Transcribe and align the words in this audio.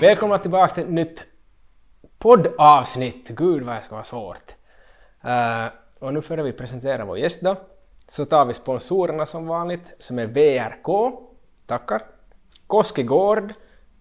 Välkomna 0.00 0.38
tillbaka 0.38 0.74
till 0.74 0.84
ett 0.84 0.90
nytt 0.90 1.28
poddavsnitt. 2.18 3.28
Gud 3.28 3.62
vad 3.62 3.76
det 3.76 3.82
ska 3.82 3.94
vara 3.94 4.04
svårt. 4.04 4.54
Uh, 5.24 5.66
och 5.98 6.14
nu 6.14 6.22
före 6.22 6.42
vi 6.42 6.52
presenterar 6.52 7.04
vår 7.04 7.18
gäst 7.18 7.40
då, 7.40 7.56
så 8.08 8.24
tar 8.24 8.44
vi 8.44 8.54
sponsorerna 8.54 9.26
som 9.26 9.46
vanligt, 9.46 9.96
som 9.98 10.18
är 10.18 10.26
VRK, 10.26 11.18
tackar, 11.66 12.02
Koski 12.66 13.02
Gård, 13.02 13.52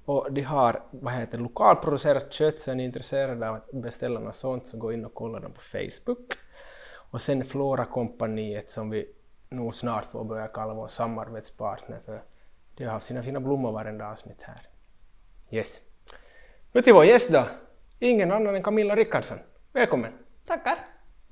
och 0.05 0.33
de 0.33 0.41
har 0.41 0.83
vad 0.91 1.13
heter, 1.13 1.37
lokalproducerat 1.37 2.33
kött, 2.33 2.59
så 2.59 2.71
är 2.71 2.75
ni 2.75 2.83
intresserade 2.83 3.49
av 3.49 3.55
att 3.55 3.71
beställa 3.71 4.19
något 4.19 4.35
sånt 4.35 4.67
så 4.67 4.77
gå 4.77 4.93
in 4.93 5.05
och 5.05 5.13
kolla 5.13 5.39
dem 5.39 5.51
på 5.51 5.61
Facebook. 5.61 6.33
Och 7.11 7.21
sen 7.21 7.45
Flora-kompaniet 7.45 8.71
som 8.71 8.89
vi 8.89 9.05
nog 9.49 9.75
snart 9.75 10.05
får 10.05 10.23
börja 10.23 10.47
kalla 10.47 10.73
vår 10.73 10.87
samarbetspartner 10.87 11.99
för 12.05 12.23
de 12.75 12.85
har 12.85 12.91
haft 12.91 13.05
sina 13.05 13.23
fina 13.23 13.39
blommor 13.39 13.71
varenda 13.71 14.11
avsnitt 14.11 14.41
här. 14.41 14.61
Yes. 15.51 15.88
Nu 16.71 16.81
till 16.81 16.93
vår 16.93 17.05
gäst 17.05 17.29
då. 17.29 17.43
Ingen 17.99 18.31
annan 18.31 18.55
än 18.55 18.63
Camilla 18.63 18.95
Rickardsson. 18.95 19.37
Välkommen! 19.73 20.11
Tackar! 20.45 20.75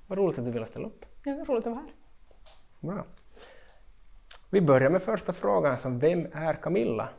Vad 0.08 0.18
roligt 0.18 0.40
att 0.40 0.46
du 0.46 0.52
ville 0.52 0.66
ställa 0.66 0.88
upp. 0.88 1.06
Ja, 1.24 1.34
roligt 1.34 1.68
att 1.68 1.74
vara 1.74 1.82
här. 1.82 1.94
Bra. 2.80 3.06
Vi 4.52 4.62
börjar 4.62 4.90
med 4.90 5.02
första 5.02 5.34
frågan 5.34 5.78
som 5.78 6.00
vem 6.00 6.28
är 6.34 6.54
Camilla? 6.54 7.10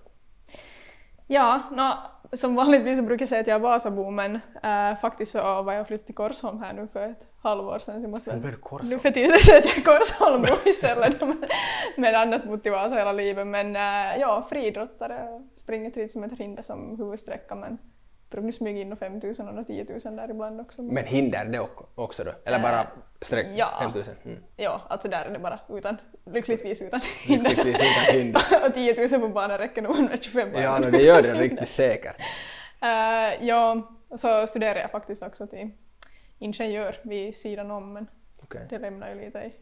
Ja, 1.27 1.61
no, 1.71 2.37
som 2.37 2.55
vanligtvis 2.55 2.97
så 2.97 3.03
brukar 3.03 3.23
jag 3.23 3.29
säga 3.29 3.41
att 3.41 3.47
jag 3.47 3.55
är 3.55 3.61
Vasabo 3.61 4.11
men 4.11 4.35
äh, 4.63 4.97
faktiskt 5.01 5.33
så 5.33 5.63
var 5.63 5.73
jag 5.73 5.87
flyttat 5.87 6.07
till 6.07 6.15
Korsholm 6.15 6.61
här 6.61 6.73
nu 6.73 6.89
för 6.93 7.09
ett 7.09 7.27
halvår 7.43 7.79
sedan. 7.79 8.01
Så 8.01 8.05
jag 8.05 8.11
måste 8.11 8.51
Korsholm. 8.61 8.91
Nu 8.91 8.99
för 8.99 9.11
tiden 9.11 9.39
säga 9.39 9.59
att 9.59 9.65
jag 9.65 9.79
är 9.79 9.83
Korsholmbo 9.83 10.69
istället 10.69 11.21
men, 11.21 11.45
men 11.97 12.15
annars 12.15 12.45
bott 12.45 12.67
i 12.67 12.71
Vasa 12.71 12.95
hela 12.95 13.13
livet. 13.13 13.47
Men 13.47 13.77
äh, 13.77 14.21
ja, 14.21 14.47
friidrottare, 14.51 15.45
springer 15.55 15.91
tid 15.91 16.11
som 16.11 16.25
ett 16.25 16.39
hinder 16.39 16.63
som 16.63 16.97
huvudsträcka 16.99 17.55
men 17.55 17.79
brukar 18.31 18.53
smyga 18.53 18.81
in 18.81 18.97
5000 18.97 19.59
och 19.59 19.67
10 19.67 19.87
000 20.05 20.17
där 20.17 20.31
ibland 20.31 20.61
också. 20.61 20.83
Men 20.83 21.05
hinder 21.05 21.45
det 21.45 21.69
också 21.95 22.25
då? 22.25 22.33
Eller 22.45 22.59
bara 22.59 22.87
sträck 23.21 23.47
ja. 23.57 23.69
5000? 23.81 24.15
Mm. 24.25 24.39
Ja, 24.57 24.81
alltså 24.89 25.09
där 25.09 25.25
är 25.25 25.31
det 25.31 25.39
bara 25.39 25.61
utan, 25.69 25.97
lyckligtvis 26.27 26.83
utan 26.83 27.01
hinder. 27.27 27.51
Lyckligtvis 27.51 28.03
utan 28.03 28.15
hinder. 28.15 28.43
och 28.67 28.75
10 28.75 29.09
000 29.19 29.21
på 29.21 29.29
banan 29.29 29.59
räcker 29.59 29.83
nog 29.83 30.01
med 30.01 30.25
25 30.25 30.53
barn. 30.53 30.63
Ja, 30.63 30.79
no, 30.79 30.91
det 30.91 31.03
gör 31.03 31.23
det 31.23 31.35
riktigt 31.41 31.69
säkert. 31.69 32.17
uh, 32.83 33.47
ja, 33.47 33.91
så 34.17 34.47
studerar 34.47 34.81
jag 34.81 34.91
faktiskt 34.91 35.23
också 35.23 35.47
till 35.47 35.71
ingenjör 36.39 36.97
vid 37.03 37.37
sidan 37.37 37.71
om 37.71 37.93
men 37.93 38.07
okay. 38.43 38.63
det 38.71 38.79
lämnar 38.79 39.09
ju 39.09 39.21
lite 39.21 39.39
i 39.39 39.53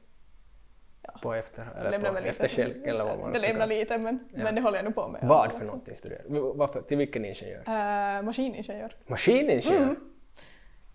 Ja. 1.06 1.18
På 1.22 1.34
efter, 1.34 1.66
eller 1.76 1.98
på 1.98 2.18
efterkälk 2.18 2.86
eller 2.86 3.04
vad 3.04 3.18
man 3.18 3.32
Det 3.32 3.38
lämnar 3.38 3.66
lite 3.66 3.98
men, 3.98 4.28
ja. 4.34 4.44
men 4.44 4.54
det 4.54 4.60
håller 4.60 4.78
jag 4.78 4.84
nu 4.84 4.92
på 4.92 5.08
med. 5.08 5.20
Vad 5.22 5.52
för 5.52 5.64
någonting 5.64 5.96
studerar 5.96 6.22
du? 6.28 6.52
Varför, 6.54 6.82
till 6.82 6.98
vilken 6.98 7.24
ingenjör? 7.24 7.58
Uh, 7.58 8.24
maskiningenjör. 8.24 8.96
Maskiningenjör? 9.06 9.82
Mm. 9.82 9.96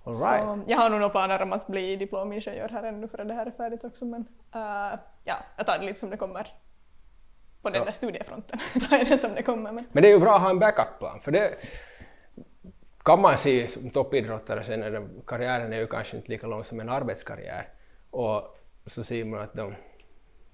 All 0.04 0.14
right. 0.14 0.44
Så 0.44 0.64
jag 0.68 0.78
har 0.78 0.90
nog 0.90 1.00
några 1.00 1.12
planer 1.12 1.42
om 1.42 1.54
att 1.54 1.68
bli 1.68 1.96
diplomingenjör 1.96 2.70
här 2.70 2.84
ännu 2.84 3.08
förrän 3.08 3.28
det 3.28 3.34
här 3.34 3.46
är 3.46 3.52
färdigt 3.52 3.84
också 3.84 4.06
men 4.06 4.22
uh, 4.56 5.00
ja, 5.24 5.36
jag 5.58 5.66
tar 5.66 5.80
det 5.80 5.86
lite 5.86 6.00
som 6.00 6.10
det 6.10 6.18
kommer 6.18 6.48
på 7.62 7.70
den 7.70 7.80
ja. 7.80 7.86
där 7.86 7.92
studiefronten. 7.92 8.60
tar 8.90 8.98
jag 8.98 9.08
det 9.08 9.18
som 9.18 9.34
det 9.36 9.44
kommer. 9.44 9.72
Men. 9.72 9.86
men 9.92 10.04
det 10.04 10.10
är 10.10 10.14
ju 10.14 10.20
bra 10.20 10.36
att 10.36 10.42
ha 10.42 10.50
en 10.50 10.60
backup-plan 10.60 11.20
för 11.20 11.32
det 11.32 11.56
kan 13.04 13.22
man 13.22 13.38
se 13.38 13.68
som 13.68 13.90
toppidrottare 13.90 14.64
sen 14.64 14.84
är 14.84 14.92
det, 14.92 15.08
karriären 15.28 15.74
är 15.74 15.78
ju 15.78 15.88
kanske 15.88 16.18
inte 16.18 16.32
lika 16.32 16.48
lång 16.48 16.64
som 16.64 16.80
en 16.80 16.90
arbetskarriär 16.90 17.68
och 18.10 18.58
så 18.86 19.04
ser 19.04 19.26
man 19.26 19.40
att 19.40 19.54
de 19.54 19.76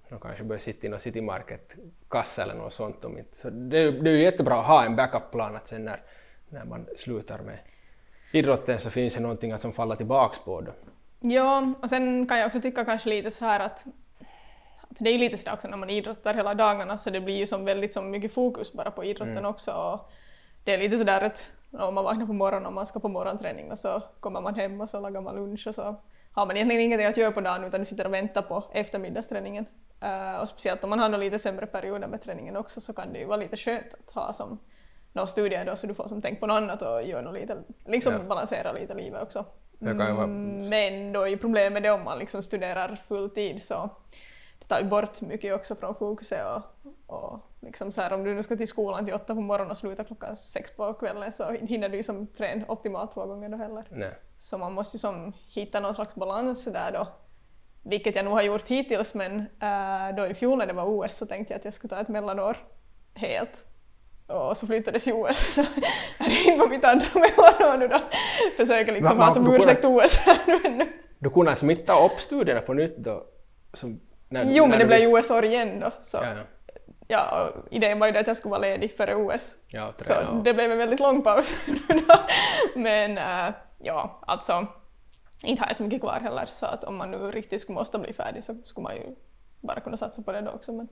de 0.10 0.20
kanske 0.20 0.44
börjar 0.44 0.60
sitta 0.60 0.88
i 0.88 0.90
någon 0.90 1.00
City 1.00 1.22
Market-kassa 1.22 2.42
eller 2.42 2.56
något 2.56 2.74
sånt. 2.74 3.06
Om 3.06 3.18
inte. 3.18 3.38
Så 3.38 3.50
det, 3.50 3.78
är, 3.78 3.92
det 3.92 4.10
är 4.10 4.14
ju 4.14 4.24
jättebra 4.24 4.60
att 4.60 4.66
ha 4.66 4.86
en 4.86 4.96
backup-plan 4.96 5.56
att 5.56 5.68
sen 5.68 5.86
när, 5.86 6.02
när 6.50 6.66
man 6.66 6.86
slutar 6.96 7.40
med 7.40 7.60
idrotten 8.32 8.80
så 8.80 8.90
finns 8.90 9.16
det 9.16 9.22
någonting 9.22 9.58
som 9.58 9.74
faller 9.74 9.96
tillbaks 9.96 10.40
på. 10.40 10.62
Då. 10.62 10.72
Ja, 11.20 11.74
och 11.82 11.90
sen 11.90 12.28
kan 12.28 12.40
jag 12.40 12.48
också 12.48 12.62
tycka 12.62 12.86
kanske 12.86 13.10
lite 13.10 13.32
så 13.32 13.46
här 13.46 13.60
att, 13.60 13.86
att 14.82 14.98
det 15.00 15.10
är 15.10 15.14
ju 15.14 15.20
lite 15.20 15.38
sådär 15.38 15.54
också 15.54 15.68
när 15.68 15.78
man 15.78 15.90
idrottar 15.90 16.34
hela 16.34 16.54
dagarna 16.54 16.98
så 16.98 17.10
det 17.10 17.22
blir 17.22 17.38
ju 17.38 17.48
som 17.48 17.66
väldigt 17.66 17.94
som 17.94 18.12
mycket 18.12 18.34
fokus 18.34 18.74
bara 18.74 18.92
på 18.92 19.04
idrotten 19.04 19.38
mm. 19.38 19.50
också. 19.50 19.72
Och 19.72 20.12
det 20.64 20.74
är 20.74 20.78
lite 20.78 20.98
sådär 20.98 21.22
att 21.22 21.50
om 21.72 21.96
man 21.96 22.04
vaknar 22.04 22.26
på 22.26 22.34
morgonen 22.34 22.66
och 22.66 22.74
man 22.74 22.86
ska 22.86 23.00
på 23.00 23.10
morgonträning 23.10 23.72
och 23.72 23.80
så 23.80 24.04
kommer 24.20 24.42
man 24.42 24.56
hem 24.56 24.82
och 24.82 24.90
så 24.90 25.00
lagar 25.00 25.22
man 25.22 25.36
lunch 25.36 25.68
och 25.68 25.76
så 25.76 25.96
har 26.32 26.46
man 26.46 26.56
egentligen 26.56 26.82
ingenting 26.82 27.08
att 27.08 27.18
göra 27.18 27.32
på 27.32 27.42
dagen 27.42 27.64
utan 27.64 27.86
sitter 27.86 28.06
och 28.06 28.14
väntar 28.14 28.42
på 28.42 28.64
eftermiddagsträningen. 28.72 29.66
Uh, 30.04 30.42
och 30.42 30.50
speciellt 30.50 30.84
om 30.84 30.90
man 30.90 31.00
har 31.00 31.10
lite 31.10 31.40
sämre 31.40 31.68
perioder 31.68 32.08
med 32.08 32.22
träningen 32.22 32.58
också 32.58 32.82
så 32.82 32.94
kan 32.94 33.14
det 33.14 33.20
ju 33.20 33.26
vara 33.26 33.38
lite 33.38 33.58
skönt 33.58 33.94
att 33.94 34.12
ha 34.12 34.34
som 34.34 34.60
några 35.14 35.28
studier 35.28 35.66
då 35.66 35.76
så 35.76 35.88
du 35.88 35.94
får 35.94 36.08
som 36.08 36.22
tänk 36.22 36.40
på 36.40 36.48
något 36.48 36.56
annat 36.58 36.82
och 36.82 37.04
gör 37.04 37.22
något 37.22 37.34
lite, 37.34 37.58
liksom 37.86 38.14
ja. 38.14 38.20
balansera 38.20 38.72
lite 38.72 38.94
livet 38.94 39.24
också. 39.24 39.46
Mm, 39.82 40.70
men 40.70 41.14
då 41.14 41.28
är 41.28 41.38
problemet 41.38 41.84
det 41.84 41.92
om 41.92 42.04
man 42.04 42.20
liksom 42.20 42.44
studerar 42.44 42.96
full 42.96 43.30
tid 43.30 43.64
så 43.64 43.90
det 44.60 44.66
tar 44.68 44.80
ju 44.80 44.86
bort 44.86 45.22
mycket 45.22 45.56
också 45.56 45.76
från 45.76 45.96
fokuset 45.96 46.46
och, 46.46 46.62
och 47.16 47.40
liksom 47.62 47.92
så 47.92 48.02
här, 48.02 48.14
om 48.14 48.24
du 48.24 48.34
nu 48.34 48.44
ska 48.44 48.56
till 48.56 48.68
skolan 48.68 49.06
till 49.06 49.14
åtta 49.14 49.36
på 49.36 49.42
morgonen 49.42 49.72
och 49.72 49.78
sluta 49.78 50.04
klockan 50.04 50.38
sex 50.38 50.76
på 50.76 50.94
kvällen 50.94 51.32
så 51.32 51.52
hinner 51.52 51.90
du 51.90 51.98
ju 51.98 52.04
som 52.04 52.28
träna 52.28 52.66
optimalt 52.68 53.12
två 53.12 53.26
gånger 53.26 53.50
då 53.50 53.58
heller. 53.58 53.86
Nej. 53.90 54.14
Så 54.38 54.58
man 54.58 54.74
måste 54.74 54.98
ju 54.98 55.00
som 55.00 55.34
hitta 55.50 55.80
någon 55.80 55.96
slags 55.96 56.16
balans 56.16 56.66
där 56.66 56.92
då 56.92 57.08
vilket 57.90 58.16
jag 58.16 58.26
nog 58.26 58.34
har 58.34 58.42
gjort 58.42 58.68
hittills 58.68 59.14
men 59.14 59.40
äh, 59.40 60.16
då 60.18 60.28
i 60.28 60.34
fjol 60.34 60.58
när 60.58 60.68
det 60.68 60.74
var 60.74 60.86
OS 60.86 61.18
så 61.18 61.26
tänkte 61.26 61.54
jag 61.54 61.60
att 61.60 61.66
jag 61.66 61.74
skulle 61.74 61.90
ta 61.90 62.02
ett 62.02 62.08
mellanår 62.08 62.58
helt. 63.16 63.64
Och 64.28 64.58
så 64.58 64.68
flyttades 64.68 65.08
ju 65.08 65.14
OS 65.14 65.56
så 65.56 65.66
jag 66.20 66.28
är 66.28 66.48
inne 66.48 66.64
på 66.64 66.68
mitt 66.68 66.86
andra 66.86 67.06
mellanår 67.16 67.78
nu 67.78 67.88
då. 67.88 68.00
Försöker 68.58 68.92
liksom 68.92 69.18
ha 69.18 69.32
som 69.32 69.56
ursäkt 69.56 69.86
OS 69.86 70.16
här 70.16 70.38
nu 70.48 70.60
ännu. 70.66 70.86
Du 71.20 71.30
kunde 71.30 71.56
smitta 71.56 72.06
upp 72.06 72.20
studierna 72.20 72.62
på 72.62 72.74
nytt 72.74 72.98
då? 72.98 73.24
Som, 73.74 74.02
när, 74.30 74.44
jo 74.44 74.64
när 74.64 74.70
men 74.70 74.80
det 74.80 74.86
blev 74.86 75.00
ju 75.00 75.08
OS-år 75.08 75.46
igen 75.46 75.80
då. 75.80 75.92
Så. 76.00 76.18
Ja, 76.18 76.24
ja. 76.28 76.44
ja 77.08 77.50
idén 77.72 78.00
var 78.00 78.08
ju 78.08 78.18
att 78.18 78.28
jag 78.28 78.38
skulle 78.38 78.52
vara 78.52 78.62
ledig 78.62 78.98
före 78.98 79.16
OS. 79.16 79.56
Ja, 79.68 79.94
så 79.96 80.14
det 80.44 80.54
blev 80.54 80.72
en 80.72 80.78
väldigt 80.78 81.00
lång 81.00 81.22
paus. 81.22 81.54
men 82.76 83.18
äh, 83.18 83.54
ja, 83.78 84.20
alltså 84.22 84.68
inte 85.44 85.62
har 85.62 85.68
jag 85.68 85.76
så 85.76 85.84
mycket 85.84 86.02
kvar 86.02 86.20
heller 86.20 86.46
så 86.46 86.66
att 86.66 86.84
om 86.84 86.98
man 86.98 87.12
nu 87.12 87.18
riktigt 87.18 87.62
skulle 87.62 87.80
måste 87.80 88.00
bli 88.00 88.14
färdig 88.14 88.44
så 88.44 88.56
skulle 88.66 88.84
man 88.84 88.96
ju 88.96 89.16
bara 89.62 89.80
kunna 89.80 89.98
satsa 89.98 90.22
på 90.22 90.32
det 90.32 90.42
då 90.42 90.52
också. 90.52 90.72
Men, 90.74 90.88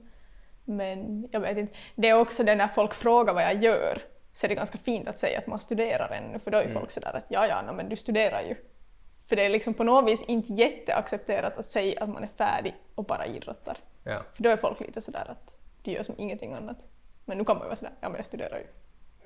men 0.64 1.28
jag 1.32 1.40
vet 1.40 1.58
inte. 1.58 1.72
Det 1.94 2.08
är 2.08 2.18
också 2.18 2.44
det 2.44 2.54
när 2.54 2.68
folk 2.68 2.94
frågar 2.94 3.34
vad 3.34 3.42
jag 3.42 3.62
gör 3.62 4.02
så 4.32 4.46
är 4.46 4.48
det 4.48 4.54
ganska 4.54 4.78
fint 4.78 5.08
att 5.08 5.18
säga 5.18 5.38
att 5.38 5.46
man 5.46 5.60
studerar 5.60 6.10
ännu 6.10 6.38
för 6.38 6.50
då 6.50 6.58
är 6.58 6.62
mm. 6.62 6.74
folk 6.74 6.90
sådär 6.90 7.16
att 7.16 7.30
ja 7.30 7.46
ja 7.46 7.62
no, 7.62 7.72
men 7.72 7.88
du 7.88 7.96
studerar 7.96 8.42
ju. 8.42 8.56
För 9.28 9.36
det 9.36 9.42
är 9.42 9.48
liksom 9.48 9.74
på 9.74 9.84
något 9.84 10.10
vis 10.10 10.22
inte 10.22 10.52
jätteaccepterat 10.52 11.56
att 11.56 11.64
säga 11.64 12.02
att 12.02 12.08
man 12.08 12.22
är 12.22 12.28
färdig 12.28 12.74
och 12.94 13.04
bara 13.04 13.26
idrottar. 13.26 13.78
Ja. 14.04 14.22
För 14.32 14.42
då 14.42 14.50
är 14.50 14.56
folk 14.56 14.80
lite 14.80 15.00
sådär 15.00 15.26
att 15.30 15.58
de 15.82 15.92
gör 15.92 16.02
som 16.02 16.14
ingenting 16.18 16.52
annat. 16.52 16.78
Men 17.24 17.38
nu 17.38 17.44
kan 17.44 17.56
man 17.56 17.64
ju 17.64 17.68
vara 17.68 17.76
sådär, 17.76 17.94
ja 18.00 18.08
men 18.08 18.16
jag 18.16 18.26
studerar 18.26 18.58
ju. 18.58 18.66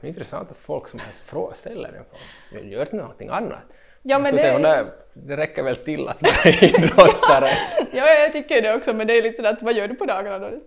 Det 0.00 0.06
är 0.06 0.08
intressant 0.08 0.50
att 0.50 0.56
folk 0.56 0.88
som 0.88 1.00
helst 1.00 1.58
ställer 1.58 1.92
den 1.92 2.04
frågan, 2.50 2.68
gör 2.68 2.88
någonting 2.92 3.28
annat? 3.28 3.62
Ja, 4.02 4.18
men 4.18 4.36
det... 4.36 4.58
det... 4.58 4.92
det 5.14 5.36
räcker 5.36 5.62
väl 5.62 5.76
till 5.76 6.08
att 6.08 6.22
vara 6.22 6.54
idrottare? 6.54 7.48
ja, 7.92 8.08
jag 8.08 8.32
tycker 8.32 8.62
det 8.62 8.74
också, 8.74 8.92
men 8.92 9.06
det 9.06 9.18
är 9.18 9.22
lite 9.22 9.36
sådär 9.36 9.52
att 9.52 9.62
vad 9.62 9.74
gör 9.74 9.88
du 9.88 9.94
på 9.94 10.06
dagarna 10.06 10.38
då? 10.38 10.58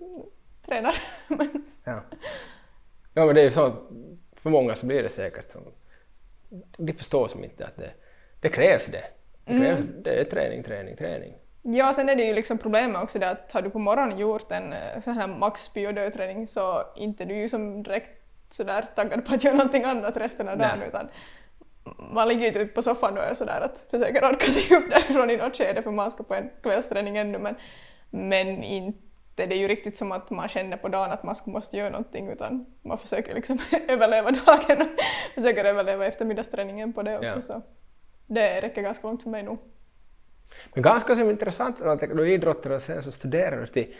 Tränar. 0.65 0.95
ja. 1.83 2.03
ja, 3.13 3.25
men 3.25 3.35
det 3.35 3.41
är 3.41 3.45
ju 3.45 3.51
så, 3.51 3.75
för 4.35 4.49
många 4.49 4.75
så 4.75 4.85
blir 4.85 5.03
det 5.03 5.09
säkert 5.09 5.51
så. 5.51 5.59
De 6.77 6.93
förstår 6.93 7.27
som 7.27 7.43
inte 7.43 7.65
att 7.65 7.77
det, 7.77 7.91
det 8.41 8.49
krävs 8.49 8.85
det. 8.85 9.03
Det, 9.45 9.59
krävs, 9.59 9.81
mm. 9.81 10.03
det 10.03 10.19
är 10.19 10.23
träning, 10.23 10.63
träning, 10.63 10.95
träning. 10.95 11.33
Ja, 11.61 11.93
sen 11.93 12.09
är 12.09 12.15
det 12.15 12.23
ju 12.23 12.33
liksom 12.33 12.57
problemet 12.57 13.03
också 13.03 13.19
det 13.19 13.29
att 13.29 13.51
har 13.51 13.61
du 13.61 13.69
på 13.69 13.79
morgonen 13.79 14.17
gjort 14.17 14.51
en 14.51 14.73
eh, 14.73 14.99
sån 14.99 15.13
här 15.13 15.27
max 15.27 15.73
träning 15.73 16.47
så 16.47 16.81
inte 16.95 17.25
du 17.25 17.35
ju 17.35 17.49
som 17.49 17.83
direkt 17.83 18.21
sådär 18.49 18.85
taggad 18.95 19.25
på 19.25 19.33
att 19.33 19.43
göra 19.43 19.55
någonting 19.55 19.83
annat 19.83 20.17
resten 20.17 20.49
av 20.49 20.57
dagen 20.57 20.81
utan 20.87 21.09
man 22.13 22.27
ligger 22.27 22.45
ju 22.45 22.51
typ 22.51 22.75
på 22.75 22.81
soffan 22.81 23.17
och 23.17 23.23
är 23.23 23.33
sådär 23.33 23.61
att 23.61 23.85
försöker 23.91 24.23
orka 24.23 24.45
sig 24.45 24.77
upp 24.77 24.91
därifrån 24.91 25.29
i 25.29 25.37
något 25.37 25.57
skede 25.57 25.81
för 25.81 25.91
man 25.91 26.11
ska 26.11 26.23
på 26.23 26.33
en 26.33 26.49
kvällsträning 26.63 27.17
ännu 27.17 27.39
men, 27.39 27.55
men 28.09 28.63
inte 28.63 28.99
det 29.35 29.43
är 29.43 29.59
ju 29.59 29.67
riktigt 29.67 29.97
som 29.97 30.11
att 30.11 30.29
man 30.29 30.47
känner 30.47 30.77
på 30.77 30.87
dagen 30.87 31.11
att 31.11 31.23
man 31.23 31.35
måste 31.45 31.77
göra 31.77 31.89
någonting 31.89 32.29
utan 32.29 32.65
man 32.81 32.97
försöker 32.97 33.35
liksom 33.35 33.59
överleva 33.87 34.31
dagen 34.31 34.81
och 34.81 35.33
försöker 35.35 35.65
överleva 35.65 36.05
eftermiddagsträningen 36.05 36.93
på 36.93 37.03
det 37.03 37.17
också. 37.17 37.35
Ja. 37.35 37.41
Så 37.41 37.61
det 38.27 38.61
räcker 38.61 38.81
ganska 38.81 39.07
långt 39.07 39.23
för 39.23 39.29
mig 39.29 39.43
nog. 39.43 39.57
Men 40.73 40.83
ganska 40.83 41.15
som 41.15 41.29
intressant 41.29 41.81
att 41.81 41.99
du 41.99 42.21
är 42.21 42.25
idrottare 42.25 42.75
och 42.75 42.81
sen 42.81 43.03
så 43.03 43.11
studerar 43.11 43.61
du 43.61 43.67
till 43.67 43.95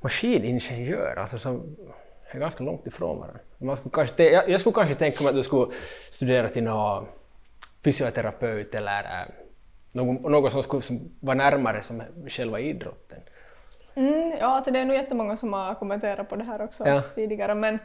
maskiningenjör, 0.00 1.16
alltså 1.16 1.38
som 1.38 1.76
är 2.36 2.40
ganska 2.40 2.64
långt 2.64 2.86
ifrån 2.86 3.18
varandra. 3.18 3.40
Man 3.58 3.76
skulle 3.76 3.92
kanske, 3.92 4.30
jag, 4.30 4.48
jag 4.48 4.60
skulle 4.60 4.74
kanske 4.74 4.94
tänka 4.94 5.22
mig 5.22 5.30
att 5.30 5.36
du 5.36 5.42
skulle 5.42 5.74
studera 6.10 6.48
till 6.48 6.64
någon 6.64 7.06
fysioterapeut 7.84 8.74
eller 8.74 9.02
äh, 9.02 9.26
något, 9.92 10.30
något 10.30 10.52
som 10.52 10.62
skulle 10.62 11.00
vara 11.20 11.36
närmare 11.36 11.82
som 11.82 12.02
själva 12.28 12.60
idrotten. 12.60 13.18
Mm, 13.94 14.36
ja, 14.40 14.46
alltså 14.46 14.70
det 14.72 14.78
är 14.78 14.84
nog 14.84 14.96
jättemånga 14.96 15.36
som 15.36 15.52
har 15.52 15.74
kommenterat 15.74 16.28
på 16.28 16.36
det 16.36 16.44
här 16.44 16.62
också 16.62 16.86
ja. 16.86 17.02
tidigare 17.14 17.54
men 17.54 17.78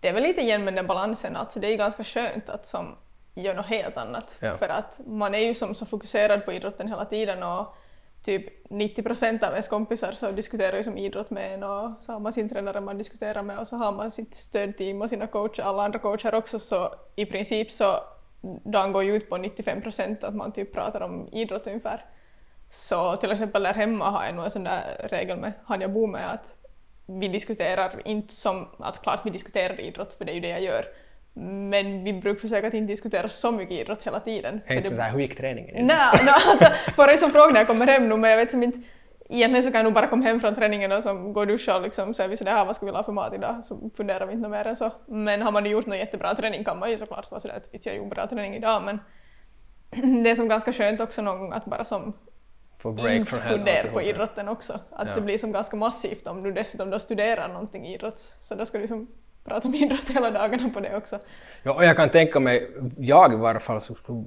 det 0.00 0.08
är 0.08 0.12
väl 0.12 0.22
lite 0.22 0.40
igen 0.40 0.64
med 0.64 0.74
den 0.74 0.86
balansen, 0.86 1.36
alltså 1.36 1.60
det 1.60 1.66
är 1.66 1.76
ganska 1.76 2.04
skönt 2.04 2.48
att 2.48 2.66
som 2.66 2.96
gör 3.34 3.54
något 3.54 3.66
helt 3.66 3.96
annat. 3.96 4.38
Ja. 4.40 4.56
För 4.56 4.68
att 4.68 5.00
man 5.06 5.34
är 5.34 5.38
ju 5.38 5.54
som 5.54 5.74
så 5.74 5.86
fokuserad 5.86 6.44
på 6.44 6.52
idrotten 6.52 6.88
hela 6.88 7.04
tiden 7.04 7.42
och 7.42 7.74
typ 8.22 8.70
90 8.70 9.02
procent 9.02 9.42
av 9.42 9.50
ens 9.50 9.68
kompisar 9.68 10.12
så 10.12 10.30
diskuterar 10.30 10.76
ju 10.76 10.82
som 10.82 10.98
idrott 10.98 11.30
med 11.30 11.54
en 11.54 11.62
och 11.62 11.90
så 12.00 12.12
har 12.12 12.20
man 12.20 12.32
sin 12.32 12.48
tränare 12.48 12.80
man 12.80 12.98
diskuterar 12.98 13.42
med 13.42 13.58
och 13.58 13.68
så 13.68 13.76
har 13.76 13.92
man 13.92 14.10
sitt 14.10 14.34
stödteam 14.34 15.02
och 15.02 15.10
sina 15.10 15.26
coacher, 15.26 15.62
alla 15.62 15.84
andra 15.84 15.98
coacher 15.98 16.34
också 16.34 16.58
så 16.58 16.94
i 17.16 17.26
princip 17.26 17.70
så 17.70 18.00
dagen 18.64 18.92
går 18.92 19.04
ju 19.04 19.16
ut 19.16 19.28
på 19.28 19.36
95 19.36 19.82
procent 19.82 20.24
att 20.24 20.34
man 20.34 20.52
typ 20.52 20.72
pratar 20.72 21.00
om 21.00 21.28
idrott 21.32 21.66
ungefär. 21.66 22.04
Så 22.70 23.16
till 23.16 23.30
exempel 23.30 23.62
där 23.62 23.74
hemma 23.74 24.10
har 24.10 24.24
jag 24.24 24.34
nog 24.34 24.44
en 24.44 24.50
sån 24.50 24.64
där 24.64 25.08
regel 25.10 25.38
med 25.38 25.52
han 25.64 25.80
jag 25.80 25.92
bor 25.92 26.06
med 26.06 26.32
att 26.32 26.54
vi 27.06 27.28
diskuterar 27.28 28.02
inte 28.04 28.34
som, 28.34 28.68
att 28.78 29.02
klart 29.02 29.26
vi 29.26 29.30
diskuterar 29.30 29.80
idrott 29.80 30.12
för 30.12 30.24
det 30.24 30.32
är 30.32 30.34
ju 30.34 30.40
det 30.40 30.48
jag 30.48 30.62
gör, 30.62 30.84
men 31.34 32.04
vi 32.04 32.12
brukar 32.12 32.40
försöka 32.40 32.66
att 32.68 32.74
inte 32.74 32.92
diskutera 32.92 33.28
så 33.28 33.52
mycket 33.52 33.74
idrott 33.80 34.02
hela 34.02 34.20
tiden. 34.20 34.60
för 34.60 34.68
Hej, 34.68 34.76
det- 34.82 34.96
så 34.96 35.02
här, 35.02 35.10
hur 35.12 35.20
gick 35.20 35.36
träningen? 35.36 35.86
Nej, 35.86 36.24
no, 36.24 36.30
alltså, 36.30 36.66
får 36.96 37.08
jag 37.08 37.18
som 37.18 37.30
fråga 37.30 37.46
när 37.52 37.60
jag 37.60 37.66
kommer 37.66 37.86
hem 37.86 38.08
nu, 38.08 38.16
men 38.16 38.30
jag 38.30 38.36
vet 38.36 38.50
som 38.50 38.62
inte... 38.62 38.78
Egentligen 39.28 39.62
så 39.62 39.70
kan 39.70 39.78
jag 39.78 39.84
nog 39.84 39.92
bara 39.92 40.06
komma 40.06 40.24
hem 40.24 40.40
från 40.40 40.54
träningen 40.54 40.92
och 40.92 41.02
som 41.02 41.32
gå 41.32 41.40
och 41.40 41.46
duscha 41.46 41.76
och 41.76 41.82
liksom, 41.82 42.14
så 42.14 42.22
är 42.22 42.28
vi 42.28 42.36
sådär, 42.36 42.60
"Ah, 42.60 42.64
vad 42.64 42.76
ska 42.76 42.86
vi 42.86 42.92
ha 42.92 43.02
för 43.02 43.12
mat 43.12 43.34
idag? 43.34 43.64
Så 43.64 43.90
funderar 43.96 44.26
vi 44.26 44.32
inte 44.32 44.48
mer 44.48 44.66
än 44.66 44.76
så. 44.76 44.90
Men 45.06 45.42
har 45.42 45.52
man 45.52 45.66
gjort 45.66 45.86
någon 45.86 45.98
jättebra 45.98 46.34
träning 46.34 46.64
kan 46.64 46.78
man 46.78 46.90
ju 46.90 46.96
såklart 46.96 47.30
vara 47.30 47.40
sådär 47.40 47.56
att 47.56 47.74
"Vitsi, 47.74 47.88
jag 47.90 47.96
gjorde 47.96 48.10
bra 48.10 48.26
träning 48.26 48.54
idag, 48.56 48.82
men 48.82 49.00
det 50.24 50.30
är 50.30 50.34
som 50.34 50.48
ganska 50.48 50.72
skönt 50.72 51.00
också 51.00 51.22
någon 51.22 51.38
gång 51.38 51.52
att 51.52 51.64
bara 51.64 51.84
som 51.84 52.12
Få 52.78 52.92
break 52.92 53.12
inte 53.14 53.32
fundera 53.32 53.88
på 53.92 54.02
idrotten 54.02 54.48
också. 54.48 54.72
Att 54.90 55.08
Ja. 55.08 55.14
det 55.14 55.20
blir 55.20 55.38
som 55.38 55.52
ganska 55.52 55.76
massivt 55.76 56.26
om 56.26 56.42
du 56.42 56.52
dessutom 56.52 56.90
då 56.90 56.98
studerar 56.98 57.48
någonting 57.48 57.86
idrotts, 57.86 58.36
så 58.48 58.54
då 58.54 58.66
ska 58.66 58.78
du 58.78 58.86
som 58.86 59.06
prata 59.44 59.68
om 59.68 59.74
idrott 59.74 60.10
hela 60.10 60.30
dagarna 60.30 60.68
på 60.68 60.80
det 60.80 60.96
också. 60.96 61.18
Ja, 61.62 61.72
och 61.72 61.84
jag 61.84 61.96
kan 61.96 62.08
tänka 62.08 62.40
mig, 62.40 62.70
jag 62.98 63.32
i 63.32 63.36
varje 63.36 63.60
fall, 63.60 63.80
så 63.80 63.94
skulle... 63.94 64.24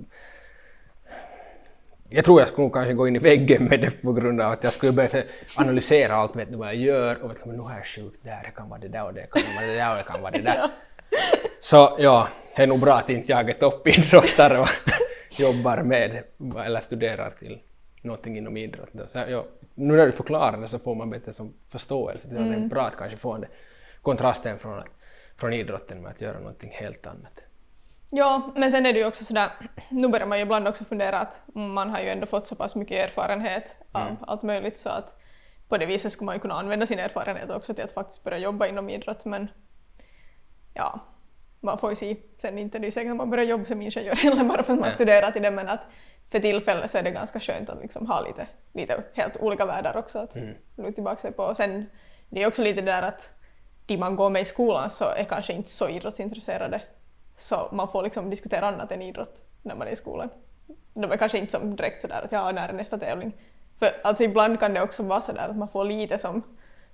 Jag 2.09 2.25
tror 2.25 2.39
jag 2.39 2.47
skulle 2.47 2.69
kanske 2.69 2.93
gå 2.93 3.07
in 3.07 3.15
i 3.15 3.19
väggen 3.19 3.63
med 3.63 3.81
det 3.81 3.91
på 4.01 4.13
grund 4.13 4.41
av 4.41 4.51
att 4.51 4.63
jag 4.63 4.73
skulle 4.73 4.91
börja 4.91 5.23
analysera 5.57 6.15
allt, 6.15 6.35
vet 6.35 6.51
du 6.51 6.57
vad 6.57 6.67
jag 6.67 6.75
gör 6.75 7.23
och 7.23 7.29
vet 7.29 7.43
du, 7.43 7.49
men 7.49 7.57
nu 7.57 7.63
har 7.63 7.75
jag 7.75 7.85
sjukt 7.85 8.23
där, 8.23 8.43
det 8.43 8.51
kan 8.51 8.69
vara 8.69 8.79
det 8.79 8.87
där 8.87 9.05
och 9.05 9.13
det 9.13 9.21
kan 9.31 9.41
vara 9.55 9.67
det 9.67 9.75
där 9.75 9.91
och 9.91 9.97
det 9.97 10.03
kan 10.03 10.21
vara 10.21 10.31
det 10.31 10.41
där. 10.41 10.69
Så 11.61 11.95
ja, 11.99 12.27
det 12.55 12.63
är 12.63 12.67
nog 12.67 12.79
bra 12.79 12.93
att 12.93 13.09
inte 13.09 13.31
jag 13.31 13.49
är 13.49 13.53
toppidrottare 13.53 14.59
och 14.59 14.67
jobbar 15.39 15.83
med 15.83 16.23
eller 16.65 16.79
studerar 16.79 17.29
till 17.29 17.59
någonting 18.01 18.37
inom 18.37 18.57
idrott. 18.57 18.89
Så, 19.07 19.19
ja, 19.29 19.45
nu 19.75 19.97
när 19.97 20.05
du 20.05 20.11
förklarar 20.11 20.61
det 20.61 20.67
så 20.67 20.79
får 20.79 20.95
man 20.95 21.09
bättre 21.09 21.33
som 21.33 21.53
förståelse. 21.69 22.27
Det 22.31 22.39
är 22.39 22.67
bra 22.67 22.81
att 22.81 22.97
kanske 22.97 23.17
få 23.17 23.33
den 23.37 23.45
kontrasten 24.01 24.59
från, 24.59 24.81
från 25.37 25.53
idrotten 25.53 26.01
med 26.01 26.11
att 26.11 26.21
göra 26.21 26.39
någonting 26.39 26.71
helt 26.73 27.07
annat. 27.07 27.41
Ja, 28.09 28.53
men 28.55 28.71
sen 28.71 28.85
är 28.85 28.93
det 28.93 28.99
ju 28.99 29.05
också 29.05 29.25
sådär, 29.25 29.49
nu 29.89 30.07
börjar 30.07 30.27
man 30.27 30.37
ju 30.37 30.43
ibland 30.43 30.67
också 30.67 30.83
fundera 30.83 31.19
att 31.19 31.41
man 31.53 31.89
har 31.89 31.99
ju 31.99 32.09
ändå 32.09 32.25
fått 32.25 32.47
så 32.47 32.55
pass 32.55 32.75
mycket 32.75 33.09
erfarenhet 33.09 33.75
av 33.91 34.15
allt 34.21 34.43
möjligt 34.43 34.77
så 34.77 34.89
att 34.89 35.21
på 35.67 35.77
det 35.77 35.85
viset 35.85 36.11
skulle 36.11 36.25
man 36.25 36.35
ju 36.35 36.39
kunna 36.39 36.53
använda 36.53 36.85
sin 36.85 36.99
erfarenhet 36.99 37.49
också 37.49 37.73
till 37.73 37.83
att 37.83 37.91
faktiskt 37.91 38.23
börja 38.23 38.37
jobba 38.37 38.67
inom 38.67 38.89
idrott 38.89 39.25
men 39.25 39.47
ja, 40.73 40.99
man 41.59 41.77
får 41.77 41.89
ju 41.89 41.95
se. 41.95 42.17
Sen 42.37 42.57
inte 42.57 42.79
det 42.79 42.87
är 42.87 42.91
säkert 42.91 43.11
att 43.11 43.17
man 43.17 43.29
börjar 43.29 43.45
jobba 43.45 43.65
som 43.65 43.81
ingenjör 43.81 44.15
heller 44.23 44.43
bara 44.43 44.63
för 44.63 44.73
att 44.73 44.79
man 44.79 44.91
studerar 44.91 45.31
till 45.31 45.41
det 45.41 45.51
men 45.51 45.69
att 45.69 45.87
för 46.25 46.39
tillfället 46.39 46.91
så 46.91 46.97
är 46.97 47.03
det 47.03 47.11
ganska 47.11 47.39
skönt 47.39 47.69
att 47.69 47.81
liksom 47.81 48.07
ha 48.07 48.21
lite, 48.21 48.47
lite 48.73 49.03
helt 49.13 49.37
olika 49.37 49.65
världar 49.65 49.97
också 49.97 50.19
att 50.19 50.35
luta 50.77 50.91
tillbaka 50.91 51.17
sig 51.17 51.31
på. 51.31 51.43
Och 51.43 51.57
sen 51.57 51.85
det 52.29 52.43
är 52.43 52.47
också 52.47 52.63
lite 52.63 52.81
det 52.81 52.91
där 52.91 53.01
att 53.01 53.29
de 53.85 53.97
man 53.97 54.15
går 54.15 54.29
med 54.29 54.41
i 54.41 54.45
skolan 54.45 54.89
så 54.89 55.05
är 55.05 55.23
kanske 55.23 55.53
inte 55.53 55.69
så 55.69 55.89
idrottsintresserade 55.89 56.81
så 57.35 57.69
man 57.71 57.87
får 57.87 58.03
liksom 58.03 58.29
diskutera 58.29 58.67
annat 58.67 58.91
än 58.91 59.01
idrott 59.01 59.43
när 59.61 59.75
man 59.75 59.87
är 59.87 59.91
i 59.91 59.95
skolan. 59.95 60.29
De 60.93 61.11
är 61.11 61.17
kanske 61.17 61.37
inte 61.37 61.51
som 61.51 61.75
direkt 61.75 62.01
sådär 62.01 62.21
att 62.25 62.31
ja, 62.31 62.51
när 62.51 62.69
är 62.69 62.73
nästa 62.73 62.97
tävling? 62.97 63.33
För 63.79 63.89
alltså 64.03 64.23
ibland 64.23 64.59
kan 64.59 64.73
det 64.73 64.81
också 64.81 65.03
vara 65.03 65.21
sådär 65.21 65.47
att 65.49 65.57
man 65.57 65.67
får 65.67 65.85
lite 65.85 66.17
som 66.17 66.43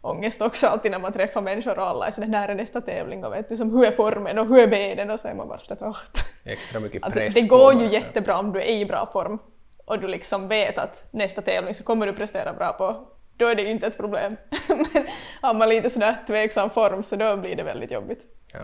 ångest 0.01 0.41
också 0.41 0.67
alltid 0.67 0.91
när 0.91 0.99
man 0.99 1.13
träffar 1.13 1.41
människor 1.41 1.79
och 1.79 1.87
alla 1.87 2.07
är 2.07 2.11
sådär 2.11 2.27
när 2.27 2.49
är 2.49 2.55
nästa 2.55 2.81
tävling 2.81 3.25
och 3.25 3.33
vet 3.33 3.49
du 3.49 3.57
som 3.57 3.71
hur 3.71 3.85
är 3.85 3.91
formen 3.91 4.39
och 4.39 4.47
hur 4.47 4.59
är 4.59 4.67
benen 4.67 5.11
och 5.11 5.19
så 5.19 5.27
är 5.27 5.33
man 5.33 5.47
bara 5.47 5.59
sådär 5.59 5.87
åh. 5.87 5.97
Extra 6.43 6.79
mycket 6.79 7.03
Alltså, 7.03 7.19
press 7.19 7.33
det 7.33 7.47
på 7.47 7.55
går 7.55 7.73
ju 7.73 7.89
jättebra 7.89 8.39
om 8.39 8.51
du 8.51 8.61
är 8.61 8.75
i 8.75 8.85
bra 8.85 9.09
form 9.13 9.39
och 9.85 9.99
du 9.99 10.07
liksom 10.07 10.47
vet 10.47 10.77
att 10.77 11.07
nästa 11.11 11.41
tävling 11.41 11.73
så 11.73 11.83
kommer 11.83 12.05
du 12.05 12.13
prestera 12.13 12.53
bra 12.53 12.73
på, 12.73 13.07
då 13.37 13.47
är 13.47 13.55
det 13.55 13.61
ju 13.61 13.69
inte 13.69 13.87
ett 13.87 13.97
problem. 13.97 14.35
Men 14.69 15.05
har 15.41 15.53
man 15.53 15.69
lite 15.69 15.89
sådär 15.89 16.15
tveksam 16.27 16.69
form 16.69 17.03
så 17.03 17.15
då 17.15 17.37
blir 17.37 17.55
det 17.55 17.63
väldigt 17.63 17.91
jobbigt. 17.91 18.25
Ja. 18.53 18.59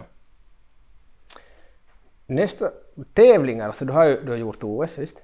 Nästa 2.25 2.65
tävlingar, 3.13 3.67
alltså 3.67 3.85
du 3.85 3.93
har 3.93 4.05
ju 4.05 4.21
du 4.23 4.29
har 4.31 4.37
gjort 4.37 4.63
OS 4.63 4.97
visst? 4.97 5.23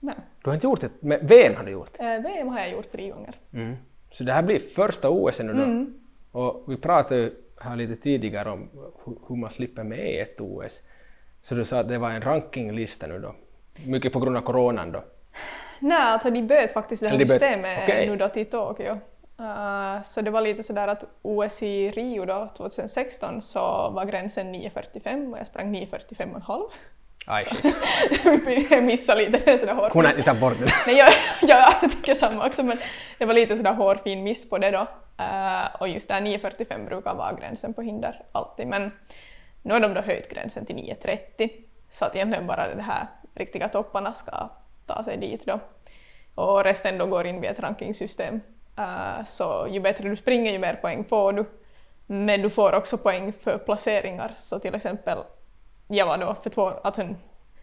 Men, 0.00 0.14
Du 0.42 0.50
har 0.50 0.54
inte 0.54 0.66
gjort 0.66 0.80
det, 0.80 0.90
men 1.00 1.26
VM 1.26 1.56
har 1.56 1.64
du 1.64 1.70
gjort. 1.72 2.00
eh, 2.00 2.06
VM 2.06 2.48
har 2.48 2.60
jag 2.60 2.70
gjort 2.70 2.90
tre 2.92 3.10
gånger. 3.10 3.34
Så 4.10 4.24
det 4.24 4.32
här 4.32 4.42
blir 4.42 4.58
första 4.58 5.10
OS 5.10 5.40
nu 5.40 5.52
då. 5.52 5.62
Mm. 5.62 5.94
Och 6.32 6.64
vi 6.72 6.76
pratade 6.76 7.20
ju 7.20 7.34
här 7.60 7.76
lite 7.76 7.96
tidigare 7.96 8.50
om 8.50 8.68
hu- 9.04 9.18
hur 9.28 9.36
man 9.36 9.50
slipper 9.50 9.84
med 9.84 9.98
i 10.14 10.18
ett 10.18 10.40
OS. 10.40 10.82
Så 11.42 11.54
du 11.54 11.64
sa 11.64 11.78
att 11.80 11.88
det 11.88 11.98
var 11.98 12.10
en 12.10 12.22
rankinglista 12.22 13.06
nu 13.06 13.18
då. 13.18 13.34
Mycket 13.86 14.12
på 14.12 14.20
grund 14.20 14.36
av 14.36 14.40
coronan 14.40 14.92
då. 14.92 15.04
Nej, 15.84 15.98
alltså 15.98 16.30
de 16.30 16.42
böt 16.42 16.72
faktiskt 16.72 17.02
det 17.02 17.08
här 17.08 17.18
de 17.18 17.26
systemet 17.26 17.78
okej. 17.82 18.08
nu 18.08 18.16
då 18.16 18.28
till 18.28 18.46
Tokyo. 18.46 18.92
Uh, 19.40 20.02
så 20.02 20.20
det 20.20 20.30
var 20.30 20.40
lite 20.40 20.62
sådär 20.62 20.88
att 20.88 21.04
OS 21.22 21.62
i 21.62 21.90
Rio 21.90 22.24
då, 22.24 22.48
2016 22.56 23.42
så 23.42 23.60
var 23.90 24.04
gränsen 24.04 24.54
9.45 24.54 25.32
och 25.32 25.38
jag 25.38 25.46
sprang 25.46 25.74
9.45,5. 25.74 26.62
Aj, 27.26 27.46
jag 28.70 28.84
missade 28.84 29.20
lite, 29.20 29.44
det 29.44 29.50
är 29.50 29.56
sådär 29.56 29.74
hårfint. 29.74 29.94
Har 29.94 30.10
inte 30.10 30.22
tagit 30.22 30.40
bort 30.40 30.58
den. 30.58 30.68
Nej, 30.86 30.96
jag, 30.96 31.12
jag, 31.82 31.90
tycker 31.90 32.14
samma 32.14 32.46
också, 32.46 32.62
men 32.62 32.78
det 33.18 33.24
var 33.24 33.34
lite 33.34 33.56
sådär 33.56 33.72
hårfin 33.72 34.22
miss 34.22 34.50
på 34.50 34.58
det 34.58 34.70
då. 34.70 34.86
Eh, 35.18 35.80
och 35.80 35.88
just 35.88 36.08
där 36.08 36.20
9.45 36.20 36.86
brukar 36.86 37.14
vara 37.14 37.32
gränsen 37.32 37.74
på 37.74 37.82
hinder 37.82 38.22
alltid, 38.32 38.66
men 38.66 38.92
nu 39.62 39.72
har 39.72 39.80
de 39.80 39.94
då 39.94 40.00
höjt 40.00 40.30
gränsen 40.30 40.66
till 40.66 40.76
9.30 40.76 41.50
så 41.88 42.04
att 42.04 42.16
egentligen 42.16 42.46
bara 42.46 42.74
de 42.74 42.82
här 42.82 43.06
riktiga 43.34 43.68
topparna 43.68 44.14
ska 44.14 44.50
ta 44.86 45.04
sig 45.04 45.16
dit 45.16 45.46
då. 45.46 45.60
Och 46.34 46.64
resten 46.64 46.98
då 46.98 47.06
går 47.06 47.26
in 47.26 47.40
via 47.40 47.50
ett 47.50 47.60
rankingsystem. 47.60 48.40
Eh, 48.78 49.24
så 49.24 49.66
ju 49.70 49.80
bättre 49.80 50.08
du 50.08 50.16
springer 50.16 50.52
ju 50.52 50.58
mer 50.58 50.74
poäng 50.74 51.04
får 51.04 51.32
du. 51.32 51.44
Men 52.06 52.42
du 52.42 52.50
får 52.50 52.74
också 52.74 52.98
poäng 52.98 53.32
för 53.32 53.58
placeringar, 53.58 54.32
så 54.36 54.58
till 54.58 54.74
exempel 54.74 55.18
jag 55.88 56.06
var 56.06 56.18
då 56.18 56.34
för 56.34 56.50
två 56.50 56.68
alltså 56.68 57.08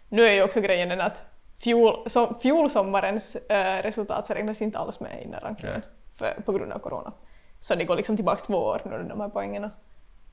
nu 0.10 0.26
är 0.26 0.32
ju 0.32 0.44
också 0.44 0.62
grejen 0.62 0.90
den 0.90 1.02
att 1.02 1.24
fjol, 1.64 2.10
så, 2.10 2.34
fjolsommarens 2.34 3.36
eh, 3.36 3.82
resultat 3.82 4.26
så 4.26 4.34
räknas 4.34 4.62
inte 4.62 4.78
alls 4.78 5.00
med 5.00 5.22
i 5.22 5.28
den 5.28 5.40
rankingen 5.40 5.82
för, 6.16 6.42
på 6.46 6.52
grund 6.52 6.72
av 6.72 6.80
corona. 6.80 7.14
Så 7.60 7.76
det 7.76 7.84
går 7.84 7.96
liksom 7.96 8.16
tillbaka 8.16 8.44
två 8.48 8.58
år 8.58 8.82
nu 8.86 9.06
de 9.10 9.22
här 9.22 9.30
poängerna. 9.30 9.72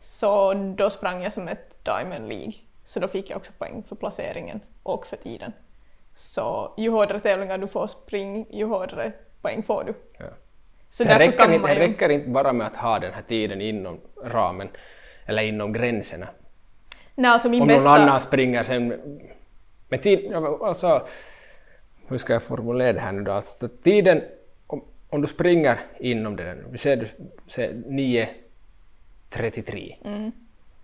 Så 0.01 0.55
då 0.55 0.91
sprang 0.91 1.23
jag 1.23 1.33
som 1.33 1.49
ett 1.49 1.85
Diamond 1.85 2.29
League, 2.29 2.53
så 2.85 3.01
då 3.01 3.09
fick 3.09 3.31
jag 3.31 3.37
också 3.37 3.53
poäng 3.59 3.83
för 3.83 3.97
placeringen 3.97 4.61
och 4.83 5.07
för 5.07 5.17
tiden. 5.17 5.53
Så 6.19 6.73
ju 6.77 6.91
hårdare 6.91 7.21
tävlingar 7.21 7.59
du 7.59 7.67
får 7.67 7.87
spring, 7.87 8.47
ju 8.51 8.65
hårdare 8.65 9.13
poäng 9.43 9.63
får 9.63 9.85
du. 9.85 9.95
Ja. 10.19 10.25
Så, 10.89 11.05
därför 11.05 11.19
räcker 11.19 11.53
inte, 11.53 11.73
ju... 11.73 11.79
räcker 11.79 12.09
inte 12.09 12.29
bara 12.29 12.53
med 12.53 12.67
att 12.67 12.77
ha 12.77 12.99
den 12.99 13.13
här 13.13 13.23
tiden 13.23 13.61
inom 13.61 14.01
ramen 14.25 14.69
eller 15.27 15.43
inom 15.43 15.73
gränserna. 15.73 16.29
Nej, 17.15 17.31
alltså 17.31 17.49
min 17.49 17.63
Om 17.63 17.69
bästa... 17.69 17.91
någon 17.91 18.01
annan 18.01 18.21
springer 18.21 18.65
sen 18.65 18.89
med 19.89 20.03
tid, 20.03 20.31
men 20.31 20.45
alltså, 20.45 21.07
hur 22.07 22.19
ska 22.19 22.33
jag 22.33 22.43
formulera 22.43 22.93
det 22.93 23.01
här 23.01 23.13
nu 23.13 23.23
då? 23.23 23.33
Alltså, 23.33 23.69
tiden, 23.69 24.23
om, 24.67 24.85
om 25.11 25.21
du 25.21 25.27
springer 25.27 25.79
inom 25.99 26.37
den, 26.37 26.65
vi 26.71 26.79
säger 26.79 26.97
du 26.97 27.07
säger 27.47 27.73
9.33, 27.73 29.95
Mm. 30.05 30.33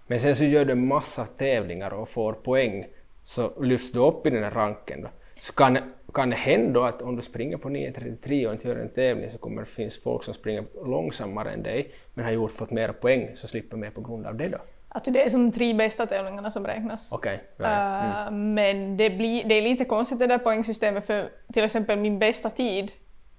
men 0.06 0.20
sen 0.20 0.36
så 0.36 0.44
gör 0.44 0.64
du 0.64 0.72
en 0.72 0.86
massa 0.86 1.24
tävlingar 1.24 1.94
och 1.94 2.08
får 2.08 2.32
poäng, 2.32 2.86
så 3.24 3.62
lyfts 3.62 3.92
du 3.92 3.98
upp 3.98 4.26
i 4.26 4.30
den 4.30 4.42
här 4.42 4.50
ranken 4.50 5.02
då. 5.02 5.08
Så 5.44 5.52
kan, 5.52 5.78
kan 6.14 6.30
det 6.30 6.36
hända 6.36 6.84
att 6.84 7.02
om 7.02 7.16
du 7.16 7.22
springer 7.22 7.56
på 7.56 7.68
9.33 7.68 8.46
och 8.46 8.52
inte 8.52 8.68
gör 8.68 8.76
en 8.76 8.88
tävling 8.88 9.30
så 9.30 9.38
kommer 9.38 9.60
det 9.62 9.66
finnas 9.66 10.02
folk 10.02 10.24
som 10.24 10.34
springer 10.34 10.64
långsammare 10.86 11.52
än 11.52 11.62
dig 11.62 11.92
men 12.14 12.24
har 12.24 12.32
gjort 12.32 12.52
fått 12.52 12.70
mera 12.70 12.92
poäng 12.92 13.30
så 13.34 13.48
slipper 13.48 13.76
med 13.76 13.94
på 13.94 14.00
grund 14.00 14.26
av 14.26 14.36
det 14.36 14.48
då. 14.48 14.58
Att 14.88 15.04
det 15.04 15.24
är 15.24 15.30
som 15.30 15.52
tre 15.52 15.74
bästa 15.74 16.06
tävlingarna 16.06 16.50
som 16.50 16.66
räknas. 16.66 17.12
Okej. 17.12 17.42
ja, 17.56 18.26
Uh, 18.26 18.32
Men 18.32 18.96
det, 18.96 19.10
blir, 19.10 19.44
det 19.44 19.54
är 19.54 19.62
lite 19.62 19.84
konstigt 19.84 20.18
det 20.18 20.26
där 20.26 20.38
poängsystemet 20.38 21.06
för 21.06 21.28
till 21.52 21.64
exempel 21.64 21.98
min 21.98 22.18
bästa 22.18 22.50
tid 22.50 22.92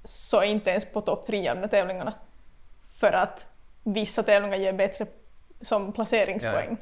så 0.04 0.42
är 0.42 0.46
inte 0.46 0.70
ens 0.70 0.86
på 0.86 1.02
topp 1.02 1.26
tre 1.26 1.50
av 1.50 1.62
de 1.62 1.68
tävlingarna. 1.68 2.14
För 3.00 3.12
att 3.12 3.48
vissa 3.84 4.24
tävlingar 4.24 4.58
ger 4.58 4.74
bättre 4.74 5.06
som 5.62 5.92
placeringspoäng. 5.92 6.78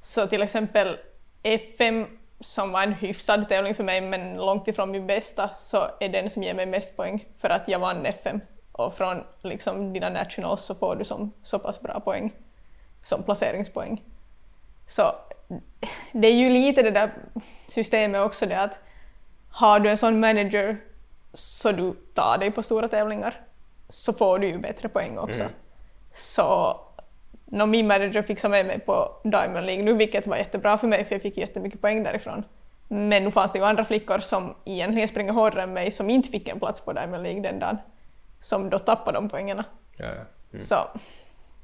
Så 0.00 0.26
till 0.26 0.42
exempel 0.42 0.98
FM 1.42 2.06
som 2.44 2.72
var 2.72 2.82
en 2.82 2.92
hyfsad 2.92 3.48
tävling 3.48 3.74
för 3.74 3.84
mig 3.84 4.00
men 4.00 4.36
långt 4.36 4.68
ifrån 4.68 4.90
min 4.90 5.06
bästa 5.06 5.48
så 5.54 5.86
är 6.00 6.08
den 6.08 6.30
som 6.30 6.42
ger 6.42 6.54
mig 6.54 6.66
mest 6.66 6.96
poäng 6.96 7.28
för 7.36 7.50
att 7.50 7.68
jag 7.68 7.78
vann 7.78 8.06
FM. 8.06 8.40
Och 8.72 8.94
från 8.94 9.22
liksom, 9.42 9.92
dina 9.92 10.08
nationals 10.08 10.64
så 10.64 10.74
får 10.74 10.96
du 10.96 11.04
som 11.04 11.32
så 11.42 11.58
pass 11.58 11.80
bra 11.80 12.00
poäng 12.00 12.32
som 13.02 13.22
placeringspoäng. 13.22 14.02
Så 14.86 15.02
det 16.12 16.28
är 16.28 16.34
ju 16.34 16.50
lite 16.50 16.82
det 16.82 16.90
där 16.90 17.12
systemet 17.68 18.20
också 18.20 18.46
det 18.46 18.60
att 18.60 18.78
har 19.50 19.80
du 19.80 19.90
en 19.90 19.96
sån 19.96 20.20
manager 20.20 20.80
så 21.32 21.72
du 21.72 21.92
tar 22.14 22.38
dig 22.38 22.50
på 22.50 22.62
stora 22.62 22.88
tävlingar 22.88 23.40
så 23.88 24.12
får 24.12 24.38
du 24.38 24.46
ju 24.46 24.58
bättre 24.58 24.88
poäng 24.88 25.18
också. 25.18 25.42
Mm. 25.42 25.52
Så 26.12 26.80
no, 27.44 27.66
min 27.66 27.86
manager 27.86 28.22
fixade 28.22 28.52
med 28.52 28.66
mig 28.66 28.80
på 28.80 29.16
Diamond 29.24 29.66
League 29.66 29.84
nu, 29.84 29.92
vilket 29.92 30.26
var 30.26 30.36
jättebra 30.36 30.78
för 30.78 30.86
mig 30.86 31.04
för 31.04 31.14
jag 31.14 31.22
fick 31.22 31.36
jättemycket 31.36 31.80
poäng 31.80 32.02
därifrån. 32.02 32.44
Men 32.88 33.24
nu 33.24 33.30
fanns 33.30 33.52
det 33.52 33.58
ju 33.58 33.64
andra 33.64 33.84
flickor 33.84 34.18
som 34.18 34.54
egentligen 34.64 35.08
springer 35.08 35.32
hårdare 35.32 35.62
än 35.62 35.72
mig 35.72 35.90
som 35.90 36.10
inte 36.10 36.28
fick 36.28 36.48
en 36.48 36.58
plats 36.58 36.80
på 36.80 36.92
Diamond 36.92 37.22
League 37.22 37.42
den 37.42 37.58
dagen, 37.58 37.78
som 38.38 38.70
då 38.70 38.78
tappade 38.78 39.18
de 39.18 39.28
poängerna. 39.28 39.64
Ja, 39.96 40.06
ja. 40.50 40.60
Så 40.60 40.76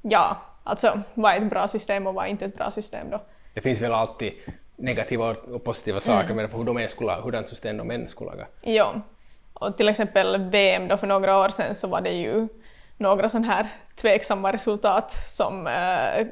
ja, 0.03 0.37
alltså 0.65 1.03
vad 1.15 1.33
är 1.33 1.37
ett 1.37 1.51
bra 1.51 1.69
system 1.69 2.07
och 2.07 2.15
vad 2.15 2.25
är 2.25 2.29
inte 2.29 2.45
ett 2.45 2.57
bra 2.57 2.71
system 2.71 3.11
då? 3.11 3.21
Det 3.55 3.61
finns 3.61 3.81
väl 3.81 3.93
alltid 3.93 4.33
negativa 4.77 5.31
och 5.31 5.65
positiva 5.65 6.01
saker 6.01 6.35
med 6.35 6.53
hur 6.53 6.65
de 6.65 6.89
skulle, 6.89 7.13
hurdant 7.13 7.49
system 7.49 7.77
de 7.77 7.87
män 7.87 8.09
skulle 8.09 8.31
laga. 8.31 8.47
Ja, 8.63 8.95
och 9.53 9.77
till 9.77 9.89
exempel 9.89 10.51
VM 10.51 10.89
då 10.89 10.97
för 10.97 11.07
några 11.07 11.39
år 11.39 11.49
sedan 11.49 11.75
så 11.75 11.89
var 11.89 12.01
det 12.01 12.13
ju 12.13 12.49
några 13.01 13.29
sådana 13.29 13.47
här 13.47 13.69
tveksamma 13.95 14.53
resultat 14.53 15.11
som, 15.11 15.67
eh, 15.67 16.27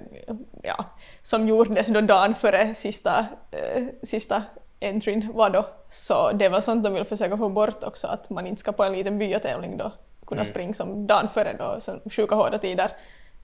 ja, 0.62 0.84
som 1.22 1.48
gjordes 1.48 1.86
då 1.86 2.00
dagen 2.00 2.34
före 2.34 2.74
sista, 2.74 3.26
eh, 3.50 3.84
sista 4.02 4.42
entryn 4.80 5.32
var 5.34 5.50
då. 5.50 5.66
Så 5.90 6.32
det 6.32 6.44
är 6.44 6.50
väl 6.50 6.62
sånt 6.62 6.84
de 6.84 6.94
vill 6.94 7.04
försöka 7.04 7.36
få 7.36 7.48
bort 7.48 7.84
också, 7.84 8.06
att 8.06 8.30
man 8.30 8.46
inte 8.46 8.60
ska 8.60 8.72
på 8.72 8.84
en 8.84 8.92
liten 8.92 9.18
byatävling 9.18 9.76
då 9.76 9.92
kunna 10.26 10.44
springa 10.44 10.72
som 10.72 11.06
dagen 11.06 11.28
före 11.28 11.56
då, 11.58 11.80
som 11.80 12.00
sjuka 12.10 12.34
hårda 12.34 12.58
tider. 12.58 12.90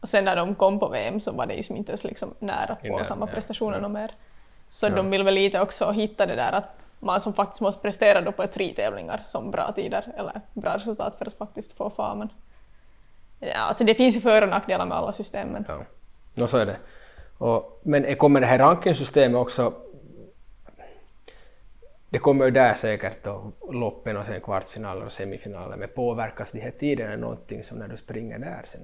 Och 0.00 0.08
sen 0.08 0.24
när 0.24 0.36
de 0.36 0.54
kom 0.54 0.78
på 0.78 0.88
VM 0.88 1.20
så 1.20 1.32
var 1.32 1.46
det 1.46 1.54
ju 1.54 1.62
som 1.62 1.76
inte 1.76 1.92
ens 1.92 2.04
liksom 2.04 2.34
nära 2.38 2.74
på 2.74 2.86
Nära, 2.86 3.04
samma 3.04 3.26
ja, 3.26 3.32
prestationer 3.34 3.80
ja. 3.82 3.88
mer. 3.88 4.10
Så 4.68 4.88
de 4.88 5.10
vill 5.10 5.22
väl 5.22 5.34
lite 5.34 5.60
också 5.60 5.90
hitta 5.90 6.26
det 6.26 6.34
där 6.34 6.52
att 6.52 6.76
man 7.00 7.20
som 7.20 7.32
faktiskt 7.32 7.60
måste 7.60 7.82
prestera 7.82 8.20
då 8.20 8.32
på 8.32 8.46
tre 8.46 8.72
tävlingar 8.72 9.20
som 9.24 9.50
bra 9.50 9.72
tider 9.72 10.12
eller 10.16 10.40
bra 10.52 10.74
resultat 10.74 11.14
för 11.14 11.26
att 11.26 11.34
faktiskt 11.34 11.76
få 11.76 11.90
famen. 11.90 12.28
Alltså 13.52 13.84
det 13.84 13.94
finns 13.94 14.16
ju 14.16 14.20
för 14.20 14.42
och 14.42 14.48
nackdelar 14.48 14.86
med 14.86 14.96
alla 14.98 15.12
system 15.12 15.48
men 15.48 15.64
Ja, 15.68 15.78
no, 16.34 16.46
så 16.46 16.58
är 16.58 16.66
det. 16.66 16.76
Och, 17.38 17.80
men 17.82 18.16
kommer 18.16 18.40
det 18.40 18.46
här 18.46 18.58
rankingsystemet 18.58 19.40
också... 19.40 19.72
Det 22.10 22.18
kommer 22.18 22.44
ju 22.44 22.50
där 22.50 22.74
säkert 22.74 23.24
då, 23.24 23.52
loppen 23.72 24.16
och 24.16 24.24
sen 24.26 24.40
kvartsfinaler 24.40 25.06
och 25.06 25.12
semifinaler, 25.12 25.76
men 25.76 25.88
påverkas 25.88 26.52
de 26.52 26.60
här 26.60 26.70
tiderna 26.70 27.16
någonting 27.16 27.64
som 27.64 27.78
när 27.78 27.88
du 27.88 27.96
springer 27.96 28.38
där 28.38 28.62
sen? 28.64 28.80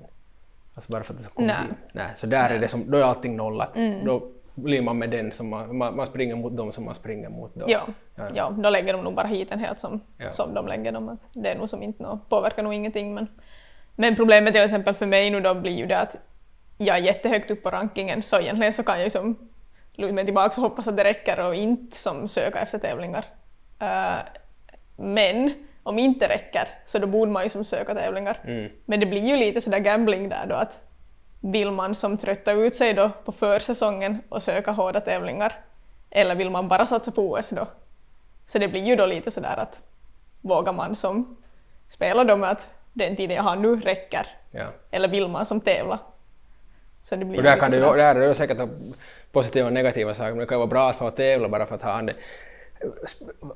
Alltså 0.75 0.93
bara 0.93 1.03
för 1.03 1.13
att 1.13 1.17
det 1.19 1.23
ska 1.25 1.35
komma 1.35 1.47
Nej. 1.47 1.77
Nej. 1.93 2.13
Så 2.17 2.27
där 2.27 2.51
är 2.51 2.59
det 2.59 2.69
som, 2.69 2.91
då 2.91 2.99
är 2.99 3.03
allting 3.03 3.37
nollat. 3.37 3.75
Då 4.05 4.29
blir 4.55 4.83
man 4.83 4.99
med 4.99 5.11
den 5.11 5.33
som 5.33 5.49
man, 5.49 5.77
man, 5.77 5.97
man 5.97 6.07
springer 6.07 6.37
mot 6.37 6.57
dem 6.57 6.73
som 6.73 6.85
man 6.85 6.95
springer 6.95 7.29
mot 7.29 7.55
då. 7.55 7.65
ja, 7.69 7.87
Ja. 8.15 8.29
ja, 8.35 8.51
då 8.51 8.71
lägger 8.71 8.93
de 8.93 9.05
nog 9.05 9.15
bara 9.15 9.27
hit 9.27 9.51
en 9.53 9.59
helt 9.59 9.79
som, 9.79 10.01
Ja. 10.17 10.33
som 10.33 10.55
de 10.55 10.67
lägger 10.67 10.93
dem. 10.93 11.09
Att 11.09 11.29
det 11.33 11.49
är 11.49 11.59
nog 11.59 11.69
som 11.69 11.83
inte 11.83 12.03
nå, 12.03 12.19
påverkar 12.29 12.63
nog 12.63 12.75
ingenting. 12.75 13.15
Men, 13.15 13.27
men 14.01 14.17
problemet 14.17 14.55
till 14.55 14.63
exempel 14.63 14.95
för 14.95 15.07
mig 15.07 15.31
nu 15.31 15.41
då 15.41 15.55
blir 15.55 15.73
ju 15.73 15.87
det 15.87 15.99
att 15.99 16.17
jag 16.79 16.97
är 16.97 17.01
jättehögt 17.01 17.51
upp 17.51 17.63
på 17.63 17.71
rankingen 17.71 18.23
så 18.23 18.41
egentligen 18.41 18.73
så 18.73 18.83
kan 18.83 18.97
jag 18.97 19.05
ju 19.05 19.11
som 19.11 19.51
luta 19.93 20.13
mig 20.13 20.25
tillbaka 20.25 20.61
och 20.61 20.69
hoppas 20.69 20.89
att 20.89 20.97
det 20.97 21.05
räcker 21.05 21.47
och 21.47 21.55
inte 21.55 21.97
som 21.97 22.29
söka 22.29 22.59
efter 22.61 22.79
tävlingar. 22.79 23.25
Eh, 23.81 24.19
men 24.97 25.55
om 25.83 25.99
inte 25.99 26.29
räcker 26.29 26.69
så 26.85 26.99
då 26.99 27.07
borde 27.07 27.33
man 27.33 27.43
ju 27.43 27.49
som 27.49 27.65
söka 27.65 27.95
tävlingar. 27.95 28.39
Mm. 28.45 28.71
Men 28.85 29.01
det 29.01 29.07
blir 29.07 29.25
ju 29.25 29.37
lite 29.37 29.61
sådär 29.61 29.79
gambling 29.79 30.29
där 30.29 30.47
då 30.47 30.55
att 30.55 30.83
vill 31.41 31.71
man 31.71 31.95
som 31.95 32.17
trötta 32.17 32.53
ut 32.53 32.75
sig 32.75 32.95
då 32.95 33.11
på 33.25 33.33
försäsongen 33.33 34.23
och 34.29 34.43
söka 34.43 34.71
hårda 34.71 35.01
tävlingar 35.01 35.53
eller 36.11 36.35
vill 36.35 36.51
man 36.51 36.69
bara 36.69 36.87
satsa 36.87 37.11
på 37.11 37.33
OS 37.33 37.51
då? 37.51 37.67
Så 38.47 38.59
det 38.59 38.69
blir 38.69 38.85
ju 38.85 38.97
då 38.97 39.07
lite 39.07 39.31
sådär 39.31 39.57
att 39.57 39.81
vågar 40.41 40.73
man 40.73 40.97
som 40.97 41.37
spela 41.89 42.25
då 42.25 42.37
med 42.37 42.51
att 42.51 42.80
den 42.93 43.17
tiden 43.17 43.37
jag 43.37 43.43
har 43.43 43.57
nu 43.57 43.77
räcker 43.77 44.27
Ja. 44.51 44.67
eller 44.91 45.09
vill 45.09 45.29
man 45.29 45.47
som 45.47 45.61
tävla? 45.61 45.99
Så 47.03 47.17
det 47.17 47.25
blir 47.25 47.39
Och 47.39 47.45
där, 47.45 47.57
kan 47.57 47.71
sådär. 47.71 47.97
där 47.97 48.15
är 48.15 48.29
det 48.29 48.35
säkert 48.35 48.59
positiva 49.33 49.67
och 49.67 49.73
negativa 49.73 50.15
saker, 50.15 50.31
men 50.31 50.39
det 50.39 50.47
kan 50.47 50.55
ju 50.57 50.59
vara 50.59 50.67
bra 50.71 50.91
att 50.91 50.97
få 50.97 51.11
tävla 51.11 51.49
bara 51.49 51.67
för 51.67 51.75
att 51.75 51.83
ha 51.83 52.03
det, 52.03 52.15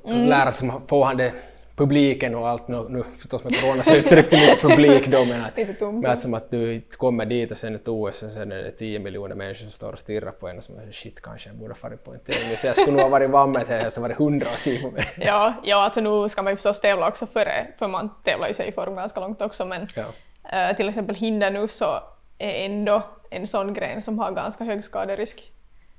Mm. 0.05 0.27
lära 0.27 0.53
sig 0.53 0.71
få 0.87 1.03
han 1.03 1.17
det 1.17 1.31
publiken 1.75 2.35
och 2.35 2.49
allt. 2.49 2.67
Nu, 2.67 2.85
nu 2.89 3.03
förstås 3.19 3.43
med 3.43 3.61
corona 3.61 3.83
så 3.83 3.89
är 3.89 3.93
det 3.95 3.99
inte 4.01 4.15
riktigt 4.15 4.39
mycket 4.39 4.61
publik 4.61 5.07
då, 5.07 5.25
men 5.25 5.41
att, 5.45 5.81
men 5.81 6.05
att 6.11 6.21
som 6.21 6.33
att 6.33 6.51
du 6.51 6.81
kommer 6.97 7.25
dit 7.25 7.51
och 7.51 7.57
sen 7.57 7.75
ett 7.75 7.87
OS 7.87 8.23
och 8.23 8.31
sen 8.31 8.51
är 8.51 8.63
det 8.63 8.71
10 8.71 8.99
miljoner 8.99 9.35
människor 9.35 9.61
som 9.63 9.71
står 9.71 9.91
och 9.91 9.99
stirrar 9.99 10.31
på 10.31 10.47
en 10.47 10.57
och 10.57 10.63
som 10.63 10.75
shit 10.91 11.21
kanske 11.21 11.49
jag 11.49 11.57
borde 11.57 11.71
ha 11.71 11.75
farit 11.75 12.03
på 12.03 12.13
en 12.13 12.19
tävling. 12.19 12.57
Så 12.57 12.67
jag 12.67 12.75
skulle 12.77 12.91
nog 12.91 13.01
ha 13.01 13.09
varit 13.09 13.29
vammet 13.29 13.67
här, 13.67 13.83
jag 13.83 13.91
ha 13.91 14.01
varit 14.01 14.17
hundra 14.17 14.45
och 14.45 14.59
si. 14.59 14.91
Ja, 15.17 15.53
ja 15.63 15.83
alltså 15.83 16.01
nu 16.01 16.29
ska 16.29 16.41
man 16.41 16.53
ju 16.53 16.57
förstås 16.57 16.81
tävla 16.81 17.07
också 17.07 17.25
före, 17.25 17.67
för 17.79 17.87
man 17.87 18.09
tävlar 18.23 18.47
ju 18.47 18.53
sig 18.53 18.67
i 18.67 18.71
form 18.71 18.95
ganska 18.95 19.19
långt 19.19 19.41
också, 19.41 19.65
men 19.65 19.87
Ja. 19.95 20.05
eh, 20.57 20.75
till 20.75 20.89
exempel 20.89 21.15
hinder 21.15 21.51
nu 21.51 21.67
så 21.67 21.85
är 22.37 22.65
ändå 22.65 23.03
en 23.29 23.47
sån 23.47 23.73
gren 23.73 24.01
som 24.01 24.19
har 24.19 24.31
ganska 24.31 24.63
hög 24.63 24.83
skaderisk. 24.83 25.51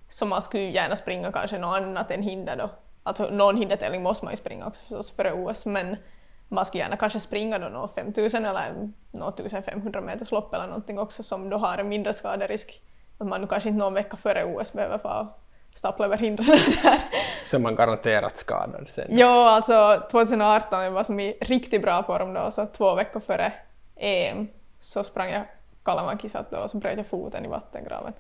Så 0.09 0.27
man 0.27 0.43
skulle 0.43 0.63
gärna 0.63 0.97
springa 0.97 1.33
kanske 1.33 1.59
något 1.59 1.77
annat 1.77 2.11
än 2.11 2.23
hinder 2.23 2.57
då. 2.57 2.71
Alltså 3.07 3.29
någon 3.31 3.57
hindertävling 3.57 4.03
måste 4.03 4.25
man 4.25 4.33
ju 4.33 4.37
springa 4.37 4.67
också 4.67 4.85
förstås 4.85 5.11
före 5.11 5.33
OS, 5.33 5.67
men 5.67 5.97
man 6.49 6.67
skulle 6.67 6.83
gärna 6.83 6.97
kanske 6.97 7.21
springa 7.21 7.59
då 7.59 7.69
något 7.69 7.95
5000 7.95 8.45
eller 8.45 8.89
något 9.11 9.41
1500 9.41 10.01
meters 10.01 10.31
lopp 10.31 10.55
eller 10.55 10.67
någonting 10.67 10.99
också 10.99 11.23
som 11.23 11.49
då 11.49 11.57
har 11.57 11.79
en 11.79 11.89
mindre 11.89 12.13
skaderisk. 12.13 12.83
Att 13.19 13.27
man 13.27 13.41
nu 13.41 13.47
kanske 13.47 13.69
inte 13.69 13.79
någon 13.79 13.95
vecka 13.95 14.17
före 14.17 14.45
OS 14.45 14.73
behöver 14.73 14.99
få 14.99 15.27
stapla 15.75 16.05
över 16.07 16.17
hindren 16.17 16.47
där. 16.83 16.99
Så 17.47 17.59
man 17.59 17.77
garanterat 17.77 18.37
skadad 18.37 18.89
sen. 18.89 19.19
Ja, 19.19 19.51
alltså 19.51 20.03
2018 20.11 20.85
jag 20.85 20.91
var 20.91 21.05
som 21.05 21.21
i 21.21 21.39
riktigt 21.41 21.83
bra 21.83 22.03
form 22.03 22.35
då, 22.35 22.51
så 22.51 22.67
två 22.67 22.95
veckor 22.95 23.21
före 23.21 23.53
EM 23.97 24.49
så 24.79 25.05
sprang 25.05 25.31
jag 25.31 25.43
Kalamakisat 25.85 26.51
då 26.51 26.59
och 26.59 26.71
så 26.71 26.77
bröt 26.77 26.99
jag 26.99 27.07
foten 27.07 27.45
i 27.45 27.49
vattengraven. 27.49 28.13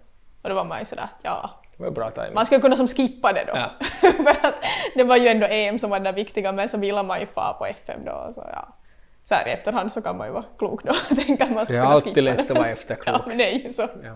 Och 0.42 0.48
då 0.48 0.54
var 0.54 0.64
man 0.64 0.78
ju 0.78 0.84
sådär, 0.84 1.08
ja, 1.22 1.50
Det 1.76 1.82
var 1.82 1.90
bra 1.90 2.10
timing. 2.10 2.34
man 2.34 2.46
skulle 2.46 2.60
kunna 2.60 2.76
som 2.76 2.88
skippa 2.88 3.32
det 3.32 3.44
då. 3.44 3.52
Ja. 3.54 3.70
För 4.00 4.48
att 4.48 4.54
det 4.94 5.04
var 5.04 5.16
ju 5.16 5.28
ändå 5.28 5.46
EM 5.46 5.78
som 5.78 5.90
var 5.90 6.00
det 6.00 6.12
viktiga, 6.12 6.52
men 6.52 6.68
så 6.68 6.78
ville 6.78 7.02
man 7.02 7.20
ju 7.20 7.26
fara 7.26 7.52
på 7.52 7.66
FM 7.66 8.04
då. 8.04 8.28
Så, 8.32 8.44
ja. 8.52 8.76
så 9.24 9.34
här 9.34 9.48
i 9.48 9.50
efterhand 9.50 9.92
så 9.92 10.02
kan 10.02 10.16
man 10.16 10.26
ju 10.26 10.32
vara 10.32 10.44
klok 10.58 10.84
då 10.84 10.90
och 11.10 11.16
tänka 11.26 11.44
att 11.44 11.50
man 11.50 11.58
Det 11.58 11.64
skulle 11.64 11.78
är 11.78 11.82
kunna 11.82 11.94
alltid 11.94 12.14
skippa 12.14 12.20
lätt 12.20 12.48
det. 12.48 12.52
att 12.52 12.58
vara 12.58 12.70
efterklok. 12.70 13.16
Ja, 13.16 13.24
men 13.26 13.38
det 13.38 13.54
är 13.54 13.58
ju 13.58 13.70
så. 13.70 13.82
Ja. 13.82 14.14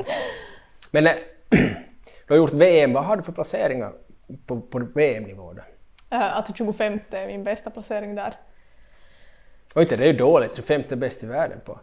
Men 0.90 1.06
eh, 1.06 1.12
du 2.26 2.34
har 2.34 2.36
gjort 2.36 2.52
VM, 2.52 2.92
vad 2.92 3.04
har 3.04 3.16
du 3.16 3.22
för 3.22 3.32
placeringar 3.32 3.92
på, 4.46 4.60
på 4.60 4.78
VM-nivå 4.94 5.52
då? 5.52 5.62
Uh, 6.16 6.38
att 6.38 6.56
25 6.56 6.98
är 7.10 7.26
min 7.26 7.44
bästa 7.44 7.70
placering 7.70 8.14
där. 8.14 8.34
Och 9.74 9.82
inte 9.82 9.96
det 9.96 10.04
är 10.04 10.12
ju 10.12 10.18
dåligt, 10.18 10.56
25 10.56 10.82
är 10.90 10.96
bäst 10.96 11.22
i 11.22 11.26
världen 11.26 11.60
på. 11.64 11.80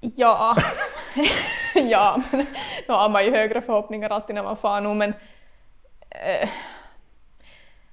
Ja, 0.00 0.56
ja 1.90 2.22
men 2.32 2.46
då 2.86 2.92
har 2.92 3.08
man 3.08 3.24
ju 3.24 3.30
högre 3.30 3.62
förhoppningar 3.62 4.10
alltid 4.10 4.34
när 4.34 4.42
man 4.42 4.56
far 4.56 4.80
nu 4.80 4.94
men 4.94 5.14
eh, 6.10 6.48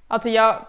alltså 0.07 0.29
jag, 0.29 0.65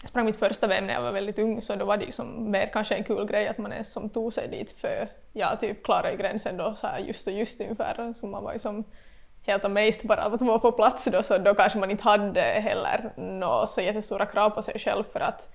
jag 0.00 0.08
sprang 0.08 0.24
mitt 0.24 0.38
första 0.38 0.66
VM 0.66 0.86
när 0.86 0.94
jag 0.94 1.02
var 1.02 1.12
väldigt 1.12 1.38
ung 1.38 1.62
så 1.62 1.76
då 1.76 1.84
var 1.84 1.96
det 1.96 2.04
ju 2.04 2.12
som 2.12 2.50
mer 2.50 2.66
kanske 2.72 2.94
en 2.94 3.04
kul 3.04 3.26
grej 3.26 3.48
att 3.48 3.58
man 3.58 3.72
ens 3.72 3.92
som 3.92 4.10
tog 4.10 4.32
sig 4.32 4.48
dit 4.48 4.72
för 4.72 5.08
jag 5.32 5.60
typ 5.60 5.84
klarade 5.84 6.16
gränsen 6.16 6.56
då 6.56 6.74
så 6.74 6.86
här 6.86 6.98
just 6.98 7.26
och 7.26 7.32
just 7.32 7.60
ungefär 7.60 8.12
så 8.12 8.26
man 8.26 8.44
var 8.44 8.52
ju 8.52 8.58
som 8.58 8.84
helt 9.46 9.64
amazed 9.64 10.06
bara 10.06 10.24
av 10.24 10.34
att 10.34 10.40
vara 10.40 10.58
på 10.58 10.72
plats 10.72 11.08
då 11.12 11.22
så 11.22 11.38
då 11.38 11.54
kanske 11.54 11.78
man 11.78 11.90
inte 11.90 12.04
hade 12.04 12.42
heller 12.42 13.12
några 13.16 13.66
så 13.66 13.80
jättestora 13.80 14.26
krav 14.26 14.50
på 14.50 14.62
sig 14.62 14.78
själv 14.78 15.04
för 15.04 15.20
att 15.20 15.48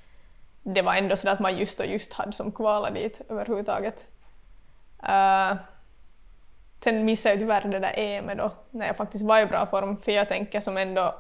det 0.64 0.82
var 0.82 0.96
ändå 0.96 1.16
så 1.16 1.30
att 1.30 1.40
man 1.40 1.58
just 1.58 1.80
och 1.80 1.86
just 1.86 2.14
hade 2.14 2.32
som 2.32 2.52
kvalat 2.52 2.94
dit 2.94 3.22
överhuvudtaget. 3.30 4.06
Uh, 5.04 5.58
sen 6.84 7.06
missade 7.06 7.36
jag 7.36 7.42
tyvärr 7.42 7.62
det 7.62 7.80
där 7.80 7.94
EM 8.00 8.38
då, 8.38 8.52
när 8.72 8.88
jag 8.88 8.98
faktiskt 8.98 9.24
var 9.24 9.40
i 9.40 9.46
bra 9.46 9.66
form, 9.66 9.98
för 9.98 10.12
jag 10.12 10.28
tänker 10.30 10.62
som 10.62 10.78
ändå, 10.78 11.16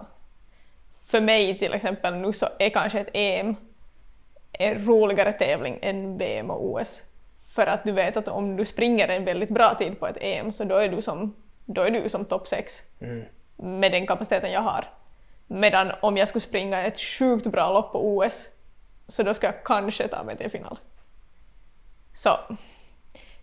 för 1.06 1.22
mig 1.22 1.58
till 1.58 1.74
exempel 1.74 2.16
nu 2.16 2.34
så 2.34 2.48
är 2.60 2.70
kanske 2.70 3.00
ett 3.00 3.10
EM 3.14 3.56
en 4.60 4.86
roligare 4.86 5.32
tävling 5.32 5.80
än 5.82 6.18
VM 6.18 6.50
och 6.50 6.66
OS. 6.66 7.04
För 7.56 7.68
att 7.68 7.84
du 7.84 7.92
vet 7.92 8.18
att 8.18 8.28
om 8.28 8.58
du 8.58 8.66
springer 8.66 9.08
en 9.08 9.26
väldigt 9.26 9.50
bra 9.50 9.76
tid 9.76 10.00
på 10.00 10.08
ett 10.08 10.18
EM 10.22 10.52
så 10.52 10.64
då 10.64 10.76
är 10.76 10.90
du 10.90 11.02
som, 11.02 11.36
då 11.66 11.82
är 11.82 11.92
du 11.92 12.10
som 12.10 12.26
topp 12.26 12.48
6 12.48 12.84
med 13.56 13.92
den 13.92 14.08
kapaciteten 14.08 14.52
jag 14.52 14.62
har. 14.62 14.86
Medan 15.48 15.92
om 16.02 16.18
jag 16.18 16.28
skulle 16.28 16.42
springa 16.42 16.84
ett 16.84 17.00
sjukt 17.00 17.48
bra 17.48 17.74
lopp 17.74 17.92
på 17.92 18.18
OS 18.18 18.50
så 19.08 19.24
då 19.24 19.34
ska 19.34 19.48
jag 19.48 19.64
kanske 19.64 20.08
ta 20.08 20.24
mig 20.24 20.38
till 20.38 20.50
final. 20.50 20.80
Så 22.14 22.30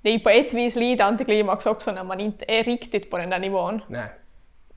det 0.04 0.10
är 0.10 0.12
ju 0.12 0.20
på 0.20 0.30
ett 0.30 0.54
vis 0.54 0.76
lite 0.76 1.04
antiklimax 1.04 1.66
också 1.66 1.92
när 1.92 2.04
man 2.04 2.20
inte 2.20 2.44
är 2.48 2.64
riktigt 2.64 3.10
på 3.10 3.18
den 3.18 3.30
där 3.30 3.38
nivån. 3.38 3.80
Nej. 3.88 4.06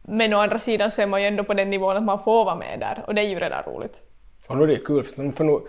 Men 0.01 0.33
å 0.33 0.37
andra 0.37 0.59
sidan 0.59 0.91
så 0.91 1.01
är 1.01 1.07
man 1.07 1.21
ju 1.21 1.27
ändå 1.27 1.43
på 1.43 1.53
den 1.53 1.69
nivån 1.69 1.97
att 1.97 2.03
man 2.03 2.23
får 2.23 2.45
vara 2.45 2.55
med 2.55 2.79
där 2.79 3.03
och 3.07 3.15
det 3.15 3.21
är 3.21 3.25
ju 3.29 3.39
redan 3.39 3.63
roligt. 3.63 4.01
Och 4.47 4.57
nu 4.57 4.63
är 4.63 4.67
det 4.67 4.73
ju 4.73 4.79
kul, 4.85 5.03
för, 5.03 5.31
för 5.31 5.43
nu, 5.43 5.59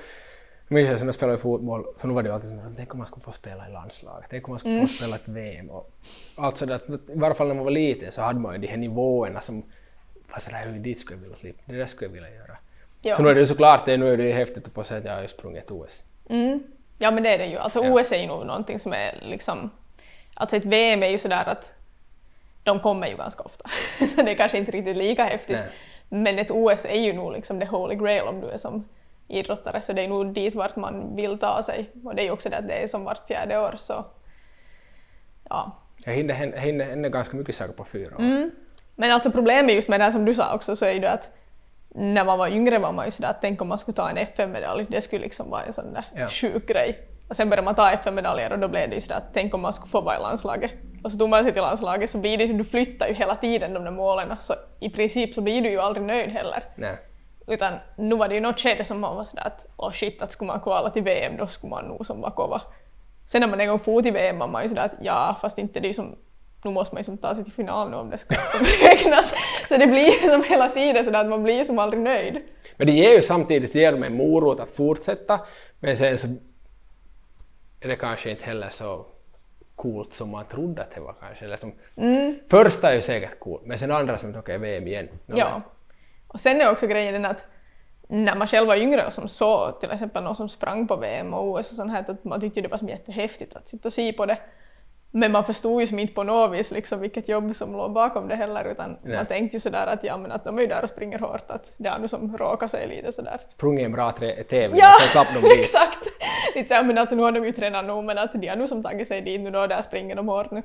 minns 0.69 0.91
jag 0.91 0.99
som 0.99 1.09
jag 1.09 1.15
spelade 1.15 1.38
fotboll, 1.38 1.85
så 1.97 2.07
nu 2.07 2.15
var 2.15 2.23
det 2.23 2.29
ju 2.29 2.35
alltid 2.35 2.50
så 2.50 2.57
tänk 2.77 2.95
om 2.95 2.99
man 2.99 3.07
skulle 3.07 3.23
få 3.25 3.33
spela 3.33 3.69
i 3.69 3.73
landslaget, 3.73 4.27
tänk 4.31 4.49
om 4.49 4.53
man 4.53 4.59
skulle 4.59 4.75
Mm. 4.75 4.87
få 4.87 4.93
spela 4.93 5.17
ett 5.17 5.29
VM 5.29 5.71
och 5.71 5.91
allt 6.37 6.57
sådär. 6.57 6.81
I 6.88 7.19
varje 7.19 7.35
fall 7.35 7.49
när 7.49 7.55
man 7.55 7.65
var 7.65 7.71
liten 7.71 8.12
så 8.12 8.23
hade 8.23 8.41
man 8.41 8.53
ju 8.55 8.59
de 8.61 8.67
här 8.67 8.77
nivåerna 8.77 9.41
som 9.41 9.62
var 10.33 10.38
sådär, 10.38 10.67
hur 10.67 10.79
dit 10.79 11.00
skulle 11.00 11.17
jag 11.17 11.23
vilja 11.23 11.37
slippa, 11.37 11.62
det 11.67 11.77
där 11.79 11.87
skulle 11.87 12.09
jag 12.09 12.12
vilja 12.15 12.35
göra. 12.35 12.57
Ja. 13.03 13.17
Så 13.17 13.23
nu 13.23 13.29
är 13.29 13.35
det 13.35 13.41
ju 13.41 13.47
såklart, 13.47 13.87
det, 13.87 13.97
nu 13.97 14.12
är 14.12 14.17
det 14.17 14.25
ju 14.25 14.33
häftigt 14.33 14.67
att 14.67 14.73
få 14.73 14.85
säga 14.85 14.99
att 14.99 15.05
jag 15.05 15.17
har 15.17 15.27
sprungit 15.27 15.65
ett 15.65 15.71
OS. 15.71 16.05
Mm. 16.29 16.62
Ja 16.99 17.11
men 17.11 17.23
det 17.23 17.35
är 17.35 17.38
det 17.38 17.47
ju. 17.47 17.59
Alltså. 17.59 17.81
OS 17.81 18.12
är 18.12 18.21
ju 18.21 18.26
nog 18.26 18.47
någonting 18.47 18.78
som 18.78 18.93
är 18.93 19.19
liksom... 19.23 19.71
Alltså 20.35 20.57
ett 20.57 20.64
VM 20.64 21.02
är 21.02 21.09
ju 21.09 21.19
sådär 21.19 21.49
att 21.49 21.75
de 22.62 22.81
kommer 22.81 23.09
ju 23.09 23.17
ganska 23.17 23.43
ofta. 23.43 23.69
så 24.17 24.23
det 24.23 24.31
är 24.31 24.35
kanske 24.35 24.59
inte 24.59 24.73
riktigt 24.73 24.97
lika 24.97 25.25
häftigt. 25.25 25.57
Nej. 25.57 25.69
Men 26.09 26.38
ett 26.38 26.50
OS 26.50 26.85
är 26.85 27.00
ju 27.00 27.12
nog 27.12 27.33
liksom 27.33 27.61
the 27.61 27.67
holy 27.67 27.95
grail 27.95 28.23
om 28.23 28.40
du 28.40 28.49
är 28.49 28.57
som 28.57 28.85
idrottare, 29.28 29.81
så 29.81 29.93
det 29.93 30.02
är 30.02 30.09
nog 30.09 30.33
dit 30.33 30.55
vart 30.55 30.76
man 30.76 31.17
vill 31.17 31.38
ta 31.38 31.62
sig. 31.62 31.90
Och 32.05 32.14
det 32.14 32.23
är 32.23 32.25
ju 32.25 32.31
också 32.31 32.49
det 32.49 32.57
att 32.57 32.69
det 32.69 32.83
är 32.83 32.87
som 32.87 33.05
vart 33.05 33.26
fjärde 33.26 33.59
år 33.59 33.75
så... 33.76 34.05
Ja. 35.49 35.73
Jag 36.05 36.12
hinner, 36.12 36.35
hinner, 36.35 36.85
hinner 36.85 37.09
ganska 37.09 37.37
mycket 37.37 37.55
saker 37.55 37.73
på 37.73 37.85
fyra 37.85 38.17
år. 38.17 38.21
Mm. 38.21 38.50
Men 38.95 39.12
alltså 39.12 39.31
problemet 39.31 39.75
just 39.75 39.88
med 39.88 40.00
det 40.00 40.05
här 40.05 40.12
som 40.12 40.25
du 40.25 40.35
sa 40.35 40.55
också 40.55 40.76
så 40.76 40.85
är 40.85 40.93
ju 40.93 41.00
det 41.00 41.11
att 41.11 41.31
när 41.99 42.25
man 42.25 42.38
var 42.38 42.49
yngre 42.49 42.78
var 42.78 42.93
man 42.93 43.05
ju 43.05 43.11
sådär 43.11 43.31
att 43.31 43.40
tänk 43.40 43.62
om 43.62 43.69
man 43.69 43.78
skulle 43.78 43.95
ta 43.95 44.11
en 44.11 44.17
FN-medalj, 44.17 44.87
det 44.88 45.00
skulle 45.00 45.23
liksom 45.23 45.50
vara 45.50 45.62
en 45.62 45.73
sån 45.73 45.93
där 45.93 46.05
Ja. 46.14 46.28
sjuk 46.28 46.67
grej. 46.69 46.99
Och 47.28 47.37
sen 47.37 47.50
började 47.50 47.64
man 47.64 47.75
ta 47.75 47.90
FN-medaljer 47.90 48.52
och 48.52 48.59
då 48.59 48.69
blev 48.69 48.88
det 48.88 48.95
ju 48.95 49.00
sådär 49.00 49.17
att 49.17 49.35
tänk 49.35 49.55
om 49.55 49.61
man 49.61 49.73
skulle 49.73 49.90
få 49.90 50.00
vara 50.00 50.17
i 50.17 50.21
landslaget. 50.21 50.71
Och 51.05 51.12
så 51.12 51.19
tog 51.19 51.28
man 51.28 51.45
sig 51.45 51.52
till 51.52 51.62
landslaget 51.62 52.11
så 52.11 52.19
blir 52.19 52.38
det 52.38 52.47
du 52.47 52.64
flyttar 52.64 53.09
ju 53.09 53.14
hela 53.14 53.35
tiden 53.35 53.75
de 53.75 53.85
där 53.85 53.90
målen 53.90 54.37
så 54.38 54.55
i 54.81 54.90
princip 54.90 55.35
så 55.35 55.40
blir 55.40 55.62
du 55.62 55.71
ju 55.71 55.81
aldrig 55.81 56.07
nöjd 56.07 56.31
heller. 56.31 56.62
Nej. 56.76 56.97
Utan 57.47 57.73
nu 57.97 58.17
var 58.17 58.28
det 58.28 58.35
ju 58.35 58.40
något 58.40 58.61
skede 58.61 58.85
som 58.85 59.00
man 59.00 59.17
var 59.17 59.25
sådär 59.25 59.47
att 59.47 59.67
åh 59.76 59.90
shit, 59.93 60.23
att 60.23 60.33
skulle 60.33 60.47
man 60.47 60.61
kvala 60.61 60.90
till 60.90 61.02
VM 61.02 61.37
då 61.37 61.47
skulle 61.47 61.71
man 61.71 61.85
nog 61.85 62.07
som 62.07 62.21
Vakova. 62.21 62.62
Sen 63.26 63.40
när 63.40 63.49
man 63.49 63.61
en 63.61 63.69
gång 63.69 63.78
for 63.78 64.02
till 64.02 64.12
VM 64.12 64.38
var 64.38 64.47
man 64.47 64.62
ju 64.62 64.69
sådär 64.69 64.83
att 64.85 64.95
ja, 65.00 65.37
fast 65.40 65.59
inte 65.59 65.81
det 65.81 65.87
är 65.87 65.88
ju 65.88 65.95
som 65.95 66.17
nu 66.65 66.71
måste 66.71 66.95
man 66.95 67.00
ju 67.00 67.05
som 67.05 67.19
ta 67.19 67.35
sig 67.35 67.45
till 67.45 67.53
final 67.53 67.91
nu 67.91 67.97
om 67.97 68.11
det 68.11 68.19
ska 68.19 68.35
räknas. 68.91 69.35
Så 69.69 69.77
det 69.77 69.87
blir 69.87 70.29
som 70.31 70.43
hela 70.45 70.69
tiden 70.69 71.05
sådär 71.05 71.21
att 71.21 71.29
man 71.29 71.43
blir 71.43 71.65
som 71.65 71.79
aldrig 71.79 72.03
nöjd. 72.03 72.41
Men 72.77 72.87
det 72.87 72.93
ger 72.93 73.15
ju 73.15 73.23
samtidigt 73.23 73.75
ger 73.75 73.93
dem 73.93 74.03
en 74.03 74.17
morot 74.17 74.61
att 74.61 74.71
fortsätta, 74.71 75.41
men 75.81 75.97
sen 75.97 76.19
så 76.19 76.27
är 77.81 77.88
det 77.88 77.97
kanske 77.97 78.31
inte 78.31 78.45
heller 78.45 78.69
så 78.71 79.07
coolt 79.77 80.12
som 80.12 80.31
man 80.31 80.45
trodde 80.45 80.83
att 80.83 80.91
det 80.91 81.00
var 81.00 81.15
kanske. 81.21 81.45
Eller 81.45 81.57
som, 81.57 81.73
Första 82.50 82.91
är 82.91 82.95
ju 82.95 83.00
säkert 83.00 83.38
coolt, 83.38 83.62
men 83.67 83.79
sen 83.79 83.91
andra 83.91 84.19
som 84.19 84.37
okej, 84.37 84.59
VM 84.59 84.87
igen. 84.87 85.09
Nå, 85.27 85.38
Ja. 85.38 85.61
Och 86.29 86.41
sen 86.41 86.61
är 86.61 86.71
också 86.71 86.87
grejen 86.87 87.12
den 87.12 87.25
att 87.25 87.45
när 88.09 88.37
man 88.37 88.47
själv 88.47 88.69
var 88.69 88.77
yngre 88.77 89.07
och 89.07 89.12
som 89.12 89.29
såg 89.29 89.81
till 89.81 89.91
exempel 89.91 90.23
någon 90.23 90.37
som 90.37 90.49
sprang 90.49 90.87
på 90.87 90.97
VM 90.97 91.35
och 91.35 91.50
OS 91.50 91.71
och 91.71 91.77
sånt 91.77 91.93
här, 91.93 92.05
att 92.09 92.25
man 92.25 92.41
tyckte 92.41 92.61
det 92.61 92.69
var 92.69 92.79
som 92.79 92.88
jättehäftigt 92.88 93.57
att 93.57 93.69
sitta 93.69 93.88
och 93.88 93.93
se 93.93 94.12
på 94.12 94.27
det. 94.27 94.38
Men 95.11 95.33
man 95.33 95.45
förstod 95.45 95.81
ju 95.81 95.87
som 95.87 95.99
inte 95.99 96.15
på 96.15 96.23
något 96.23 96.53
vis 96.53 96.71
liksom 96.71 97.00
vilket 97.00 97.29
jobb 97.29 97.55
som 97.55 97.73
låg 97.73 97.93
bakom 97.93 98.29
det 98.29 98.35
heller, 98.35 98.65
utan 98.65 98.97
Nej. 99.03 99.17
man 99.17 99.27
tänkte 99.27 99.57
ju 99.57 99.61
sådär 99.61 99.87
att 99.87 100.05
ja 100.05 100.17
men 100.17 100.33
att 100.33 100.45
de 100.45 100.59
är 100.59 100.62
ju 100.62 100.69
där 100.69 100.83
och 100.83 100.88
springer 100.88 101.19
hårt, 101.19 101.50
att 101.50 101.75
det 101.77 101.88
har 101.88 101.99
nu 101.99 102.09
som 102.09 102.37
råkat 102.37 102.71
sig 102.71 102.88
lite 102.88 103.12
sådär. 103.12 103.41
Sprungit 103.53 103.85
en 103.85 103.93
bra 103.93 104.12
tävling 104.12 104.81
Ja, 104.81 104.93
sen 105.00 105.09
slapp 105.09 105.43
de 105.43 105.49
dit. 105.49 105.59
exakt! 105.61 105.99
Lite 106.55 106.69
såhär, 106.69 106.85
men 106.85 106.99
alltså 106.99 107.17
nu 107.17 107.23
har 107.23 107.33
de 107.33 107.45
ju 107.45 107.53
tränat 107.53 107.85
nog, 107.85 108.05
men 108.05 108.19
att 108.19 108.33
de 108.33 108.49
har 108.49 108.57
nu 108.57 108.67
som 108.67 108.83
tagit 108.83 109.09
sig 109.09 109.21
dit 109.21 109.41
nu 109.41 109.50
då, 109.50 109.67
där 109.67 109.83
springer 109.83 110.17
de 110.17 110.29
hårt 110.29 110.50
nu. 110.50 110.62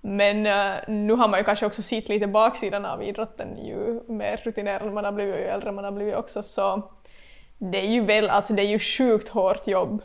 Men 0.00 0.46
eh, 0.46 0.74
nu 0.88 1.12
har 1.12 1.28
man 1.28 1.40
ju 1.40 1.44
kanske 1.44 1.66
också 1.66 1.82
sett 1.82 2.08
lite 2.08 2.26
baksidan 2.26 2.84
av 2.84 3.02
idrotten 3.02 3.58
ju 3.58 4.00
mer 4.08 4.36
rutinerad 4.36 4.92
man 4.92 5.04
har 5.04 5.12
blivit 5.12 5.34
och 5.34 5.40
ju 5.40 5.46
äldre 5.46 5.72
man 5.72 5.84
har 5.84 5.92
blivit 5.92 6.16
också, 6.16 6.42
så 6.42 6.82
det 7.58 7.78
är 7.78 7.88
ju 7.88 8.04
väl, 8.04 8.30
alltså 8.30 8.52
det 8.52 8.62
är 8.62 8.66
ju 8.66 8.78
sjukt 8.78 9.28
hårt 9.28 9.66
jobb 9.66 10.02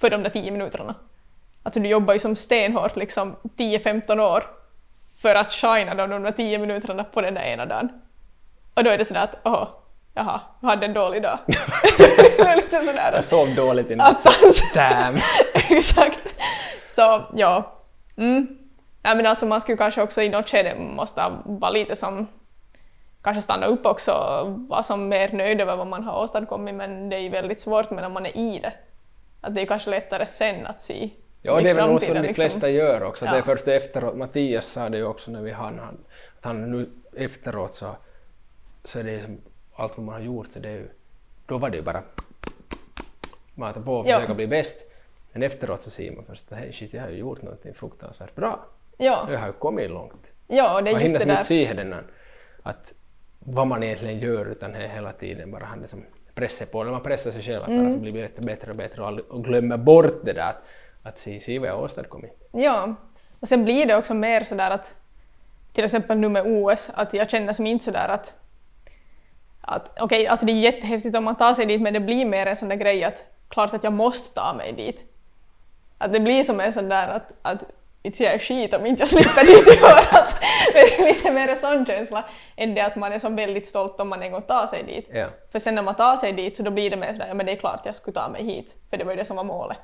för 0.00 0.10
de 0.10 0.22
där 0.22 0.30
tio 0.30 0.50
minuterna. 0.50 0.94
Alltså 1.62 1.80
du 1.80 1.88
jobbar 1.88 2.12
ju 2.12 2.18
som 2.18 2.36
stenhårt 2.36 2.96
liksom 2.96 3.36
10-15 3.56 4.20
år 4.20 4.44
för 5.22 5.34
att 5.34 5.52
shina 5.52 5.94
de, 5.94 6.10
de 6.10 6.22
där 6.22 6.32
tio 6.32 6.58
minuterna 6.58 7.04
på 7.04 7.20
den 7.20 7.34
där 7.34 7.42
ena 7.42 7.66
dagen. 7.66 7.88
Och 8.74 8.84
då 8.84 8.90
är 8.90 8.98
det 8.98 9.04
sådär 9.04 9.24
att, 9.24 9.34
åh, 9.44 9.68
jaha, 10.14 10.40
jag 10.60 10.68
hade 10.68 10.86
en 10.86 10.92
dålig 10.92 11.22
dag. 11.22 11.38
lite 12.56 12.76
sådär. 12.76 13.12
Jag 13.14 13.24
sov 13.24 13.54
dåligt 13.54 13.90
i 13.90 13.96
natt. 13.96 14.26
Att 14.26 14.26
alltså, 14.26 14.64
Damn! 14.74 15.16
exakt. 15.70 16.26
Så 16.84 17.24
ja. 17.34 17.76
Mm. 18.16 18.58
Nej, 19.02 19.16
men 19.16 19.26
alltså 19.26 19.46
man 19.46 19.60
skulle 19.60 19.76
kanske 19.76 20.02
också 20.02 20.22
i 20.22 20.28
något 20.28 20.50
skede 20.50 20.74
måste 20.74 21.32
vara 21.44 21.70
lite 21.70 21.96
som 21.96 22.26
kanske 23.22 23.40
stanna 23.40 23.66
upp 23.66 23.86
också 23.86 24.12
och 24.12 24.60
vara 24.68 24.82
som 24.82 25.08
mer 25.08 25.32
nöjd 25.32 25.60
över 25.60 25.76
vad 25.76 25.86
man 25.86 26.04
har 26.04 26.22
åstadkommit 26.22 26.74
men 26.74 27.08
det 27.08 27.16
är 27.16 27.20
ju 27.20 27.28
väldigt 27.28 27.60
svårt 27.60 27.90
när 27.90 28.08
man 28.08 28.26
är 28.26 28.36
i 28.36 28.58
det. 28.58 28.72
Att 29.40 29.54
det 29.54 29.60
är 29.60 29.66
kanske 29.66 29.90
lättare 29.90 30.26
sen 30.26 30.66
att 30.66 30.80
se 30.80 31.10
Ja, 31.42 31.60
det 31.60 31.70
är 31.70 31.74
väl 31.74 31.84
så 31.84 31.88
framtiden, 31.90 32.22
de 32.22 32.28
liksom. 32.28 32.42
flesta 32.42 32.68
gör 32.70 33.02
också. 33.02 33.24
Det 33.24 33.30
är 33.30 33.36
Ja. 33.36 33.42
först 33.42 33.68
efteråt. 33.68 34.16
Mattias 34.16 34.66
sa 34.66 34.88
det 34.88 34.96
ju 34.98 35.04
också 35.04 35.30
när 35.30 35.42
vi 35.42 35.50
hann 35.50 35.78
han, 35.78 35.98
att 36.38 36.44
han 36.44 36.70
nu 36.70 36.88
efteråt 37.16 37.74
så, 37.74 37.96
så 38.84 38.98
är 38.98 39.04
det 39.04 39.20
som 39.20 39.38
allt 39.74 39.96
vad 39.96 40.06
man 40.06 40.14
har 40.14 40.20
gjort 40.22 40.46
så 40.52 40.58
det 40.58 40.68
är 40.68 40.72
ju, 40.72 40.88
då 41.46 41.58
var 41.58 41.70
det 41.70 41.76
ju 41.76 41.82
bara 41.82 42.02
mata 43.54 43.80
på 43.80 43.94
och 43.96 44.06
Ja. 44.08 44.14
försöka 44.16 44.34
bli 44.34 44.46
bäst. 44.46 44.86
Men 45.32 45.42
efteråt 45.42 45.82
så 45.82 45.90
ser 45.90 46.12
man 46.12 46.24
först 46.24 46.52
att 46.52 46.58
hej 46.58 46.72
shit, 46.72 46.94
jag 46.94 47.02
har 47.02 47.10
ju 47.10 47.16
gjort 47.18 47.42
någonting 47.42 47.74
fruktansvärt 47.74 48.34
bra. 48.34 48.60
Ja, 48.98 49.26
Jag 49.30 49.38
har 49.38 49.46
ju 49.46 49.52
kommit 49.52 49.90
långt. 49.90 50.26
ja 50.46 50.74
och 50.76 50.84
det 50.84 50.90
är 50.90 50.94
Man 50.94 51.02
just 51.02 51.14
hinner 51.14 51.18
det 51.18 51.24
som 51.24 51.28
där. 51.56 51.64
inte 51.64 51.68
se 51.68 51.72
den 51.82 51.90
där, 51.90 52.04
att 52.62 52.94
vad 53.38 53.66
man 53.66 53.82
egentligen 53.82 54.18
gör 54.18 54.46
utan 54.46 54.72
det 54.72 54.78
är 54.78 54.88
hela 54.88 55.12
tiden 55.12 55.50
bara 55.50 55.64
han 55.64 55.80
liksom 55.80 56.04
pressar 56.34 56.66
på, 56.66 56.84
när 56.84 56.90
man 56.90 57.02
pressar 57.02 57.30
sig 57.30 57.42
själv 57.42 57.62
att 57.62 57.68
Mm. 57.68 57.90
bara 57.90 57.98
bli 58.00 58.12
bättre, 58.12 58.42
bättre 58.42 58.70
och 58.70 58.76
bättre 58.76 59.02
och, 59.02 59.18
och 59.18 59.44
glömmer 59.44 59.76
bort 59.76 60.24
det 60.24 60.32
där 60.32 60.42
att, 60.48 60.56
att 61.02 61.18
se, 61.18 61.40
se 61.40 61.58
vad 61.58 61.68
jag 61.68 61.82
åstadkommit. 61.82 62.48
Ja, 62.52 62.94
och 63.40 63.48
sen 63.48 63.64
blir 63.64 63.86
det 63.86 63.96
också 63.96 64.14
mer 64.14 64.44
sådär 64.44 64.70
att 64.70 64.94
till 65.72 65.84
exempel 65.84 66.18
nu 66.18 66.28
med 66.28 66.42
OS, 66.46 66.90
att 66.94 67.14
jag 67.14 67.30
känner 67.30 67.52
som 67.52 67.66
inte 67.66 67.84
sådär 67.84 68.08
att 68.08 68.34
att 69.60 70.00
okej, 70.00 70.26
alltså 70.26 70.46
det 70.46 70.52
är 70.52 70.56
jättehäftigt 70.56 71.16
om 71.16 71.24
man 71.24 71.36
tar 71.36 71.54
sig 71.54 71.66
dit 71.66 71.80
men 71.80 71.92
det 71.92 72.00
blir 72.00 72.24
mer 72.24 72.46
en 72.46 72.56
sån 72.56 72.68
där 72.68 72.76
grej 72.76 73.04
att 73.04 73.26
klart 73.48 73.74
att 73.74 73.84
jag 73.84 73.92
måste 73.92 74.34
ta 74.34 74.54
mig 74.54 74.72
dit. 74.72 75.04
Att 75.98 76.12
det 76.12 76.20
blir 76.20 76.42
som 76.42 76.60
en 76.60 76.72
sån 76.72 76.88
där 76.88 77.08
att, 77.08 77.32
att 77.42 77.64
inte 78.02 78.18
ser 78.18 78.32
jag 78.32 78.42
skit 78.42 78.74
om 78.74 78.86
inte 78.86 79.02
jag 79.02 79.08
slipper 79.08 79.44
dit 79.44 79.78
i 79.78 79.84
år. 79.84 80.18
Alltså, 80.18 80.36
lite 81.04 81.30
mer 81.30 81.48
en 81.48 81.56
sån 81.56 81.86
känsla 81.86 82.24
än 82.56 82.74
det 82.74 82.80
att 82.80 82.96
man 82.96 83.12
är 83.12 83.18
så 83.18 83.28
väldigt 83.28 83.66
stolt 83.66 84.00
om 84.00 84.08
man 84.08 84.22
en 84.22 84.32
gång 84.32 84.42
tar 84.42 84.66
sig 84.66 84.82
dit. 84.82 85.10
Ja. 85.12 85.26
För 85.52 85.58
sen 85.58 85.74
när 85.74 85.82
man 85.82 85.94
tar 85.94 86.16
sig 86.16 86.32
dit 86.32 86.56
så 86.56 86.62
då 86.62 86.70
blir 86.70 86.90
det 86.90 86.96
mer 86.96 87.12
sådär, 87.12 87.28
ja 87.28 87.34
men 87.34 87.46
det 87.46 87.52
är 87.52 87.56
klart 87.56 87.80
jag 87.84 87.94
skulle 87.94 88.14
ta 88.14 88.28
mig 88.28 88.44
hit, 88.44 88.76
för 88.90 88.96
det 88.96 89.04
var 89.04 89.12
ju 89.12 89.16
det 89.16 89.24
som 89.24 89.36
var 89.36 89.44
målet. 89.44 89.78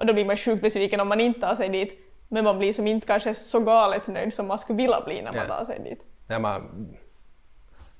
Och 0.00 0.06
då 0.06 0.12
blir 0.12 0.24
man 0.24 0.36
sjukt 0.36 0.62
besviken 0.62 1.00
om 1.00 1.08
man 1.08 1.20
inte 1.20 1.40
tar 1.40 1.54
sig 1.54 1.68
dit, 1.68 1.98
men 2.28 2.44
man 2.44 2.58
blir 2.58 2.72
som 2.72 2.86
inte 2.86 3.06
kanske 3.06 3.34
så 3.34 3.60
galet 3.60 4.08
nöjd 4.08 4.32
som 4.34 4.46
man 4.46 4.58
skulle 4.58 4.76
vilja 4.76 5.00
bli 5.00 5.22
när 5.22 5.32
man 5.32 5.46
Ja. 5.48 5.56
tar 5.56 5.64
sig 5.64 5.78
dit. 5.84 6.06
när 6.26 6.38
man 6.38 6.88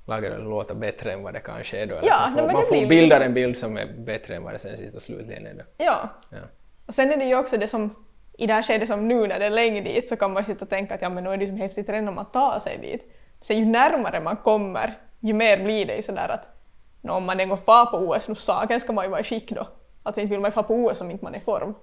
lagar 0.06 0.30
det 0.30 0.38
låta 0.38 0.74
bättre 0.74 1.12
än 1.12 1.22
vad 1.22 1.32
det 1.34 1.40
kanske 1.40 1.78
är 1.78 1.86
då. 1.86 1.94
eller 1.96 2.08
Ja, 2.08 2.14
så 2.24 2.30
nej, 2.36 2.44
får, 2.46 2.52
man 2.52 2.66
får 2.66 2.74
lite 2.74 2.86
bilda 2.86 3.16
så. 3.16 3.22
en 3.22 3.34
bild 3.34 3.56
som 3.58 3.76
är 3.76 3.86
bättre 3.86 4.34
än 4.36 4.42
vad 4.44 4.52
det 4.54 4.58
sen 4.58 4.76
sist 4.76 4.94
och 4.96 5.02
slutligen 5.02 5.46
är. 5.46 5.54
Då. 5.54 5.62
Ja. 5.76 6.08
Ja. 6.30 6.38
Och 6.86 6.94
sen 6.94 7.12
är 7.12 7.16
det 7.16 7.24
ju 7.24 7.36
också 7.38 7.56
det 7.56 7.68
som, 7.68 7.94
i 8.38 8.46
det 8.46 8.52
här 8.54 8.62
skedet 8.62 8.88
som 8.88 9.08
nu 9.08 9.26
när 9.26 9.38
det 9.38 9.46
är 9.46 9.50
länge 9.50 9.80
dit 9.80 10.08
så 10.08 10.16
kan 10.16 10.32
man 10.32 10.44
sitta 10.44 10.64
och 10.64 10.68
tänka 10.70 10.94
att 10.94 11.02
ja 11.02 11.08
men 11.08 11.24
nu 11.24 11.30
är 11.30 11.36
det 11.36 11.46
som 11.46 11.56
häftigt 11.56 11.88
redan 11.88 12.08
om 12.08 12.14
man 12.14 12.30
tar 12.30 12.58
sig 12.58 12.78
dit. 12.78 13.12
Sen 13.40 13.58
ju 13.58 13.64
närmare 13.64 14.20
man 14.20 14.36
kommer, 14.36 14.98
ju 15.20 15.32
mer 15.34 15.64
blir 15.64 15.86
det 15.86 15.96
ju 15.96 16.02
sådär 16.02 16.28
att 16.28 16.48
nå, 17.00 17.12
om 17.12 17.24
man 17.24 17.40
en 17.40 17.48
gång 17.48 17.58
far 17.58 17.86
på 17.86 17.96
OS, 17.96 18.28
nu 18.28 18.34
saken 18.34 18.80
ska 18.80 18.92
man 18.92 19.04
ju 19.04 19.10
vara 19.10 19.20
i 19.20 19.24
skick 19.24 19.50
då. 19.50 19.68
Alltså 20.02 20.20
inte 20.20 20.30
vill 20.30 20.40
man 20.40 20.48
ju 20.48 20.52
fara 20.52 20.64
på 20.64 20.74
OS 20.74 21.00
om 21.00 21.10
inte 21.10 21.24
man 21.24 21.34
är 21.34 21.38
i 21.38 21.40
form. 21.40 21.74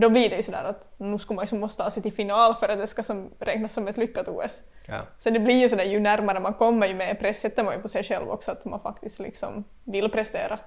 Då 0.00 0.10
blir 0.10 0.30
det 0.30 0.36
ju 0.36 0.42
sådär 0.42 0.64
att 0.64 0.86
nu 0.96 1.18
skulle 1.18 1.36
man 1.36 1.46
ju 1.50 1.58
måste 1.58 1.82
ta 1.82 1.90
sig 1.90 2.02
till 2.02 2.12
final 2.12 2.54
för 2.54 2.68
att 2.68 2.78
det 2.78 2.86
ska 2.86 3.02
som, 3.02 3.30
räknas 3.38 3.72
som 3.72 3.88
ett 3.88 3.96
lyckat 3.96 4.28
OS. 4.28 4.62
Ja. 4.86 5.00
Så 5.18 5.30
det 5.30 5.38
blir 5.38 5.54
ju 5.54 5.68
sådär, 5.68 5.84
ju 5.84 6.00
närmare 6.00 6.40
man 6.40 6.54
kommer 6.54 6.86
ju 6.86 6.94
mer 6.94 7.14
press 7.14 7.40
sätter 7.40 7.64
man 7.64 7.74
ju 7.74 7.82
på 7.82 7.88
sig 7.88 8.02
själv 8.02 8.30
också 8.30 8.50
att 8.50 8.64
man 8.64 8.80
faktiskt 8.80 9.18
liksom 9.18 9.64
vill 9.84 10.10
prestera. 10.10 10.58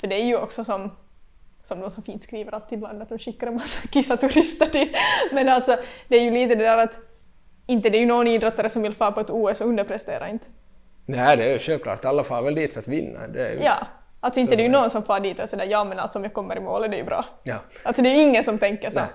För 0.00 0.06
det 0.06 0.20
är 0.20 0.24
ju 0.24 0.36
också 0.36 0.64
som, 0.64 0.90
som 1.62 1.80
de 1.80 1.90
så 1.90 2.02
fint 2.02 2.22
skriver 2.22 2.54
att 2.54 2.72
ibland 2.72 3.02
att 3.02 3.08
de 3.08 3.18
skickar 3.18 3.46
en 3.46 3.54
massa 3.54 3.88
kissaturister 3.92 4.70
dit. 4.72 4.96
Men 5.32 5.48
alltså 5.48 5.76
det 6.08 6.16
är 6.16 6.22
ju 6.22 6.30
lite 6.30 6.54
det 6.54 6.64
där 6.64 6.78
att 6.78 6.98
inte 7.66 7.90
det 7.90 7.98
är 7.98 8.00
ju 8.00 8.06
någon 8.06 8.26
idrottare 8.26 8.68
som 8.68 8.82
vill 8.82 8.94
fara 8.94 9.12
på 9.12 9.20
ett 9.20 9.30
OS 9.30 9.60
och 9.60 9.66
underprestera 9.66 10.28
inte. 10.28 10.46
Nej, 11.06 11.36
det 11.36 11.44
är 11.44 11.52
ju 11.52 11.58
självklart. 11.58 12.04
Alla 12.04 12.24
far 12.24 12.42
väl 12.42 12.54
dit 12.54 12.72
för 12.72 12.80
att 12.80 12.88
vinna. 12.88 13.26
Det 13.26 13.46
är 13.46 13.52
ju, 13.52 13.62
Ja, 13.62 13.86
alltså 14.24 14.40
inte 14.40 14.56
det 14.56 14.62
är 14.62 14.64
ju 14.64 14.70
någon 14.70 14.90
som 14.90 15.02
far 15.02 15.20
dit 15.20 15.40
och 15.40 15.48
sådär 15.48 15.64
ja 15.64 15.84
men 15.84 15.98
alltså 15.98 16.18
om 16.18 16.24
jag 16.24 16.32
kommer 16.32 16.56
i 16.56 16.60
mål 16.60 16.84
är 16.84 16.88
det 16.88 16.96
ju 16.96 17.04
bra. 17.04 17.24
Ja. 17.42 17.58
Alltså 17.82 18.02
det 18.02 18.08
är 18.08 18.14
ju 18.14 18.20
ingen 18.22 18.44
som 18.44 18.58
tänker 18.58 18.90
så. 18.90 19.00
Nej. 19.00 19.08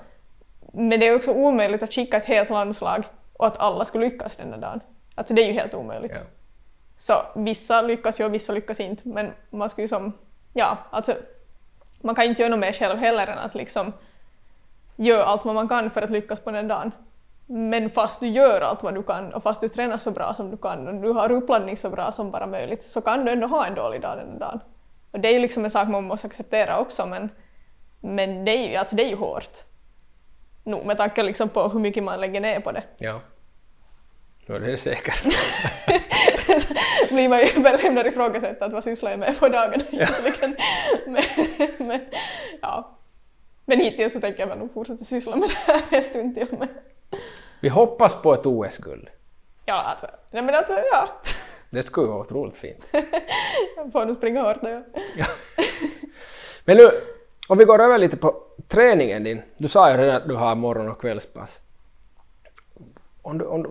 Men 0.74 1.00
det 1.00 1.08
är 1.08 1.16
också 1.16 1.32
omöjligt 1.32 1.84
att 1.84 1.94
skicka 1.94 2.18
ett 2.18 2.26
helt 2.26 2.50
landslag 2.50 3.04
och 3.34 3.48
att 3.48 3.60
alla 3.60 3.86
skulle 3.86 4.06
lyckas 4.06 4.38
den 4.38 4.52
där 4.52 4.58
dagen. 4.58 4.80
Alltså 5.16 5.34
det 5.34 5.42
är 5.42 5.48
ju 5.48 5.54
helt 5.54 5.74
omöjligt. 5.74 6.12
Ja. 6.16 6.22
Så 6.98 7.14
vissa 7.36 7.82
lyckas 7.82 8.20
ju 8.20 8.26
och 8.26 8.34
vissa 8.34 8.54
lyckas 8.54 8.80
inte, 8.80 9.08
men 9.08 9.34
man 9.50 9.70
ska 9.70 9.82
ju 9.82 9.88
som... 9.88 10.14
Ja, 10.54 10.78
alltså... 10.90 11.14
Man 12.02 12.16
kan 12.16 12.24
ju 12.24 12.30
inte 12.30 12.42
göra 12.42 12.50
något 12.50 12.60
mer 12.60 12.72
själv 12.72 12.98
heller 12.98 13.28
än 13.28 13.38
att 13.38 13.56
liksom 13.56 13.94
göra 14.96 15.24
allt 15.24 15.46
vad 15.46 15.56
man 15.56 15.68
kan 15.68 15.90
för 15.90 16.02
att 16.02 16.10
lyckas 16.10 16.40
på 16.40 16.52
den 16.52 16.68
dagen. 16.68 16.92
Men 17.46 17.90
fast 17.90 18.20
du 18.20 18.28
gör 18.28 18.62
allt 18.62 18.84
vad 18.84 18.94
du 18.94 19.04
kan 19.04 19.34
och 19.34 19.44
fast 19.44 19.62
du 19.62 19.70
tränar 19.70 19.98
så 19.98 20.12
bra 20.12 20.34
som 20.34 20.52
du 20.52 20.58
kan 20.58 20.88
och 20.88 20.94
du 20.94 21.10
har 21.10 21.32
uppladdning 21.32 21.78
så 21.78 21.90
bra 21.90 22.12
som 22.12 22.32
bara 22.32 22.48
möjligt 22.48 22.82
så 22.82 23.02
kan 23.02 23.26
du 23.26 23.32
ändå 23.32 23.48
ha 23.48 23.66
en 23.66 23.76
dålig 23.76 24.02
dag 24.02 24.18
den 24.18 24.40
dagen. 24.40 24.60
Och 25.12 25.20
det 25.20 25.28
är 25.28 25.34
ju 25.34 25.40
liksom 25.40 25.64
en 25.64 25.72
sak 25.72 25.88
man 25.88 26.04
måste 26.04 26.28
acceptera 26.28 26.80
också 26.80 27.06
men, 27.06 27.30
men 28.02 28.46
det, 28.46 28.52
är 28.52 28.70
ju, 28.70 28.76
alltså 28.76 28.96
det 28.96 29.04
är 29.04 29.10
ju 29.10 29.16
hårt. 29.16 29.58
No, 30.64 30.86
med 30.86 30.98
tanke 30.98 31.24
liksom 31.24 31.50
på 31.50 31.68
hur 31.68 31.80
mycket 31.80 32.04
man 32.04 32.22
lägger 32.22 32.42
ner 32.42 32.60
på 32.60 32.72
det. 32.72 32.84
Ja. 32.98 33.22
Ja, 34.46 34.60
det 34.60 34.72
är 34.72 34.78
säkert. 34.78 35.24
blir 37.10 37.30
man 37.30 37.40
ju 37.40 37.46
väl 37.62 37.80
lämnar 37.84 38.08
ifrågasätta 38.08 38.66
att 38.66 38.74
vad 38.74 38.84
sysslar 38.84 39.12
jag 39.12 39.20
med 39.20 39.40
på 39.40 39.50
dagarna 39.50 39.84
egentligen. 39.92 40.56
men, 41.08 41.24
men, 41.88 42.02
ja. 42.62 42.98
men 43.66 43.80
hittills 43.80 44.14
så 44.14 44.20
tänker 44.20 44.40
jag 44.40 44.48
väl 44.48 44.58
nog 44.58 44.74
fortsätta 44.74 45.06
syssla 45.06 45.36
med 45.36 45.50
det 45.50 45.74
här 45.74 45.82
en 45.90 46.04
stund 46.04 46.36
till. 46.36 46.48
Men... 46.60 46.68
Vi 47.60 47.70
hoppas 47.70 48.22
på 48.22 48.34
ett 48.34 48.46
OS-guld. 48.46 49.10
Ja, 49.66 49.82
alltså. 49.82 50.08
Nej, 50.32 50.44
men 50.44 50.56
alltså, 50.56 50.74
ja. 50.92 51.10
Det 51.70 51.84
skulle 51.84 52.08
vara 52.08 52.20
otroligt 52.20 52.58
fint. 52.58 52.86
får 53.92 54.06
nog 54.06 54.18
springa 54.18 54.42
hårt 54.42 54.62
då, 54.62 54.84
ja. 55.16 55.26
Men 56.66 56.78
nu, 56.78 56.90
om 57.48 57.58
vi 57.58 57.66
går 57.66 57.82
över 57.82 57.98
lite 57.98 58.18
på 58.18 58.44
träningen 58.68 59.24
din. 59.24 59.42
Du 59.58 59.68
sa 59.68 59.92
ju 59.92 59.98
redan 59.98 60.16
att 60.16 60.28
du 60.28 60.36
har 60.36 60.56
morgon 60.56 60.90
och 60.90 61.02
kvällspass. 61.02 61.62
Om 63.22 63.38
du, 63.38 63.46
om 63.46 63.64
du 63.64 63.70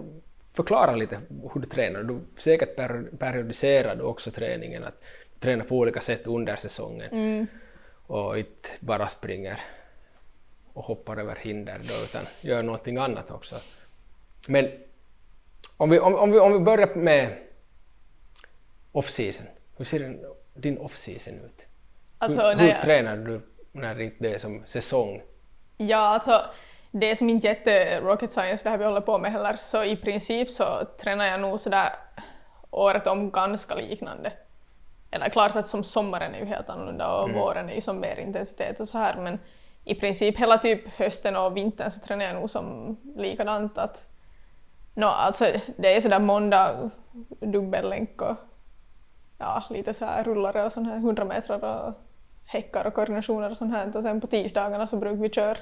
förklarar 0.55 0.97
lite 0.97 1.19
hur 1.55 1.61
du 1.61 1.67
tränar. 1.67 2.03
Du 2.03 2.19
säkert 2.37 2.77
per, 2.77 3.03
periodiserar 3.19 3.97
du 3.97 4.03
också 4.03 4.31
träningen, 4.31 4.85
att 4.85 5.01
du 5.35 5.41
tränar 5.41 5.65
på 5.65 5.77
olika 5.77 6.01
sätt 6.01 6.27
under 6.27 6.57
säsongen 6.57 7.09
Mm. 7.13 7.47
och 8.07 8.39
inte 8.39 8.69
bara 8.81 9.09
springer 9.09 9.61
och 10.73 10.85
hoppar 10.85 11.17
över 11.17 11.37
hinder 11.37 11.75
då, 11.75 12.05
utan 12.05 12.23
gör 12.43 12.63
någonting 12.63 12.97
annat 12.97 13.31
också. 13.31 13.55
Men 14.49 14.71
om 15.77 15.91
vi, 15.91 15.99
om, 15.99 16.15
om 16.15 16.33
vi, 16.33 16.39
om 16.39 16.53
vi 16.53 16.59
börjar 16.59 16.95
med 16.95 17.37
off-season. 18.93 19.47
Hur 19.77 19.85
ser 19.85 20.19
din 20.55 20.79
off-season 20.79 21.35
ut? 21.45 21.67
Alltså, 22.19 22.41
hur 22.43 22.57
hur 22.57 22.69
jag- 22.69 22.83
tränar 22.83 23.17
du 23.17 23.41
när 23.73 24.01
inte 24.01 24.17
det 24.19 24.35
är 24.35 24.39
som 24.39 24.63
säsong? 24.67 25.23
Ja, 25.77 25.97
alltså 25.99 26.45
det 26.91 27.11
är 27.11 27.15
som 27.15 27.31
inte 27.31 27.47
jätte 27.47 28.01
rocket 28.01 28.33
science 28.33 28.65
det 28.65 28.71
här 28.71 28.79
vi 28.79 28.85
håller 28.85 29.01
på 29.01 29.19
med 29.19 29.33
heller, 29.33 29.57
så 29.57 29.85
i 29.85 29.97
princip 29.97 30.51
så 30.51 30.65
tränar 31.01 31.25
jag 31.25 31.41
nog 31.41 31.61
sådär 31.61 31.89
året 32.71 33.07
om 33.07 33.31
ganska 33.31 33.75
liknande. 33.75 34.33
Eller 35.11 35.29
klart 35.29 35.57
att 35.57 35.69
som 35.69 35.85
sommaren 35.85 36.35
är 36.35 36.39
ju 36.39 36.45
helt 36.45 36.71
annorlunda 36.71 37.13
och 37.13 37.31
våren 37.31 37.71
är 37.71 37.75
ju 37.75 37.81
som 37.81 38.01
mer 38.01 38.17
intensitet 38.17 38.81
och 38.81 38.89
så 38.89 38.99
här, 38.99 39.17
men 39.17 39.39
i 39.85 39.95
princip 39.95 40.39
hela 40.39 40.59
typ 40.59 40.89
hösten 40.99 41.37
och 41.37 41.57
vintern 41.57 41.91
så 41.91 42.01
tränar 42.01 42.25
jag 42.25 42.35
nog 42.35 42.51
som 42.51 42.97
likadant 43.17 43.79
att 43.79 44.05
no, 44.95 45.05
alltså 45.05 45.53
det 45.77 45.97
är 45.97 46.01
sådär 46.01 46.19
måndag 46.19 46.91
dubbellänk 47.41 48.23
och 48.23 48.37
ja, 49.39 49.65
lite 49.71 49.95
så 49.95 50.05
här 50.05 50.25
rullare 50.25 50.65
och 50.65 50.73
sån 50.73 50.87
här 50.87 50.97
100 50.97 51.25
meter 51.25 51.65
och 51.65 51.95
häckar 52.47 52.87
och 52.87 52.95
koordinationer 52.95 53.51
och 53.51 53.57
sånt 53.57 53.73
här. 53.73 53.97
Och 53.97 54.03
sen 54.03 54.21
på 54.21 54.27
tisdagarna 54.27 54.87
så 54.87 54.97
brukar 54.97 55.23
vi 55.23 55.31
köra 55.31 55.57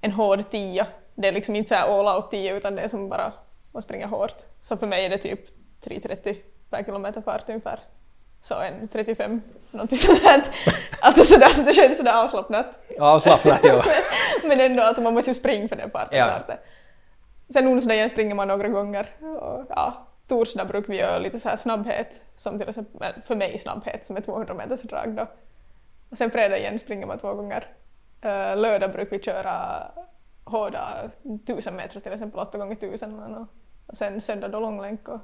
en 0.00 0.12
hård 0.12 0.50
tia. 0.50 0.86
Det 1.14 1.28
är 1.28 1.32
liksom 1.32 1.56
inte 1.56 1.68
så 1.68 1.74
här 1.74 1.98
all 1.98 2.16
out 2.16 2.30
tia 2.30 2.56
utan 2.56 2.74
det 2.74 2.82
är 2.82 2.88
som 2.88 3.08
bara 3.08 3.32
att 3.72 3.84
springa 3.84 4.06
hårt. 4.06 4.36
Så 4.60 4.76
för 4.76 4.86
mig 4.86 5.04
är 5.04 5.10
det 5.10 5.18
typ 5.18 5.40
3.30 5.84 6.36
per 6.70 6.84
kilometer 6.84 7.20
fart 7.20 7.48
ungefär. 7.48 7.80
Så 8.40 8.54
en 8.60 8.88
35, 8.88 9.42
någonting 9.70 9.98
sånt 9.98 10.22
här. 10.22 10.42
Alltså 11.00 11.24
sådär 11.24 11.48
så 11.48 11.62
det 11.62 11.72
känns 11.72 11.96
sådär 11.96 12.22
avslappnat. 12.24 12.66
Avslappnat, 12.98 13.60
ja. 13.64 13.84
Men 14.44 14.60
ändå 14.60 14.82
att 14.82 15.02
man 15.02 15.14
måste 15.14 15.30
ju 15.30 15.34
springa 15.34 15.68
för 15.68 15.76
den 15.76 15.90
farten. 15.90 16.18
Ja. 16.18 16.40
Sen 17.52 17.68
onsdagen 17.68 18.08
springer 18.08 18.34
man 18.34 18.48
några 18.48 18.68
gånger. 18.68 19.06
Och, 19.20 19.66
ja, 19.68 20.06
torsdag 20.30 20.64
brukar 20.64 20.88
vi 20.88 20.98
göra 20.98 21.18
lite 21.18 21.38
så 21.38 21.48
här 21.48 21.56
snabbhet, 21.56 22.24
som 22.34 22.58
till 22.58 22.68
exempel 22.68 23.22
för 23.22 23.36
mig 23.36 23.58
snabbhet 23.58 24.04
som 24.04 24.16
är 24.16 24.20
200 24.20 24.54
meters 24.54 24.82
drag 24.82 25.16
då. 25.16 25.26
Och 26.10 26.18
sen 26.18 26.30
fredag 26.30 26.58
igen 26.58 26.78
springer 26.78 27.06
man 27.06 27.18
två 27.18 27.34
gånger. 27.34 27.66
Uh, 28.24 28.56
lördag 28.56 28.92
brukar 28.92 29.16
vi 29.16 29.22
köra 29.22 29.82
hårda 30.44 31.10
1000 31.44 31.76
meter 31.76 32.00
till 32.00 32.12
exempel, 32.12 32.40
8 32.40 32.58
gånger 32.58 32.72
1000 32.72 33.14
eller 33.14 33.28
nå. 33.28 33.46
Och 33.86 33.96
sen 33.96 34.20
söndag 34.20 34.48
då 34.48 34.60
långlänk 34.60 35.08
och 35.08 35.20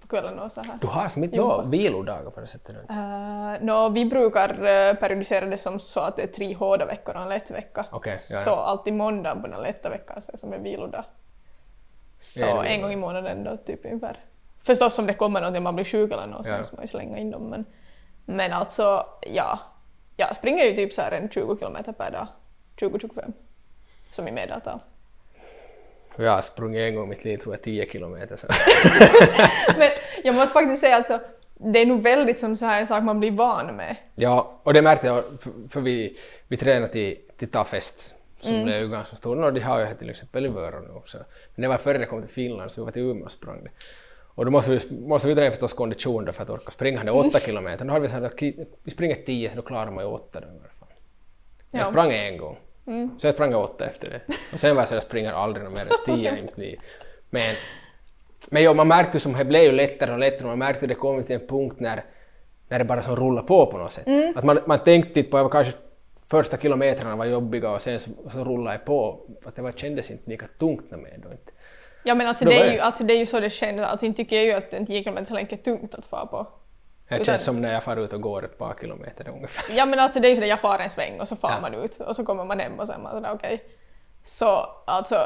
på 0.00 0.08
kvällen 0.08 0.38
och 0.38 0.52
så 0.52 0.62
här. 0.62 0.78
Du 0.80 0.86
har 0.86 1.08
som 1.08 1.24
inte 1.24 1.36
några 1.36 1.62
vilodagar 1.62 2.30
på 2.30 2.40
det 2.40 2.46
sättet? 2.46 2.76
då? 2.88 2.94
Uh, 2.94 3.54
nå, 3.60 3.88
vi 3.88 4.04
brukar 4.04 4.50
uh, 4.50 4.96
periodisera 4.96 5.46
det 5.46 5.56
som 5.56 5.78
så 5.80 6.00
att 6.00 6.16
det 6.16 6.22
är 6.22 6.26
tre 6.26 6.54
hårda 6.54 6.86
veckor 6.86 7.14
och 7.14 7.22
en 7.22 7.28
lätt 7.28 7.50
vecka. 7.50 7.86
Okej, 7.90 8.12
ja, 8.12 8.16
Så 8.18 8.50
ja. 8.50 8.64
alltid 8.64 8.94
måndag 8.94 9.34
på 9.34 9.46
den 9.46 9.62
lätta 9.62 9.90
veckan 9.90 10.22
så 10.22 10.32
är 10.32 10.36
som 10.36 10.52
en 10.52 10.62
vilodag. 10.62 11.04
Så 12.18 12.62
är 12.62 12.64
en 12.64 12.82
gång 12.82 12.92
i 12.92 12.96
månaden 12.96 13.44
då 13.44 13.56
typ 13.56 13.84
ungefär. 13.84 14.20
Förstås 14.66 14.98
om 14.98 15.06
det 15.06 15.14
kommer 15.14 15.40
något, 15.40 15.56
om 15.56 15.62
man 15.62 15.74
blir 15.74 15.84
sjuk 15.84 16.12
eller 16.12 16.26
något 16.26 16.46
så 16.46 16.52
Ja. 16.52 16.58
måste 16.58 16.76
man 16.76 16.84
ju 16.84 16.88
slänga 16.88 17.18
in 17.18 17.30
dem. 17.30 17.50
Men, 17.50 17.64
men 18.24 18.52
alltså, 18.52 19.06
ja. 19.22 19.58
Jag 20.16 20.36
springer 20.36 20.64
ju 20.64 20.76
typ 20.76 20.92
så 20.92 21.02
här 21.02 21.12
en 21.12 21.28
20 21.28 21.56
kilometer 21.58 21.92
per 21.92 22.10
dag. 22.10 22.26
20-25. 22.80 23.32
Som 24.10 24.28
i 24.28 24.32
medeltal. 24.32 24.78
Jag 26.18 26.30
har 26.30 26.42
sprungit 26.42 26.80
en 26.80 26.94
gång 26.94 27.04
i 27.04 27.08
mitt 27.08 27.24
liv, 27.24 27.36
tror 27.38 27.54
jag, 27.54 27.62
10 27.62 27.86
kilometer. 27.90 28.36
Så. 28.36 28.46
Men 29.78 29.88
jag 30.24 30.34
måste 30.34 30.52
faktiskt 30.52 30.80
säga 30.80 30.96
alltså, 30.96 31.20
det 31.54 31.78
är 31.78 31.86
nog 31.86 32.02
väldigt 32.02 32.38
som 32.38 32.56
så 32.56 32.66
här 32.66 32.80
en 32.80 32.86
sak 32.86 33.02
man 33.02 33.20
blir 33.20 33.30
van 33.30 33.76
med. 33.76 33.96
Ja, 34.14 34.60
och 34.62 34.72
det 34.74 34.82
märkte 34.82 35.06
jag, 35.06 35.24
för, 35.40 35.52
för 35.68 35.80
vi, 35.80 36.18
vi 36.48 36.56
tränade 36.56 36.92
till, 36.92 37.18
till 37.36 37.50
Tafest, 37.50 38.14
som 38.40 38.64
blev 38.64 38.78
ju 38.80 38.88
ganska 38.88 39.16
stor. 39.16 39.42
Och 39.44 39.52
de 39.52 39.60
har 39.60 39.78
ju 39.78 39.84
här 39.84 39.94
till 39.94 40.10
exempel 40.10 40.46
i 40.46 40.48
Vörå 40.48 40.80
nu 40.80 40.90
också. 40.94 41.18
Men 41.54 41.62
det 41.62 41.68
var 41.68 41.76
före 41.76 41.98
det 41.98 42.06
kom 42.06 42.22
till 42.22 42.30
Finland, 42.30 42.72
så 42.72 42.80
vi 42.80 42.84
var 42.84 42.92
till 42.92 43.02
Umeå 43.02 43.24
och 43.24 43.32
sprang 43.32 43.64
det. 43.64 43.70
Och 44.36 44.44
då 44.44 44.50
måste 44.50 44.70
vi, 44.70 44.80
måste 45.06 45.28
vi 45.28 45.34
träna 45.34 45.50
förstås 45.50 45.72
kondition 45.72 46.24
då 46.24 46.32
för 46.32 46.42
att 46.42 46.50
orka 46.50 46.70
springa 46.70 47.04
de 47.04 47.10
åtta 47.10 47.38
kilometer. 47.38 47.84
Då 47.84 47.92
hade 47.92 48.08
vi 48.08 48.14
ki- 48.28 48.66
vi 48.82 48.90
springer 48.90 49.14
tio, 49.14 49.50
så 49.50 49.56
då 49.56 49.62
klarar 49.62 49.90
man 49.90 50.04
ju 50.04 50.10
åtta 50.10 50.40
då 50.40 50.46
i 50.46 50.50
alla 50.50 50.58
fall. 50.78 50.88
Jag 51.70 51.80
Ja. 51.80 51.90
sprang 51.90 52.12
en 52.12 52.36
gång. 52.38 52.58
Så 53.18 53.26
jag 53.26 53.34
sprang 53.34 53.54
åtta 53.54 53.86
efter 53.86 54.10
det. 54.10 54.20
Och 54.52 54.60
sen 54.60 54.74
var 54.76 54.82
jag 54.82 54.88
så 54.88 54.94
att 54.94 55.02
jag 55.02 55.08
springer 55.08 55.32
aldrig 55.32 55.64
mer 55.70 55.80
än 55.80 56.14
tio 56.14 56.38
i 56.38 56.42
mitt 56.42 56.58
liv. 56.58 56.78
Men, 57.30 57.54
men 58.50 58.62
jo, 58.62 58.74
man 58.74 58.88
märkte 58.88 59.20
som 59.20 59.32
det 59.32 59.44
blev 59.44 59.62
ju 59.62 59.72
lättare 59.72 60.12
och 60.12 60.18
lättare 60.18 60.48
man 60.48 60.58
märkte 60.58 60.84
att 60.84 60.88
det 60.88 60.94
kom 60.94 61.22
till 61.22 61.34
en 61.40 61.46
punkt 61.46 61.76
när, 61.80 62.04
när 62.68 62.78
det 62.78 62.84
bara 62.84 63.02
som 63.02 63.16
rullade 63.16 63.46
på 63.46 63.66
på 63.66 63.78
något 63.78 63.92
sätt. 63.92 64.36
Att 64.36 64.44
man, 64.44 64.58
man 64.66 64.78
tänkte 64.78 65.20
inte 65.20 65.30
på 65.30 65.38
att 65.38 65.50
kanske 65.52 65.72
första 66.30 66.56
kilometrarna 66.56 67.16
var 67.16 67.24
jobbiga 67.24 67.70
och 67.70 67.82
sen 67.82 68.00
så, 68.00 68.10
så 68.32 68.44
rullade 68.44 68.76
det 68.76 68.84
på. 68.84 69.20
Att 69.44 69.56
det 69.56 69.62
var, 69.62 69.72
kändes 69.72 70.10
inte 70.10 70.30
lika 70.30 70.46
tungt 70.58 70.90
med 70.90 71.20
då 71.24 71.30
inte. 71.32 71.52
Ja 72.06 72.14
men 72.14 72.26
alltså 72.26 72.44
det, 72.44 72.60
är 72.60 72.72
ju, 72.72 72.80
alltså 72.80 73.04
det 73.04 73.14
är 73.14 73.18
ju 73.18 73.26
så 73.26 73.40
det 73.40 73.50
känns. 73.50 73.80
Alltså 73.80 74.06
inte 74.06 74.16
tycker 74.16 74.36
jag 74.36 74.44
ju 74.44 74.52
att 74.52 74.74
en 74.74 74.86
10 74.86 75.04
km 75.04 75.18
länk 75.30 75.52
är 75.52 75.56
tungt 75.56 75.94
att 75.94 76.04
få 76.04 76.26
på. 76.26 76.46
Det 77.08 77.24
känns 77.24 77.44
som 77.44 77.60
när 77.60 77.72
jag 77.72 77.84
far 77.84 77.96
ut 77.96 78.12
och 78.12 78.20
går 78.20 78.44
ett 78.44 78.58
par 78.58 78.74
kilometer 78.80 79.28
ungefär. 79.28 79.76
Ja 79.76 79.86
men 79.86 79.98
alltså 79.98 80.20
det 80.20 80.28
är 80.28 80.30
ju 80.30 80.34
sådär, 80.34 80.48
jag 80.48 80.60
far 80.60 80.78
en 80.78 80.90
sväng 80.90 81.20
och 81.20 81.28
så 81.28 81.36
far 81.36 81.50
Ja. 81.50 81.60
man 81.60 81.74
ut 81.74 82.00
och 82.00 82.16
så 82.16 82.24
kommer 82.24 82.44
man 82.44 82.60
hem 82.60 82.78
och 82.80 82.86
sen 82.86 83.02
man 83.02 83.12
sådär 83.12 83.30
okej. 83.32 83.64
Så 84.22 84.66
alltså, 84.86 85.16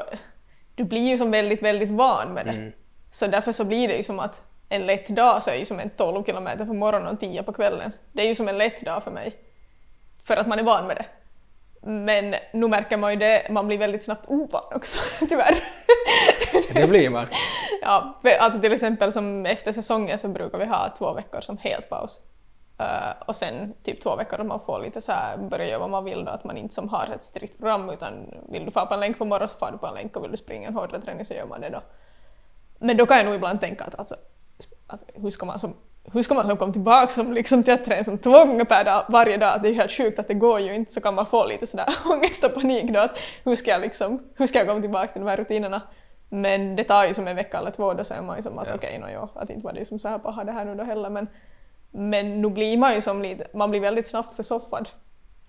du 0.74 0.84
blir 0.84 1.08
ju 1.08 1.18
som 1.18 1.30
väldigt, 1.30 1.62
väldigt 1.62 1.90
van 1.90 2.28
med 2.34 2.46
det. 2.46 2.52
Mm. 2.52 2.72
Så 3.10 3.26
därför 3.26 3.52
så 3.52 3.64
blir 3.64 3.88
det 3.88 3.96
ju 3.96 4.02
som 4.02 4.18
att 4.20 4.42
en 4.68 4.86
lätt 4.86 5.08
dag 5.08 5.42
så 5.42 5.50
är 5.50 5.54
ju 5.54 5.64
som 5.64 5.80
en 5.80 5.90
12 5.90 6.24
kilometer 6.24 6.64
på 6.64 6.72
morgonen 6.72 7.14
och 7.14 7.20
10 7.20 7.42
på 7.42 7.52
kvällen. 7.52 7.92
Det 8.12 8.22
är 8.22 8.26
ju 8.26 8.34
som 8.34 8.48
en 8.48 8.58
lätt 8.58 8.84
dag 8.84 9.04
för 9.04 9.10
mig. 9.10 9.34
För 10.24 10.36
att 10.36 10.46
man 10.46 10.58
är 10.58 10.62
van 10.62 10.86
med 10.86 10.96
det. 10.96 11.04
Men 11.82 12.34
nu 12.52 12.68
märker 12.68 12.96
man 12.96 13.10
ju 13.10 13.18
det, 13.18 13.46
man 13.50 13.66
blir 13.66 13.78
väldigt 13.78 14.04
snabbt 14.04 14.24
ovan 14.28 14.62
också, 14.74 14.98
tyvärr. 15.28 15.58
Det 16.74 16.86
blir 16.86 17.10
man. 17.10 17.26
Ja, 17.82 18.20
alltså 18.40 18.60
till 18.60 18.72
exempel 18.72 19.12
som 19.12 19.46
efter 19.46 19.72
säsongen 19.72 20.18
så 20.18 20.28
brukar 20.28 20.58
vi 20.58 20.64
ha 20.64 20.94
två 20.98 21.12
veckor 21.12 21.40
som 21.40 21.58
helt 21.58 21.88
paus. 21.88 22.20
Eh, 22.78 23.26
och 23.26 23.36
sen 23.36 23.74
typ 23.82 24.00
två 24.00 24.16
veckor 24.16 24.40
att 24.40 24.46
man 24.46 24.60
får 24.60 24.80
lite 24.80 25.00
så 25.00 25.12
här 25.12 25.36
börja 25.36 25.68
göra 25.68 25.78
vad 25.78 25.90
man 25.90 26.04
vill 26.04 26.24
då, 26.24 26.30
att 26.30 26.44
man 26.44 26.56
inte 26.56 26.74
som 26.74 26.88
har 26.88 27.10
ett 27.14 27.22
strikt 27.22 27.58
program 27.58 27.90
utan 27.90 28.12
vill 28.48 28.64
du 28.64 28.70
få 28.70 28.86
på 28.86 28.94
en 28.94 29.00
länk 29.00 29.18
på 29.18 29.24
morgonen 29.24 29.48
så 29.48 29.56
far 29.56 29.72
du 29.72 29.78
på 29.78 29.86
en 29.86 29.94
länk 29.94 30.16
och 30.16 30.24
vill 30.24 30.30
du 30.30 30.36
springa 30.36 30.68
en 30.68 30.74
hårdare 30.74 31.00
träning 31.00 31.24
så 31.24 31.34
gör 31.34 31.46
man 31.46 31.60
det 31.60 31.70
då. 31.70 31.80
Men 32.78 32.96
då 32.96 33.06
kan 33.06 33.16
jag 33.16 33.26
nog 33.26 33.34
ibland 33.34 33.60
tänka 33.60 33.84
att, 33.84 33.94
alltså, 33.94 34.14
att 34.86 35.04
hur 35.14 35.30
ska 35.30 35.46
man 35.46 35.58
som 35.58 35.74
hur 36.12 36.22
ska 36.22 36.34
man 36.34 36.46
som 36.46 36.56
komma 36.56 36.72
tillbaka 36.72 37.08
som, 37.08 37.32
liksom, 37.32 37.62
träna 37.62 38.04
som 38.04 38.18
två 38.18 38.44
gånger 38.44 38.64
per 38.64 38.84
dag 38.84 39.04
varje 39.08 39.36
dag? 39.36 39.62
Det 39.62 39.68
är 39.68 39.74
helt 39.74 39.92
sjukt 39.92 40.18
att 40.18 40.28
det 40.28 40.34
går 40.34 40.60
ju 40.60 40.74
inte. 40.74 40.92
Så 40.92 41.00
kan 41.00 41.14
man 41.14 41.26
få 41.26 41.46
lite 41.46 41.66
sådär 41.66 41.86
ångest 42.12 42.44
och 42.44 42.54
panik 42.54 42.84
då 42.84 43.00
att 43.00 43.18
hur 43.44 43.56
ska 43.56 43.70
jag, 43.70 43.80
liksom, 43.80 44.22
hur 44.34 44.46
ska 44.46 44.58
jag 44.58 44.68
komma 44.68 44.80
tillbaka 44.80 45.08
till 45.08 45.20
de 45.20 45.28
här 45.28 45.36
rutinerna? 45.36 45.82
Men 46.28 46.76
det 46.76 46.84
tar 46.84 47.04
ju 47.04 47.14
som 47.14 47.28
en 47.28 47.36
vecka 47.36 47.58
eller 47.58 47.70
två, 47.70 47.94
då 47.94 48.00
är 48.10 48.22
man 48.22 48.36
ju 48.36 48.42
som 48.42 48.58
att 48.58 48.68
Ja. 48.68 48.74
okej, 48.74 48.98
okay, 48.98 49.14
no, 49.14 49.28
att 49.34 49.50
inte 49.50 49.64
var 49.64 49.72
det 49.72 49.84
som 49.84 49.98
så 49.98 50.08
här 50.08 50.18
på 50.18 50.28
att 50.28 50.34
ha 50.34 50.44
det 50.44 50.52
här 50.52 50.64
nu 50.64 50.74
då 50.74 50.84
heller. 50.84 51.10
Men, 51.10 51.26
men 51.90 52.42
nu 52.42 52.50
blir 52.50 52.76
man 52.76 52.94
ju 52.94 53.00
som 53.00 53.22
lite, 53.22 53.46
man 53.54 53.70
blir 53.70 53.80
väldigt 53.80 54.06
snabbt 54.06 54.34
försoffad. 54.34 54.88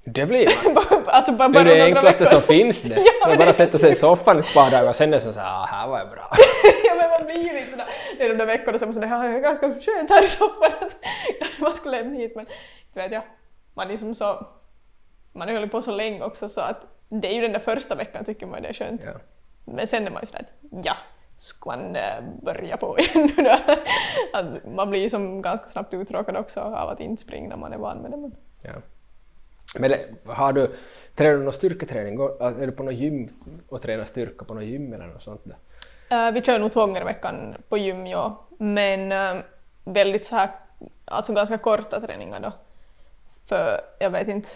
Det 0.03 0.25
blir 0.25 0.47
man. 0.73 1.03
alltså 1.07 1.31
bara, 1.33 1.47
Det 1.49 1.59
är 1.59 1.63
bara 1.65 1.73
det 1.73 1.83
enklaste 1.83 2.23
veckor. 2.23 2.25
som 2.25 2.41
finns 2.41 2.81
det. 2.81 2.95
Ja, 3.21 3.27
Man 3.27 3.37
bara 3.37 3.53
sätta 3.53 3.77
sig 3.77 3.91
i 3.91 3.95
soffan 3.95 4.35
par 4.55 4.71
dagar 4.71 4.89
och 4.89 4.95
sen 4.95 5.09
är 5.09 5.13
det 5.13 5.19
så 5.21 5.33
såhär, 5.33 5.47
ah, 5.63 5.65
här 5.65 5.87
var 5.87 5.97
jag 5.97 6.09
bra. 6.09 6.31
ja, 6.87 6.95
men 6.97 7.09
man 7.09 7.25
blir 7.25 7.47
ju 7.47 7.53
lite 7.59 7.71
sådär, 7.71 7.85
det 8.17 8.25
är 8.25 8.29
de 8.29 8.35
där 8.35 8.45
veckorna 8.45 8.77
som 8.77 8.87
man 8.87 8.93
sådär, 8.93 9.07
"Ja, 9.07 9.17
det 9.23 9.35
är 9.37 9.39
ganska 9.39 9.67
skönt 9.67 10.09
här 10.09 10.23
i 10.23 10.27
soffan 10.27 10.69
kanske 11.39 11.61
man 11.61 11.75
skulle 11.75 11.97
lämna 11.97 12.15
hit 12.19 12.35
men 12.35 12.45
inte 12.87 12.99
vet 12.99 13.11
jag. 13.11 13.23
Man 13.75 13.91
är 13.91 13.97
som 13.97 14.15
så, 14.15 14.47
man 15.33 15.47
har 15.47 15.55
hållit 15.55 15.71
på 15.71 15.81
så 15.81 15.91
länge 15.91 16.23
också 16.23 16.49
så 16.49 16.61
att 16.61 16.87
det 17.09 17.27
är 17.27 17.33
ju 17.35 17.41
den 17.41 17.51
där 17.51 17.59
första 17.59 17.95
veckan 17.95 18.25
tycker 18.25 18.45
man 18.47 18.61
det 18.61 18.67
är 18.69 18.73
skönt. 18.73 19.01
Ja. 19.05 19.11
Men 19.65 19.87
sen 19.87 20.07
är 20.07 20.11
man 20.11 20.21
ju 20.21 20.25
sådär 20.25 20.39
att 20.41 20.85
ja, 20.85 20.95
skulle 21.35 21.77
man 21.77 21.95
eh, 21.95 22.23
börja 22.43 22.77
på 22.77 22.99
igen. 22.99 23.31
då. 23.37 23.57
att 24.33 24.65
man 24.75 24.89
blir 24.89 25.01
ju 25.01 25.09
som 25.09 25.41
ganska 25.41 25.67
snabbt 25.67 25.93
uttråkad 25.93 26.37
också 26.37 26.59
av 26.59 26.89
att 26.89 26.99
inte 26.99 27.21
springa 27.21 27.49
när 27.49 27.57
man 27.57 27.73
är 27.73 27.77
van 27.77 27.97
med 27.97 28.11
det. 28.11 28.17
Men... 28.17 28.35
Ja. 28.61 28.71
Men 29.75 29.93
har 30.25 30.53
du, 30.53 30.75
tränar 31.15 31.37
du 31.37 31.43
någon 31.43 31.53
styrketräning? 31.53 32.19
Är 32.39 32.65
du 32.65 32.71
på 32.71 32.83
något 32.83 32.93
gym 32.93 33.29
och 33.69 33.81
tränar 33.81 34.05
styrka 34.05 34.45
på 34.45 34.53
något 34.53 34.63
gym 34.63 34.93
eller 34.93 35.07
något 35.07 35.23
sånt 35.23 35.41
där? 35.43 35.57
Eh, 36.11 36.31
vi 36.31 36.41
kör 36.41 36.59
nog 36.59 36.71
två 36.71 36.79
gånger 36.79 37.01
i 37.01 37.03
veckan 37.03 37.55
på 37.69 37.77
gym, 37.77 38.07
ja. 38.07 38.47
Men 38.57 39.11
eh, 39.11 39.43
väldigt 39.83 40.25
så 40.25 40.35
här, 40.35 40.49
alltså 41.05 41.33
ganska 41.33 41.57
korta 41.57 42.01
träningar 42.01 42.39
då. 42.39 42.51
För 43.45 43.81
jag 43.99 44.09
vet 44.09 44.27
inte, 44.27 44.49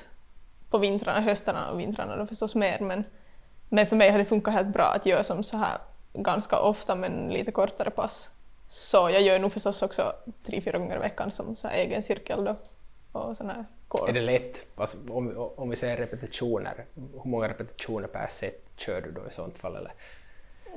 på 0.69 0.77
vintrarna, 0.77 1.21
höstarna 1.21 1.71
och 1.71 1.79
vintrarna 1.79 2.15
då 2.15 2.25
förstås 2.25 2.55
mer, 2.55 2.79
men, 2.79 3.03
men 3.69 3.85
för 3.85 3.95
mig 3.95 4.09
har 4.09 4.17
det 4.17 4.25
funkat 4.25 4.53
helt 4.53 4.67
bra 4.67 4.93
att 4.95 5.05
göra 5.05 5.23
som 5.23 5.43
så 5.43 5.57
här 5.57 5.77
ganska 6.13 6.59
ofta 6.59 6.95
men 6.95 7.29
lite 7.29 7.51
kortare 7.51 7.89
pass. 7.89 8.31
Så 8.67 8.97
jag 8.97 9.21
gör 9.21 9.39
nog 9.39 9.53
förstås 9.53 9.81
också 9.81 10.13
tre, 10.45 10.61
fyra 10.61 10.77
gånger 10.77 10.95
i 10.95 10.99
veckan 10.99 11.31
som 11.31 11.55
så 11.55 11.67
här 11.67 11.75
egen 11.75 12.03
cirkel 12.03 12.43
då. 12.43 12.55
Och 13.11 13.37
sån 13.37 13.49
här 13.49 13.65
core. 13.95 14.09
Är 14.09 14.13
det 14.13 14.21
lätt, 14.21 14.65
alltså, 14.75 14.97
om, 15.09 15.51
om 15.55 15.69
vi 15.69 15.75
säger 15.75 15.97
repetitioner, 15.97 16.85
hur 16.95 17.29
många 17.29 17.47
repetitioner 17.47 18.07
per 18.07 18.27
set 18.27 18.63
kör 18.77 19.01
du 19.01 19.11
då 19.11 19.21
i 19.27 19.31
sånt 19.33 19.57
fall? 19.57 19.75
Eller? 19.75 19.93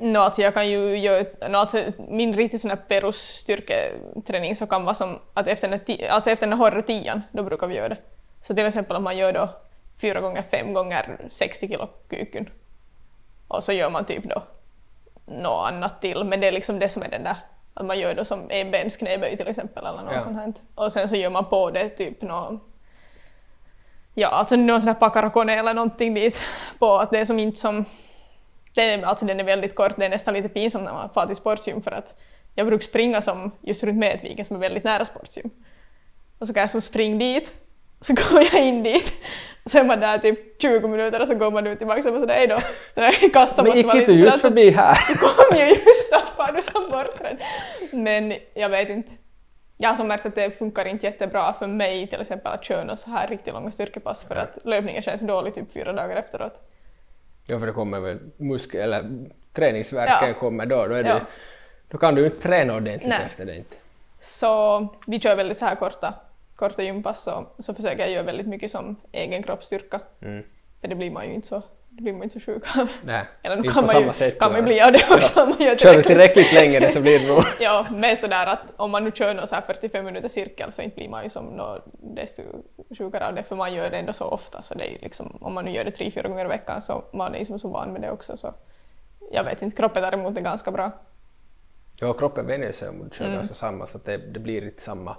No, 0.01 0.19
alltså 0.19 0.43
jag 0.43 0.55
kan 0.55 0.69
ju 0.71 0.99
göra, 0.99 1.49
no, 1.49 1.57
alltså 1.57 1.83
min 2.09 2.35
riktigt 2.35 2.61
sån 2.61 2.71
här 2.71 2.79
perusstyrketräning 2.89 4.57
så 4.57 4.67
kan 4.67 4.85
vara 4.85 4.95
som 4.95 5.19
att 5.35 5.47
efter 5.47 5.69
den, 5.69 5.81
alltså 6.11 6.31
efter 6.31 6.47
den 6.47 6.59
hårda 6.59 6.83
tian, 6.83 7.23
då 7.33 7.43
brukar 7.43 7.67
vi 7.67 7.77
göra 7.77 7.89
det. 7.89 7.99
Så 8.41 8.55
till 8.55 8.67
exempel 8.67 8.97
om 8.97 9.05
man 9.05 9.17
gör 9.17 9.33
då 9.33 9.49
fyra 9.97 10.21
gånger 10.21 10.43
fem 10.43 10.73
gånger 10.73 11.19
60 11.31 11.69
kilo 11.69 11.89
kykyn 12.11 12.51
och 13.49 13.65
så 13.65 13.73
gör 13.73 13.91
man 13.91 14.05
typ 14.05 14.25
då 14.25 14.43
något 15.27 15.69
annat 15.69 16.01
till, 16.01 16.25
men 16.25 16.41
det 16.41 16.47
är 16.49 16.53
liksom 16.53 16.79
det 16.79 16.89
som 16.89 17.03
är 17.03 17.09
den 17.09 17.23
där 17.23 17.37
att 17.75 17.87
man 17.87 17.99
gör 17.99 18.15
då 18.15 18.25
som 18.25 18.51
en 18.51 18.71
bens 18.71 18.97
knäböj 18.97 19.37
till 19.37 19.49
exempel 19.49 19.87
eller 19.87 20.03
något 20.03 20.13
Ja. 20.13 20.21
sånt 20.21 20.37
här. 20.37 20.53
Och 20.75 20.93
sen 20.93 21.09
så 21.09 21.17
gör 21.17 21.31
man 21.31 21.45
på 21.45 21.71
det 21.71 21.89
typ 21.89 22.23
något 22.23 22.61
Ja, 24.21 24.29
alltså 24.29 24.57
någon 24.57 24.81
sån 24.81 24.89
här 24.89 24.95
pakarakone 24.95 25.55
eller 25.59 25.75
någonting 25.75 26.15
dit 26.15 26.43
på 26.79 26.97
att 26.99 27.11
det 27.11 27.19
är 27.19 27.25
som 27.25 27.39
inte 27.39 27.59
som 27.59 27.85
den, 28.75 29.01
är- 29.01 29.07
alltså 29.07 29.25
den 29.27 29.41
är 29.41 29.45
väldigt 29.45 29.75
kort, 29.75 29.93
det 29.97 30.05
är 30.05 30.09
nästan 30.09 30.35
lite 30.35 30.49
pinsamt 30.49 30.85
när 30.85 30.93
man 30.93 31.11
far 31.11 31.27
till 31.27 31.37
sportgym 31.37 31.83
för 31.83 31.91
att 31.91 32.15
jag 32.55 32.67
brukar 32.67 32.85
springa 32.85 33.23
som 33.23 33.51
just 33.61 33.83
runt 33.83 33.99
Medviken 33.99 34.45
som 34.45 34.57
är 34.57 34.61
väldigt 34.61 34.85
nära 34.85 35.05
sportgym. 35.05 35.51
Och 36.39 36.47
så 36.47 36.55
kan 36.55 36.61
jag 36.61 36.71
som 36.71 36.83
springa 36.83 37.19
dit, 37.19 37.53
så 38.01 38.15
går 38.15 38.43
jag 38.53 38.67
in 38.67 38.83
dit, 38.83 39.13
och 39.65 39.71
så 39.71 39.79
är 39.79 39.85
man 39.85 40.01
där 40.01 40.19
typ 40.19 40.63
20 40.63 40.89
minuter 40.89 41.21
och 41.21 41.29
så 41.29 41.35
går 41.35 41.51
man 41.51 41.67
ut 41.67 41.79
tillbaka 41.79 41.99
och 41.99 42.05
så 42.05 42.11
bara 42.11 42.21
sådär, 42.21 42.47
då, 42.47 42.59
den 42.95 43.05
här 43.05 43.29
kassan 43.33 43.65
Men 43.65 43.77
gick 43.77 43.95
inte 43.95 44.13
just 44.13 44.33
sådär, 44.33 44.49
förbi 44.49 44.71
här? 44.71 44.95
så 45.07 45.15
kom 45.15 45.57
ju 45.59 45.67
just 45.69 46.15
att 46.15 46.29
far 46.29 46.53
du 46.53 46.63
som 46.63 46.89
mörkrädd. 46.91 47.39
Men 47.93 48.35
jag 48.55 48.69
vet 48.69 48.89
inte. 48.89 49.13
Jag 49.81 49.89
har 49.89 49.97
som 49.97 50.09
märkt 50.09 50.27
att 50.27 50.35
det 50.35 50.51
funkar 50.51 50.85
inte 50.85 51.07
jättebra 51.07 51.53
för 51.53 51.67
mig 51.67 52.07
till 52.07 52.21
exempel 52.21 52.53
att 52.53 52.65
köra 52.65 52.97
så 52.97 53.11
här 53.11 53.27
riktigt 53.27 53.55
långa 53.55 53.71
styrkepass 53.71 54.25
för 54.25 54.37
att 54.37 54.59
löpningen 54.65 55.03
känns 55.03 55.21
dålig 55.21 55.55
typ 55.55 55.73
fyra 55.73 55.93
dagar 55.93 56.17
efteråt. 56.17 56.63
Ja, 57.47 57.59
för 57.59 57.67
det 57.67 57.73
kommer 57.73 58.01
väl 58.01 58.19
muskel 58.37 58.81
eller 58.81 59.11
träningsvärken 59.53 60.29
Ja. 60.29 60.35
kommer 60.35 60.67
då, 60.67 60.87
då, 60.87 60.95
det, 60.95 61.09
Ja. 61.09 61.21
då 61.89 61.99
kan 61.99 62.15
du 62.15 62.25
inte 62.27 62.39
träna 62.43 62.75
ordentligt 62.77 63.09
Nej. 63.09 63.23
efter 63.27 63.45
det 63.45 63.57
inte. 63.57 63.77
Så 64.21 64.89
vi 65.07 65.21
kör 65.21 65.37
väldigt 65.37 65.57
så 65.57 65.65
här 65.65 65.75
korta, 65.75 66.15
korta 66.57 66.83
gympass 66.83 67.23
så, 67.23 67.47
så 67.59 67.75
försöker 67.75 67.99
jag 67.99 68.11
göra 68.11 68.23
väldigt 68.23 68.47
mycket 68.47 68.71
som 68.71 68.97
egen 69.13 69.43
kroppsstyrka. 69.43 70.01
Mm. 70.23 70.45
För 70.81 70.89
det 70.89 70.95
blir 70.95 71.11
man 71.11 71.27
ju 71.27 71.33
inte 71.33 71.47
så, 71.49 71.63
det 71.99 72.03
blir 72.03 72.13
man 72.13 72.23
inte 72.23 72.41
så 72.41 72.47
sjuk 72.47 72.77
av. 72.77 72.91
Nej, 73.05 73.25
Eller 73.43 73.57
nu 73.57 73.69
kan 73.69 73.87
man, 73.87 74.03
ju, 74.03 74.13
sätt. 74.13 74.39
kan 74.39 74.53
man 74.53 74.61
då. 74.61 74.67
bli 74.67 74.81
av 74.81 74.93
det 74.93 75.05
också 75.11 75.43
om 75.43 75.49
man 75.49 75.59
gör 75.59 75.77
Kör 75.77 75.95
du 75.95 76.03
tillräckligt 76.03 76.53
länge 76.53 76.91
så 76.91 77.01
blir 77.01 77.19
det 77.19 77.29
nog... 77.35 77.43
Ja, 77.61 77.87
men 77.91 78.17
sådär 78.17 78.47
att 78.47 78.73
om 78.77 78.91
man 78.91 79.05
nu 79.05 79.11
kör 79.13 79.35
någon 79.35 79.47
så 79.47 79.55
här 79.55 79.63
45 79.63 80.05
minuters 80.05 80.33
cirkel 80.33 80.73
så 80.73 80.83
inte 80.83 80.97
blir 80.97 81.09
man 81.09 81.23
ju 81.25 81.31
som 81.31 81.45
nå 81.45 81.83
desto 82.15 82.43
sjukare 82.99 83.27
av 83.27 83.35
det 83.35 83.43
för 83.43 83.57
man 83.57 83.75
gör 83.75 83.91
det 83.91 83.97
ändå 83.97 84.13
så 84.13 84.25
ofta 84.25 84.63
så 84.63 84.75
det 84.75 84.85
är 84.85 84.91
ju 84.91 84.99
liksom, 84.99 85.39
om 85.41 85.55
man 85.55 85.65
nu 85.65 85.71
gör 85.71 85.85
det 85.85 85.91
tre, 85.91 86.11
fyra 86.11 86.29
gånger 86.29 86.45
i 86.45 86.49
veckan 86.49 86.83
så 86.83 87.05
man 87.13 87.35
är 87.35 87.39
ju 87.39 87.45
som 87.45 87.59
så 87.59 87.69
van 87.69 87.93
med 87.93 88.03
det 88.03 88.11
också 88.11 88.37
så 88.37 88.55
jag 89.33 89.45
vet 89.45 89.63
inte, 89.63 89.77
kroppen 89.77 90.03
däremot 90.03 90.37
är 90.37 90.43
ganska 90.43 90.71
bra. 90.71 90.91
Ja, 92.01 92.13
kroppen 92.13 92.47
vänjer 92.47 92.73
sig 92.73 92.89
om 92.89 93.09
du 93.09 93.17
kör 93.17 93.25
Mm. 93.25 93.37
ganska 93.37 93.55
samma 93.55 93.87
så 93.87 93.99
det, 93.99 94.17
det 94.17 94.41
blir 94.41 94.65
inte 94.65 94.83
samma... 94.83 95.17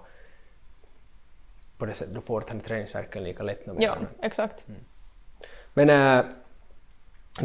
På 1.78 1.86
det 1.86 1.94
sättet, 1.94 2.14
du 2.16 2.22
får 2.22 2.52
inte 2.52 2.68
träningsvärken 2.68 3.24
lika 3.24 3.44
lätt 3.44 3.66
när 3.66 3.74
man 3.74 3.82
Ja, 3.84 3.96
gör 3.96 4.08
exakt. 4.22 4.66
Men 5.74 5.90
äh, 5.90 6.26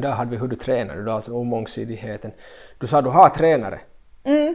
där 0.01 0.11
hade 0.11 0.31
vi 0.31 0.37
hur 0.37 0.49
du 0.49 0.57
tränar, 0.57 0.97
du 0.97 1.03
har 1.03 1.17
alltså 1.17 1.45
mångsidigheten. 1.45 2.33
Du 2.79 2.87
sa 2.87 3.03
du 3.03 3.11
har 3.11 3.29
tränare. 3.29 3.81
Mm. 4.25 4.55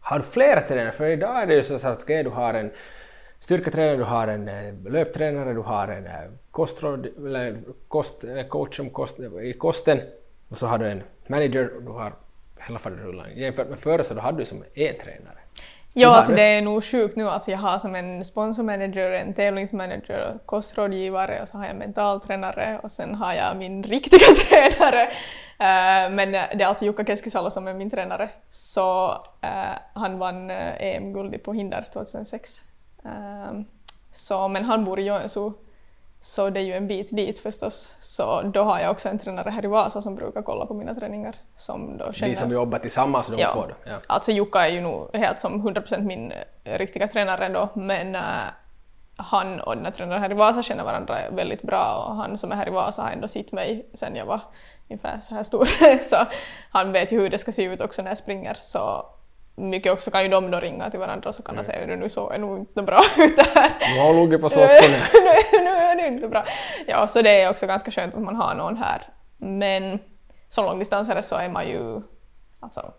Har 0.00 0.18
du 0.18 0.24
flera 0.24 0.60
tränare? 0.60 0.92
För 0.92 1.06
idag 1.06 1.42
är 1.42 1.46
det 1.46 1.54
ju 1.54 1.62
så 1.62 1.88
att 1.88 2.02
okej, 2.02 2.22
du 2.22 2.30
har 2.30 2.54
en 2.54 2.70
styrketränare, 3.38 3.96
du 3.96 4.04
har 4.04 4.28
en 4.28 4.48
eh, 4.48 4.74
löptränare, 4.92 5.52
du 5.52 5.60
har 5.60 5.88
en 5.88 6.06
eh, 6.06 6.12
kostråd, 6.50 7.06
eller 7.06 7.58
kost, 7.88 8.24
eller 8.24 8.48
coach 8.48 8.80
om 8.80 8.90
kost, 8.90 9.20
i 9.42 9.52
kosten 9.52 10.00
och 10.50 10.56
så 10.56 10.66
har 10.66 10.78
du 10.78 10.88
en 10.88 11.02
manager 11.26 11.76
och 11.76 11.82
du 11.82 11.90
har 11.90 12.12
hela 12.66 12.78
faderullan. 12.78 13.26
Jämfört 13.36 13.68
med 13.68 13.78
förr 13.78 14.02
så 14.02 14.14
då 14.14 14.20
hade 14.20 14.38
du 14.38 14.44
som 14.44 14.64
en 14.74 14.94
tränare. 14.98 15.38
Ja, 15.96 16.16
alltså 16.16 16.34
det. 16.34 16.42
är 16.42 16.62
nog 16.62 16.84
sjukt 16.84 17.16
nu. 17.16 17.28
Alltså 17.28 17.50
jag 17.50 17.58
har 17.58 17.78
som 17.78 17.94
en 17.94 18.24
sponsormanager, 18.24 19.10
en 19.10 19.34
tävlingsmanager, 19.34 20.38
kostrådgivare 20.46 21.42
och 21.42 21.48
så 21.48 21.58
har 21.58 21.66
jag 21.66 21.76
mentaltränare 21.76 22.80
och 22.82 22.90
sen 22.90 23.14
har 23.14 23.32
jag 23.32 23.56
min 23.56 23.82
riktiga 23.82 24.20
tränare. 24.48 25.02
Eh, 25.58 26.10
men 26.10 26.32
det 26.32 26.62
är 26.62 26.66
alltså 26.66 26.84
Jukka 26.84 27.04
Keskisalo 27.04 27.50
som 27.50 27.68
är 27.68 27.74
min 27.74 27.90
tränare. 27.90 28.30
Så 28.50 29.10
eh, 29.40 29.78
han 29.94 30.18
vann 30.18 30.50
EM-guld 30.50 31.42
på 31.42 31.52
hinder 31.52 31.84
2006. 31.92 32.60
Eh, 33.04 33.60
så, 34.12 34.48
men 34.48 34.64
han 34.64 34.84
bor 34.84 35.00
i 35.00 35.06
Joensuu. 35.06 35.52
Så 36.24 36.50
det 36.50 36.60
är 36.60 36.64
ju 36.64 36.72
en 36.72 36.86
bit 36.86 37.16
dit 37.16 37.38
förstås. 37.38 37.96
Så 37.98 38.42
då 38.42 38.62
har 38.62 38.80
jag 38.80 38.90
också 38.90 39.08
en 39.08 39.18
tränare 39.18 39.50
här 39.50 39.64
i 39.64 39.68
Vasa 39.68 40.02
som 40.02 40.14
brukar 40.14 40.42
kolla 40.42 40.66
på 40.66 40.74
mina 40.74 40.94
träningar. 40.94 41.36
Som 41.54 41.96
då 41.98 42.12
känner... 42.12 42.34
som 42.34 42.50
jobbar 42.50 42.78
tillsammans 42.78 43.28
de 43.28 43.38
Ja. 43.38 43.50
två 43.52 43.60
då. 43.60 43.74
Ja. 43.84 43.98
Alltså 44.06 44.32
Jukka 44.32 44.66
är 44.66 44.72
ju 44.72 44.80
nog 44.80 45.16
helt 45.16 45.38
som 45.38 45.68
100% 45.68 46.00
min 46.00 46.32
eh, 46.64 46.78
riktiga 46.78 47.08
tränare 47.08 47.46
ändå, 47.46 47.68
men 47.74 48.14
eh, 48.14 48.22
han 49.16 49.60
och 49.60 49.76
den 49.76 49.84
här 49.84 49.92
tränaren 49.92 50.22
här 50.22 50.30
i 50.30 50.34
Vasa 50.34 50.62
känner 50.62 50.84
varandra 50.84 51.30
väldigt 51.30 51.62
bra 51.62 52.06
och 52.08 52.16
han 52.16 52.36
som 52.38 52.52
är 52.52 52.56
här 52.56 52.68
i 52.68 52.70
Vasa 52.70 53.02
har 53.02 53.10
ändå 53.10 53.28
sett 53.28 53.52
mig 53.52 53.86
sen 53.94 54.16
jag 54.16 54.26
var 54.26 54.40
ungefär 54.88 55.20
så 55.20 55.34
här 55.34 55.42
stor. 55.42 55.68
så 56.00 56.16
han 56.70 56.92
vet 56.92 57.12
ju 57.12 57.20
hur 57.20 57.30
det 57.30 57.38
ska 57.38 57.52
se 57.52 57.64
ut 57.64 57.80
också 57.80 58.02
när 58.02 58.10
jag 58.10 58.18
springer. 58.18 58.54
Så 58.54 59.06
mycket 59.54 59.92
också 59.92 60.10
kan 60.10 60.22
ju 60.22 60.28
de 60.28 60.50
då 60.50 60.60
ringa 60.60 60.90
till 60.90 61.00
varandra 61.00 61.28
och 61.28 61.34
så 61.34 61.42
kan 61.42 61.56
de 61.56 61.64
säga 61.64 61.92
att 61.92 61.98
nu 61.98 62.08
så 62.08 62.30
är 62.30 62.38
nog 62.38 62.58
inte 62.58 62.82
bra 62.82 63.00
ut 63.18 63.40
här. 63.54 63.72
Nu 63.94 64.00
har 64.00 64.14
legat 64.14 64.40
på 64.40 64.50
soffan. 64.50 64.90
nu, 65.52 65.64
nu 65.64 65.70
är 65.70 65.96
det 65.96 66.06
inte 66.06 66.28
bra. 66.28 66.44
Ja, 66.86 67.06
så 67.06 67.22
det 67.22 67.42
är 67.42 67.50
också 67.50 67.66
ganska 67.66 67.90
skönt 67.90 68.14
att 68.14 68.22
man 68.22 68.36
har 68.36 68.54
någon 68.54 68.76
här. 68.76 69.02
Men 69.36 69.98
som 70.48 70.64
långdistansare 70.64 71.22
så 71.22 71.36
är 71.36 71.48
man 71.48 71.68
ju 71.68 72.02
alltså, 72.60 72.92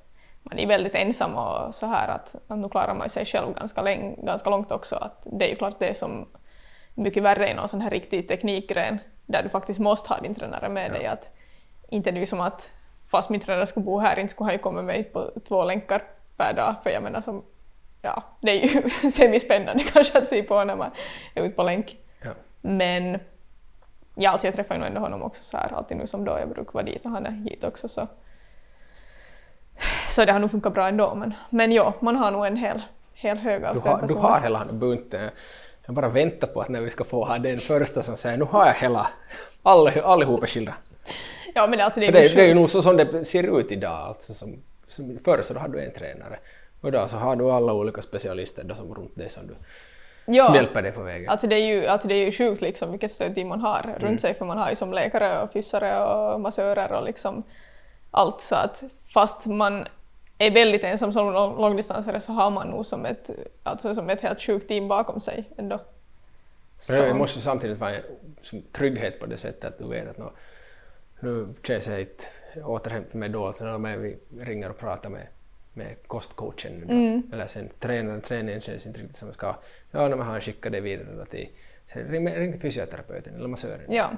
man 0.43 0.59
är 0.59 0.67
väldigt 0.67 0.95
ensam 0.95 1.35
och 1.35 1.75
så 1.75 1.85
här 1.85 2.07
att, 2.07 2.35
att 2.47 2.57
nu 2.57 2.69
klarar 2.69 2.93
man 2.93 3.09
sig 3.09 3.25
själv 3.25 3.53
ganska, 3.53 3.81
länge, 3.81 4.15
ganska 4.17 4.49
långt 4.49 4.71
också. 4.71 4.95
Att 4.95 5.27
det 5.31 5.45
är 5.45 5.49
ju 5.49 5.55
klart 5.55 5.79
det 5.79 5.97
som 5.97 6.27
mycket 6.93 7.23
värre 7.23 7.49
i 7.49 7.53
någon 7.53 7.67
sån 7.67 7.81
här 7.81 7.89
riktig 7.89 8.27
teknikgren 8.27 8.99
där 9.25 9.43
du 9.43 9.49
faktiskt 9.49 9.79
måste 9.79 10.13
ha 10.13 10.21
din 10.21 10.35
tränare 10.35 10.69
med 10.69 10.91
dig. 10.91 11.05
Att, 11.05 11.29
inte 11.89 12.09
ju 12.09 12.25
som 12.25 12.41
att 12.41 12.69
fast 13.11 13.29
min 13.29 13.39
tränare 13.39 13.67
skulle 13.67 13.85
bo 13.85 13.99
här 13.99 14.19
inte 14.19 14.31
skulle 14.31 14.47
han 14.47 14.53
ju 14.53 14.59
komma 14.59 14.81
med 14.81 15.13
på 15.13 15.31
två 15.47 15.63
länkar 15.63 16.03
per 16.37 16.53
dag. 16.53 16.75
För 16.83 16.89
jag 16.89 17.03
menar 17.03 17.21
som, 17.21 17.43
ja, 18.01 18.23
det 18.41 18.51
är 18.51 18.67
ju 18.67 18.89
semispännande 19.11 19.83
kanske 19.93 20.17
att 20.17 20.27
se 20.27 20.43
på 20.43 20.63
när 20.63 20.75
man 20.75 20.91
är 21.33 21.43
ute 21.43 21.55
på 21.55 21.63
länk. 21.63 21.97
Ja. 22.23 22.31
Men 22.61 23.19
ja, 24.15 24.29
alltså 24.29 24.47
jag 24.47 24.55
träffar 24.55 24.75
ju 24.75 24.83
ändå 24.83 24.99
honom 24.99 25.23
också 25.23 25.43
så 25.43 25.57
här 25.57 25.73
alltid 25.73 25.97
nu 25.97 26.07
som 26.07 26.25
då 26.25 26.39
jag 26.39 26.49
brukar 26.49 26.73
vara 26.73 26.83
dit 26.83 27.05
och 27.05 27.11
han 27.11 27.25
är 27.25 27.31
hit 27.31 27.63
också 27.63 27.87
så. 27.87 28.07
Så 30.09 30.25
det 30.25 30.31
har 30.31 30.39
nog 30.39 30.51
funkat 30.51 30.73
bra 30.73 30.87
ändå 30.87 31.15
men, 31.15 31.33
men 31.49 31.71
ja, 31.71 31.93
man 31.99 32.15
har 32.15 32.31
nog 32.31 32.45
en 32.45 32.57
hel, 32.57 32.81
hel 33.13 33.37
hög 33.37 33.65
av 33.65 33.73
Du 33.73 34.07
du 34.07 34.19
har 34.19 34.41
hela 34.41 34.65
bunten. 34.65 35.29
Jag 35.85 35.95
bara 35.95 36.09
väntar 36.09 36.47
på 36.47 36.61
att 36.61 36.69
när 36.69 36.81
vi 36.81 36.89
ska 36.89 37.03
få 37.03 37.25
ha 37.25 37.37
den 37.37 37.57
första 37.57 38.03
som 38.03 38.17
säger 38.17 38.37
nu 38.37 38.45
har 38.45 38.65
jag 38.65 38.73
hela, 38.73 39.07
alla, 39.63 40.01
allihopa 40.01 40.47
skilda. 40.47 40.73
Ja 41.53 41.67
men 41.67 41.81
alltså, 41.81 41.99
det 41.99 42.05
är, 42.05 42.11
För 42.11 42.19
det, 42.19 42.35
det 42.35 42.41
är 42.41 42.47
ju 42.47 42.53
nog 42.53 42.69
så 42.69 42.81
som 42.81 42.97
det 42.97 43.25
ser 43.25 43.59
ut 43.59 43.71
idag. 43.71 44.07
Alltså 44.07 44.33
som 44.33 44.63
förr 45.23 45.41
så 45.41 45.53
då 45.53 45.59
hade 45.59 45.73
du 45.77 45.85
en 45.85 45.93
tränare. 45.93 46.39
Och 46.81 46.87
idag 46.89 47.09
så 47.09 47.17
har 47.17 47.35
du 47.35 47.51
alla 47.51 47.73
olika 47.73 48.01
specialister 48.01 48.63
då 48.63 48.75
som 48.75 48.93
runt 48.95 49.15
dig 49.15 49.29
som, 49.29 49.47
du, 49.47 49.53
som 50.25 50.33
ja, 50.33 50.55
hjälper 50.55 50.81
dig 50.81 50.91
på 50.91 51.01
vägen. 51.03 51.29
alltså 51.29 51.47
det 51.47 51.55
är 51.55 51.65
ju, 51.65 51.85
alltså 51.87 52.07
det 52.07 52.15
är 52.15 52.25
ju 52.25 52.31
sjukt 52.31 52.61
liksom 52.61 52.91
vilket 52.91 53.11
stödteam 53.11 53.47
man 53.47 53.61
har 53.61 53.81
Mm. 53.83 53.99
runt 53.99 54.21
sig 54.21 54.33
för 54.33 54.45
man 54.45 54.57
har 54.57 54.69
ju 54.69 54.75
som 54.75 54.93
läkare 54.93 55.41
och 55.41 55.51
fyssare 55.51 56.05
och 56.05 56.41
massörer 56.41 56.91
och 56.91 57.05
liksom 57.05 57.43
allt 58.11 58.41
så 58.41 58.55
att 58.55 58.83
fast 59.13 59.45
man 59.45 59.87
är 60.37 60.51
väldigt 60.51 60.83
ensam 60.83 61.13
som 61.13 61.33
lång- 61.33 61.61
långdistansare 61.61 62.19
så 62.19 62.31
har 62.31 62.51
man 62.51 62.67
nog 62.67 62.85
som 62.85 63.05
ett, 63.05 63.29
alltså 63.63 63.95
som 63.95 64.09
ett 64.09 64.21
helt 64.21 64.41
sjukt 64.41 64.67
team 64.67 64.87
bakom 64.87 65.19
sig 65.19 65.49
ändå. 65.57 65.79
Men 66.89 67.01
det 67.01 67.13
måste 67.13 67.41
samtidigt 67.41 67.77
vara 67.77 67.91
en 67.91 68.01
trygghet 68.71 69.19
på 69.19 69.25
det 69.25 69.37
sättet 69.37 69.65
att 69.65 69.77
du 69.79 69.87
vet 69.87 70.09
att 70.09 70.17
nå, 70.17 70.31
nu 71.19 71.47
känns 71.63 71.87
jag 71.87 71.99
inte 71.99 72.23
återhämtat 72.63 73.13
mig 73.13 73.29
dåligt, 73.29 73.57
så 73.57 73.77
när 73.77 73.97
vi 73.97 74.17
ringer 74.39 74.69
och 74.69 74.77
pratar 74.77 75.09
med, 75.09 75.27
med 75.73 75.95
kostcoachen 76.07 76.71
nu 76.73 76.85
då. 76.85 76.93
Mm. 76.93 77.23
Eller 77.33 77.47
sen 77.47 77.69
tränaren, 77.79 78.21
träningen 78.21 78.61
känns 78.61 78.85
inte 78.87 78.99
riktigt 78.99 79.17
som 79.17 79.27
jag 79.27 79.35
ska. 79.35 79.55
Ja, 79.91 80.07
när 80.07 80.15
man 80.15 80.27
har 80.27 80.39
skickat 80.39 80.71
det 80.71 80.79
vidare 80.79 81.07
då 81.17 81.25
till, 81.25 81.47
sen 81.93 82.03
ring, 82.07 82.29
ring 82.35 82.51
till 82.51 82.61
fysioterapeuten 82.61 83.35
eller 83.35 83.47
massören. 83.47 83.79
Ja. 83.93 84.09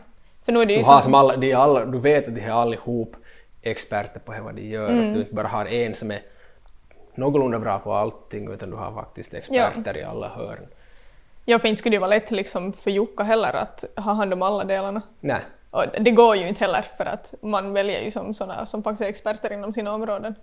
För 0.46 0.52
nu 0.52 0.60
är 0.60 0.66
det 0.66 0.74
Du, 0.74 0.78
ju 0.80 0.84
har 0.84 1.02
som, 1.02 1.14
alla, 1.14 1.38
de 1.38 1.54
alla, 1.54 1.86
du 1.86 2.00
vet 2.00 2.28
att 2.28 2.36
de 2.36 2.42
är 2.42 2.50
allihop 2.52 3.16
experter 3.62 4.20
på 4.20 4.34
vad 4.44 4.56
de 4.56 4.62
gör, 4.62 4.90
Mm. 4.90 5.08
att 5.08 5.14
du 5.14 5.20
inte 5.22 5.34
bara 5.34 5.48
har 5.48 5.66
en 5.66 5.96
som 5.96 6.12
är 6.12 6.22
någorlunda 7.16 7.60
bra 7.60 7.80
på 7.80 7.94
allting 7.94 8.52
utan 8.54 8.70
du 8.70 8.76
har 8.76 8.94
faktiskt 8.94 9.34
experter 9.34 9.98
i 9.98 10.04
alla 10.04 10.30
hörn. 10.30 10.68
ja, 11.46 11.60
för 11.60 11.68
inte 11.68 11.80
skulle 11.80 11.96
det 11.96 12.00
vara 12.00 12.10
lätt 12.10 12.32
liksom 12.32 12.74
för 12.74 12.92
Jukka 12.92 13.24
heller 13.24 13.54
att 13.56 13.86
ha 13.96 14.14
hand 14.14 14.34
om 14.34 14.42
alla 14.42 14.64
delarna. 14.64 15.02
Nej, 15.20 15.42
Och 15.72 15.86
det 16.02 16.12
går 16.12 16.36
ju 16.36 16.48
inte 16.48 16.60
heller 16.60 16.86
för 16.98 17.06
att 17.06 17.34
man 17.42 17.74
väljer 17.74 18.02
ju 18.02 18.12
som 18.12 18.34
såna 18.34 18.66
som 18.66 18.84
faktiskt 18.84 19.02
är 19.02 19.10
experter 19.10 19.54
inom 19.54 19.74
sina 19.74 19.94
områden. 19.94 20.36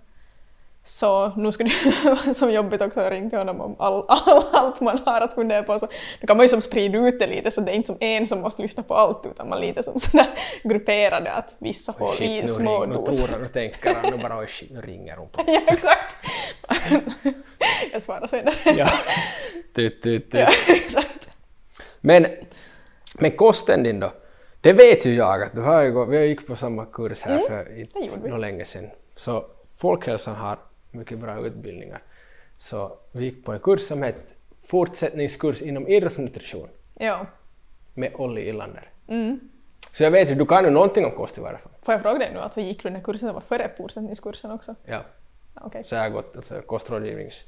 Så 0.85 1.31
nu 1.35 1.51
skulle 1.51 1.69
det 1.69 2.03
vara 2.03 2.17
som 2.17 2.51
jobbigt 2.51 2.81
också 2.81 2.99
att 2.99 3.11
ringa 3.11 3.29
till 3.29 3.37
honom 3.37 3.61
om 3.61 3.75
all, 3.79 4.05
all, 4.07 4.43
allt 4.51 4.81
man 4.81 4.99
har 5.05 5.21
att 5.21 5.33
fundera 5.33 5.63
på. 5.63 5.79
Så 5.79 5.87
då 6.21 6.27
kan 6.27 6.37
man 6.37 6.43
ju 6.43 6.47
som 6.49 6.61
sprida 6.61 6.97
ut 6.97 7.19
det 7.19 7.27
lite 7.27 7.51
så 7.51 7.61
det 7.61 7.71
är 7.71 7.75
inte 7.75 7.87
som 7.87 7.97
en 7.99 8.27
som 8.27 8.41
måste 8.41 8.61
lyssna 8.61 8.83
på 8.83 8.93
allt 8.93 9.25
utan 9.25 9.49
man 9.49 9.61
lite 9.61 9.83
som 9.83 9.99
sådär 9.99 10.27
grupperade 10.63 11.31
att 11.31 11.55
vissa 11.57 11.93
får 11.93 12.13
shit, 12.13 12.43
i 12.43 12.47
små 12.47 12.83
ringer, 12.83 12.87
nu 12.87 12.95
doser. 12.95 13.27
Tora, 13.27 13.37
nu 13.37 13.47
tänker 13.47 13.95
han, 13.95 14.11
nu 14.11 14.17
bara 14.17 14.39
oj 14.39 14.47
shit, 14.47 14.71
nu 14.71 14.81
ringer 14.81 15.17
hon 15.17 15.27
på. 15.27 15.43
Ja, 15.47 15.61
exakt. 15.67 16.15
Jag 17.91 18.01
svarar 18.01 18.27
senare. 18.27 18.55
Ja. 18.77 18.89
Tut, 19.75 20.01
tut, 20.01 20.31
tut. 20.31 20.39
Ja, 20.39 20.49
exakt. 20.67 21.29
Men, 22.01 22.27
men 23.13 23.31
kosten 23.31 23.83
din 23.83 23.99
då? 23.99 24.11
Det 24.65 24.73
vet 24.73 25.05
ju 25.05 25.15
jag 25.15 25.43
att 25.43 25.55
du 25.55 25.61
har 25.61 25.81
ju 25.81 26.05
vi 26.05 26.25
gick 26.25 26.47
på 26.47 26.55
samma 26.55 26.85
kurs 26.85 27.23
här 27.23 27.39
för 27.39 27.65
Mm, 27.65 27.87
det 27.93 27.99
inte 27.99 28.27
något 28.29 28.39
länge 28.39 28.65
sedan. 28.65 28.89
Så 29.15 29.45
folkhälsan 29.81 30.35
har 30.35 30.59
mycket 30.91 31.19
bra 31.19 31.45
utbildningar. 31.47 32.01
Så 32.57 32.97
vi 33.11 33.23
gick 33.23 33.45
på 33.45 33.53
en 33.53 33.59
kurs 33.59 33.81
som 33.81 34.01
hette 34.01 34.33
fortsättningskurs 34.69 35.61
inom 35.61 35.87
idrottsnutrition 35.87 36.69
Ja. 36.93 37.25
med 37.93 38.11
Olli 38.15 38.49
Illander. 38.49 38.89
Mm. 39.07 39.39
Så 39.91 40.03
jag 40.03 40.11
vet 40.11 40.31
ju, 40.31 40.35
du 40.35 40.45
kan 40.45 40.63
ju 40.63 40.69
någonting 40.69 41.05
om 41.05 41.11
kost 41.11 41.37
i 41.37 41.41
varje 41.41 41.57
fall. 41.57 41.71
Får 41.81 41.93
jag 41.93 42.01
fråga 42.01 42.19
dig 42.19 42.31
nu, 42.33 42.39
alltså 42.39 42.61
gick 42.61 42.83
du 42.83 42.89
den 42.89 42.95
här 42.95 43.03
kursen, 43.03 43.27
det 43.27 43.33
var 43.33 43.41
före 43.41 43.69
fortsättningskursen 43.77 44.51
också? 44.51 44.75
Ja. 44.85 45.01
Okej. 45.61 45.83
Så 45.83 45.95
jag 45.95 46.01
har 46.01 46.09
gått 46.09 46.35
alltså, 46.37 46.61
kostrådgivnings... 46.61 47.45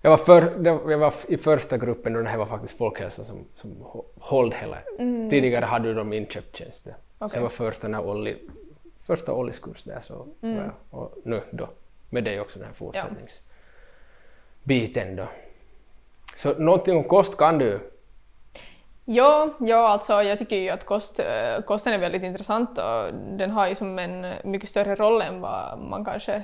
Jag 0.00 0.10
var, 0.10 0.16
för, 0.18 0.64
jag 0.90 0.98
var 0.98 1.14
i 1.28 1.36
första 1.38 1.78
gruppen 1.78 2.16
och 2.16 2.22
det 2.22 2.28
här 2.28 2.38
var 2.38 2.46
faktiskt 2.46 2.78
folkhälsan 2.78 3.24
som, 3.24 3.44
som 3.54 3.86
höll 4.20 4.52
hela. 4.52 4.78
Tidigare 5.30 5.64
hade 5.64 5.94
de 5.94 6.12
inköpt 6.12 6.56
tjänster. 6.56 6.94
Så 7.18 7.24
Mm, 7.24 7.30
jag 7.34 7.42
var 7.42 7.48
första 7.48 7.88
när 7.88 8.06
Olli, 8.06 8.36
första 9.00 9.32
Ollis 9.32 9.58
kurs 9.58 9.82
där 9.82 10.00
så 10.00 10.26
Mm. 10.42 10.56
var 10.56 10.64
jag, 10.64 10.72
och 11.00 11.14
nu 11.24 11.42
då 11.50 11.68
med 12.10 12.24
dig 12.24 12.40
också 12.40 12.58
den 12.58 12.66
här 12.68 12.74
fortsättningsbiten 12.74 15.16
då. 15.16 15.28
Så 16.36 16.54
någonting 16.58 16.96
om 16.96 17.04
kost 17.04 17.36
kan 17.36 17.58
du? 17.58 17.80
Ja, 19.04 19.54
ja, 19.60 19.88
alltså 19.88 20.22
jag 20.22 20.38
tycker 20.38 20.56
ju 20.56 20.68
att 20.70 20.84
kost, 20.86 21.20
eh, 21.20 21.60
kosten 21.66 21.92
är 21.92 21.98
väldigt 21.98 22.22
intressant 22.22 22.78
och 22.78 23.14
den 23.38 23.50
har 23.50 23.68
ju 23.68 23.74
som 23.74 23.98
en 23.98 24.34
mycket 24.44 24.68
större 24.68 24.94
roll 24.94 25.22
än 25.22 25.40
vad 25.40 25.78
man 25.78 26.04
kanske 26.04 26.42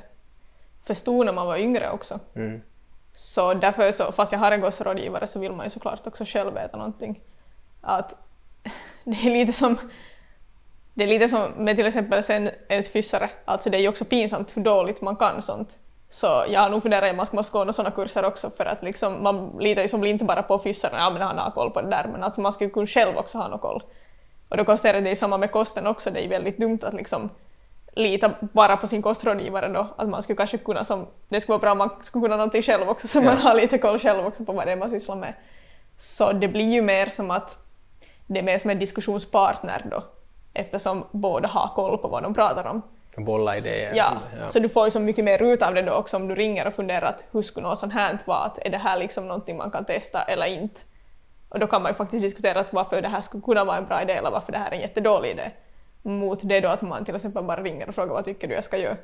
förstod 0.84 1.26
när 1.26 1.32
man 1.32 1.46
var 1.46 1.56
yngre 1.56 1.90
också. 1.90 2.20
Mm. 2.34 2.60
Så 3.14 3.54
därför, 3.54 3.90
så, 3.92 4.12
fast 4.12 4.32
jag 4.32 4.38
har 4.38 4.52
en 4.52 4.60
gossrådgivare, 4.60 5.26
så 5.26 5.38
vill 5.38 5.52
man 5.52 5.66
ju 5.66 5.70
såklart 5.70 6.06
också 6.06 6.24
själv 6.26 6.54
veta 6.54 6.76
någonting. 6.76 7.20
Att 7.80 8.14
det 9.04 9.26
är 9.26 9.30
lite 9.30 9.52
som 9.52 9.78
det 10.94 11.04
är 11.04 11.08
lite 11.08 11.28
som 11.28 11.50
med 11.56 11.76
till 11.76 11.86
exempel 11.86 12.22
sen 12.22 12.50
ens 12.68 12.88
fyssare, 12.88 13.30
alltså 13.44 13.70
det 13.70 13.76
är 13.76 13.80
ju 13.80 13.88
också 13.88 14.04
pinsamt 14.04 14.56
hur 14.56 14.62
dåligt 14.62 15.02
man 15.02 15.16
kan 15.16 15.42
sånt. 15.42 15.78
Så 16.08 16.44
jag 16.48 16.60
har 16.60 16.70
nog 16.70 16.82
funderat 16.82 17.10
om 17.10 17.16
man 17.32 17.44
ska 17.44 17.58
gå 17.58 17.64
några 17.64 17.72
sådana 17.72 17.90
kurser 17.90 18.24
också 18.24 18.50
för 18.50 18.64
att 18.64 18.82
liksom, 18.82 19.22
man 19.22 19.56
litar 19.60 19.82
ju 19.82 19.88
som 19.88 20.04
inte 20.04 20.24
bara 20.24 20.42
på 20.42 20.58
fyssaren, 20.58 20.98
ja 20.98 21.10
men 21.10 21.22
han 21.22 21.38
har 21.38 21.50
koll 21.50 21.70
på 21.70 21.80
det 21.82 21.90
där, 21.90 22.08
men 22.12 22.22
alltså 22.22 22.40
man 22.40 22.52
skulle 22.52 22.70
kunna 22.70 22.86
själv 22.86 23.16
också 23.16 23.38
ha 23.38 23.48
någon 23.48 23.58
koll. 23.58 23.82
Och 24.48 24.56
då 24.56 24.64
konstaterar 24.64 24.94
jag 24.94 25.04
det 25.04 25.10
är 25.10 25.14
samma 25.14 25.38
med 25.38 25.50
kosten 25.50 25.86
också, 25.86 26.10
det 26.10 26.18
är 26.18 26.22
ju 26.22 26.28
väldigt 26.28 26.58
dumt 26.58 26.78
att 26.82 26.94
liksom 26.94 27.30
lita 27.96 28.30
bara 28.40 28.76
på 28.76 28.86
sin 28.86 29.02
kostrådgivare 29.02 29.68
då, 29.68 29.94
att 29.96 30.08
man 30.08 30.22
skulle 30.22 30.36
kanske 30.36 30.58
kunna 30.58 30.84
som, 30.84 31.06
det 31.28 31.40
skulle 31.40 31.52
vara 31.52 31.60
bra 31.60 31.72
om 31.72 31.78
man 31.78 31.90
skulle 32.02 32.22
kunna 32.22 32.36
någonting 32.36 32.62
själv 32.62 32.88
också 32.88 33.08
så 33.08 33.18
Ja. 33.18 33.24
man 33.24 33.38
har 33.38 33.54
lite 33.54 33.78
koll 33.78 33.98
själv 33.98 34.26
också 34.26 34.44
på 34.44 34.52
vad 34.52 34.66
det 34.66 34.72
är 34.72 34.76
man 34.76 34.90
sysslar 34.90 35.16
med. 35.16 35.34
Så 35.96 36.32
det 36.32 36.48
blir 36.48 36.68
ju 36.72 36.82
mer 36.82 37.06
som 37.06 37.30
att 37.30 37.58
det 38.26 38.38
är 38.38 38.42
mer 38.42 38.58
som 38.58 38.70
en 38.70 38.78
diskussionspartner 38.78 39.86
då, 39.90 40.04
eftersom 40.54 41.04
båda 41.10 41.48
har 41.48 41.68
koll 41.74 41.98
på 41.98 42.08
vad 42.08 42.22
de 42.22 42.34
pratar 42.34 42.66
om. 42.66 42.82
Bolla 43.16 43.56
idéer? 43.56 43.92
Ja, 43.94 44.12
där, 44.38 44.46
så 44.46 44.58
du 44.58 44.68
får 44.68 44.84
ju 44.84 44.90
så 44.90 45.00
mycket 45.00 45.24
mer 45.24 45.42
ut 45.42 45.62
av 45.62 45.74
det 45.74 45.82
då 45.82 45.92
också 45.92 46.16
om 46.16 46.28
du 46.28 46.34
ringer 46.34 46.66
och 46.66 46.74
funderar 46.74 47.06
att 47.06 47.24
hur 47.32 47.42
skulle 47.42 47.68
något 47.68 47.78
sånt 47.78 47.92
här 47.92 48.18
vara, 48.24 48.38
att 48.38 48.58
är 48.58 48.70
det 48.70 48.78
här 48.78 48.98
liksom 48.98 49.28
någonting 49.28 49.56
man 49.56 49.70
kan 49.70 49.84
testa 49.84 50.22
eller 50.22 50.46
inte? 50.46 50.80
Och 51.48 51.58
då 51.58 51.66
kan 51.66 51.82
man 51.82 51.90
ju 51.90 51.94
faktiskt 51.94 52.22
diskutera 52.22 52.60
att 52.60 52.72
varför 52.72 53.02
det 53.02 53.08
här 53.08 53.20
skulle 53.20 53.42
kunna 53.42 53.64
vara 53.64 53.76
en 53.76 53.86
bra 53.86 54.02
idé 54.02 54.12
eller 54.12 54.30
varför 54.30 54.52
det 54.52 54.58
här 54.58 54.70
är 54.70 54.74
en 54.74 54.80
jättedålig 54.80 55.30
idé. 55.30 55.50
Mot 56.06 56.48
det 56.48 56.60
då 56.60 56.68
att 56.68 56.82
man 56.82 57.04
till 57.04 57.14
exempel 57.14 57.44
bara 57.44 57.62
ringer 57.62 57.88
och 57.88 57.94
frågar 57.94 58.12
vad 58.14 58.24
tycker 58.24 58.48
du 58.48 58.54
jag 58.54 58.64
ska 58.64 58.76
göra? 58.76 58.96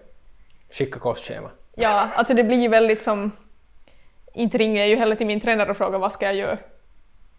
Skicka 0.70 0.98
kostschema. 0.98 1.50
Ja, 1.74 2.08
alltså 2.14 2.34
det 2.34 2.44
blir 2.44 2.58
ju 2.58 2.68
väldigt 2.68 3.00
som... 3.00 3.30
Inte 4.34 4.58
ringer 4.58 4.80
jag 4.80 4.88
ju 4.88 4.96
heller 4.96 5.16
till 5.16 5.26
min 5.26 5.40
tränare 5.40 5.70
och 5.70 5.76
frågar 5.76 5.98
vad 5.98 6.12
ska 6.12 6.26
jag 6.26 6.34
göra? 6.34 6.58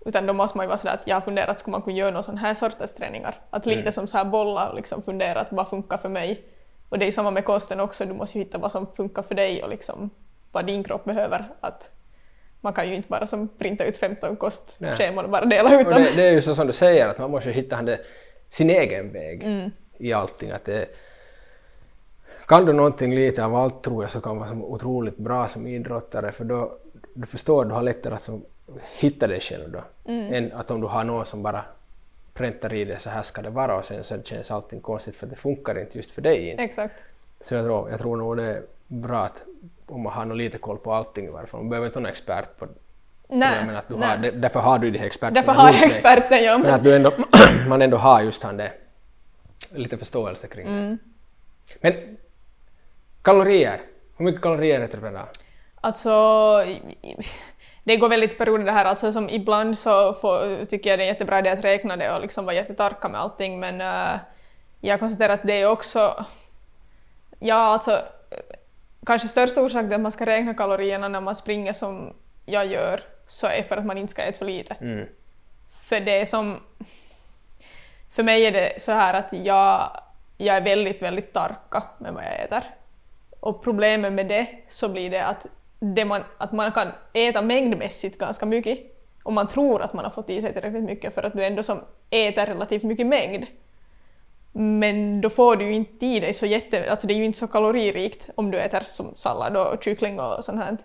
Utan 0.06 0.26
då 0.26 0.34
måste 0.34 0.58
man 0.58 0.63
ju 0.63 0.67
vara 0.67 0.78
sådär 0.78 0.93
att 0.93 1.08
jag 1.08 1.15
har 1.15 1.21
funderat, 1.21 1.60
skulle 1.60 1.71
man 1.71 1.82
kunna 1.82 1.95
göra 1.95 2.12
någon 2.12 2.24
sån 2.24 2.38
här 2.38 2.54
sorters 2.54 2.93
träningar? 2.93 3.36
Att 3.50 3.65
lite 3.65 3.82
Mm. 3.82 3.91
som 3.91 4.08
så 4.08 4.17
här 4.17 4.26
bolla 4.26 4.69
och 4.69 4.76
liksom 4.76 5.02
fundera 5.04 5.39
att 5.39 5.52
vad 5.52 5.69
funkar 5.69 5.97
för 5.97 6.10
mig? 6.10 6.41
Och 6.89 7.00
det 7.00 7.04
är 7.06 7.08
ju 7.08 7.12
samma 7.12 7.32
med 7.32 7.45
kosten 7.45 7.80
också, 7.80 8.06
du 8.06 8.13
måste 8.13 8.38
ju 8.38 8.43
hitta 8.43 8.58
vad 8.58 8.71
som 8.71 8.88
funkar 8.95 9.24
för 9.24 9.36
dig 9.36 9.63
och 9.63 9.69
liksom 9.69 10.10
vad 10.52 10.65
din 10.65 10.84
kropp 10.84 11.04
behöver. 11.04 11.45
Att 11.62 11.91
man 12.62 12.74
kan 12.74 12.89
ju 12.89 12.95
inte 12.95 13.10
bara 13.10 13.28
som 13.28 13.47
printa 13.47 13.84
ut 13.84 13.95
15 13.95 14.36
kostscheman 14.36 15.26
och 15.26 15.32
bara 15.32 15.45
dela 15.45 15.80
ut 15.82 15.89
dem. 15.89 16.04
det, 16.04 16.15
det 16.15 16.24
är 16.24 16.32
ju 16.32 16.41
så 16.41 16.56
som 16.56 16.67
du 16.67 16.74
säger, 16.74 17.08
att 17.08 17.17
man 17.17 17.32
måste 17.32 17.50
ju 17.50 17.56
hitta 17.56 17.82
det, 17.82 18.00
sin 18.51 18.69
egen 18.69 19.11
väg 19.11 19.43
Mm. 19.43 19.71
i 19.97 20.13
allting. 20.13 20.51
Att 20.51 20.65
det, 20.65 20.87
kan 22.47 22.65
du 22.65 22.73
någonting 22.73 23.15
lite 23.15 23.45
av 23.45 23.55
allt 23.55 23.83
tror 23.83 24.03
jag 24.03 24.11
så 24.11 24.21
kan 24.21 24.37
vara 24.37 24.49
som 24.49 24.63
otroligt 24.63 25.17
bra 25.17 25.47
som 25.47 25.67
idrottare 25.67 26.31
för 26.31 26.45
då 26.45 26.77
du 27.13 27.27
förstår, 27.27 27.65
du 27.65 27.71
har 27.71 27.81
lättare 27.81 28.13
att 28.15 28.23
som, 28.23 28.45
hitta 28.99 29.27
dig 29.27 29.39
själv 29.39 29.71
då. 29.71 29.83
Mm. 30.05 30.33
Än 30.33 30.51
att 30.53 30.71
om 30.71 30.81
du 30.81 30.87
har 30.87 31.03
någon 31.03 31.25
som 31.25 31.43
bara 31.43 31.65
präntar 32.33 32.73
i 32.73 32.85
det 32.85 32.99
så 32.99 33.09
här 33.09 33.21
ska 33.21 33.41
det 33.41 33.49
vara 33.49 33.77
och 33.77 33.85
sen 33.85 34.03
så 34.03 34.23
känns 34.23 34.51
allting 34.51 34.81
konstigt 34.81 35.15
för 35.15 35.27
det 35.27 35.35
funkar 35.35 35.79
inte 35.79 35.97
just 35.97 36.11
för 36.11 36.21
dig. 36.21 36.49
Inte. 36.49 36.63
Exakt. 36.63 37.03
Så 37.39 37.55
jag 37.55 37.65
tror, 37.65 37.89
jag 37.89 37.99
tror 37.99 38.17
nog 38.17 38.37
det 38.37 38.43
är 38.43 38.63
bra 38.87 39.19
att 39.19 39.43
om 39.85 40.01
man 40.01 40.29
har 40.29 40.35
lite 40.35 40.57
koll 40.57 40.77
på 40.77 40.93
allting 40.93 41.25
i 41.25 41.29
varje 41.29 41.47
fall. 41.47 41.59
Man 41.61 41.69
behöver 41.69 41.87
inte 41.87 41.99
vara 41.99 42.09
expert 42.09 42.57
på 42.57 42.67
Nej, 43.33 43.65
men 43.65 43.75
att 43.75 43.87
du 43.87 43.97
nej. 43.97 44.09
har, 44.09 44.17
därför 44.31 44.59
har 44.59 44.79
du 44.79 44.91
de 44.91 44.99
här 44.99 45.05
experterna 45.05 45.41
Därför 45.41 45.51
har 45.51 45.71
jag 45.71 45.83
experten, 45.83 46.43
ja. 46.43 46.57
Men 46.57 46.73
att 46.73 46.83
du 46.83 46.95
ändå, 46.95 47.11
man 47.69 47.81
ändå 47.81 47.97
har 47.97 48.21
just 48.21 48.43
han 48.43 48.57
det, 48.57 48.71
lite 49.69 49.97
förståelse 49.97 50.47
kring 50.47 50.65
det. 50.65 50.71
Mm. 50.71 50.97
Men 51.81 52.17
kalorier, 53.21 53.81
hur 54.17 54.25
mycket 54.25 54.41
kalorier 54.41 54.81
äter 54.81 54.97
du 54.97 55.03
per 55.03 55.11
dag? 55.11 55.27
Alltså, 55.81 56.09
det 57.83 57.97
går 57.97 58.09
väldigt 58.09 58.37
perioder 58.37 58.65
det 58.65 58.71
här. 58.71 58.85
Alltså, 58.85 59.11
som 59.11 59.29
ibland 59.29 59.77
så 59.77 60.13
får, 60.13 60.65
tycker 60.65 60.89
jag 60.89 60.99
det 60.99 61.03
är 61.03 61.07
jättebra 61.07 61.39
idé 61.39 61.49
att 61.49 61.63
räkna 61.63 61.97
det 61.97 62.15
och 62.15 62.21
liksom 62.21 62.45
vara 62.45 62.55
jättetarka 62.55 63.09
med 63.09 63.21
allting, 63.21 63.59
men 63.59 63.81
eh, 63.81 64.19
jag 64.81 64.99
konstaterar 64.99 65.33
att 65.33 65.43
det 65.43 65.61
är 65.61 65.69
också... 65.69 66.25
Ja, 67.39 67.55
alltså, 67.55 68.01
kanske 69.05 69.27
största 69.27 69.61
orsaken 69.61 69.87
till 69.87 69.95
att 69.95 70.01
man 70.01 70.11
ska 70.11 70.25
räkna 70.25 70.53
kalorierna 70.53 71.07
när 71.07 71.21
man 71.21 71.35
springer 71.35 71.73
som 71.73 72.13
jag 72.45 72.65
gör, 72.65 73.03
så 73.31 73.47
är 73.47 73.63
för 73.63 73.77
att 73.77 73.85
man 73.85 73.97
inte 73.97 74.11
ska 74.11 74.21
äta 74.21 74.37
för 74.37 74.45
lite. 74.45 74.73
Mm. 74.73 75.07
För 75.69 75.99
det 75.99 76.21
är 76.21 76.25
som... 76.25 76.59
För 78.09 78.23
mig 78.23 78.45
är 78.45 78.51
det 78.51 78.81
så 78.81 78.91
här 78.91 79.13
att 79.13 79.33
jag, 79.33 80.01
jag 80.38 80.57
är 80.57 80.61
väldigt, 80.61 81.01
väldigt 81.01 81.34
tarka 81.34 81.84
med 81.97 82.13
vad 82.13 82.23
jag 82.23 82.43
äter. 82.43 82.63
Och 83.39 83.63
problemet 83.63 84.13
med 84.13 84.27
det 84.27 84.47
så 84.67 84.89
blir 84.89 85.09
det 85.09 85.25
att, 85.25 85.45
det 85.79 86.05
man, 86.05 86.23
att 86.38 86.51
man 86.51 86.71
kan 86.71 86.91
äta 87.13 87.41
mängdmässigt 87.41 88.17
ganska 88.17 88.45
mycket 88.45 88.79
och 89.23 89.34
man 89.34 89.47
tror 89.47 89.82
att 89.82 89.93
man 89.93 90.05
har 90.05 90.11
fått 90.11 90.29
i 90.29 90.41
sig 90.41 90.53
tillräckligt 90.53 90.84
mycket 90.84 91.13
för 91.13 91.23
att 91.23 91.34
du 91.34 91.45
ändå 91.45 91.63
som 91.63 91.79
äter 92.09 92.45
relativt 92.45 92.84
mycket 92.84 93.07
mängd. 93.07 93.45
Men 94.51 95.21
då 95.21 95.29
får 95.29 95.55
du 95.55 95.65
ju 95.65 95.73
inte 95.73 96.05
i 96.05 96.19
dig 96.19 96.34
så 96.34 96.45
jätte... 96.45 96.91
Alltså 96.91 97.07
det 97.07 97.13
är 97.13 97.17
ju 97.17 97.25
inte 97.25 97.39
så 97.39 97.47
kaloririkt 97.47 98.29
om 98.36 98.51
du 98.51 98.59
äter 98.59 98.82
som 98.84 99.15
sallad 99.15 99.57
och 99.57 99.84
kyckling 99.84 100.19
och 100.19 100.43
sånt 100.45 100.59
här. 100.59 100.77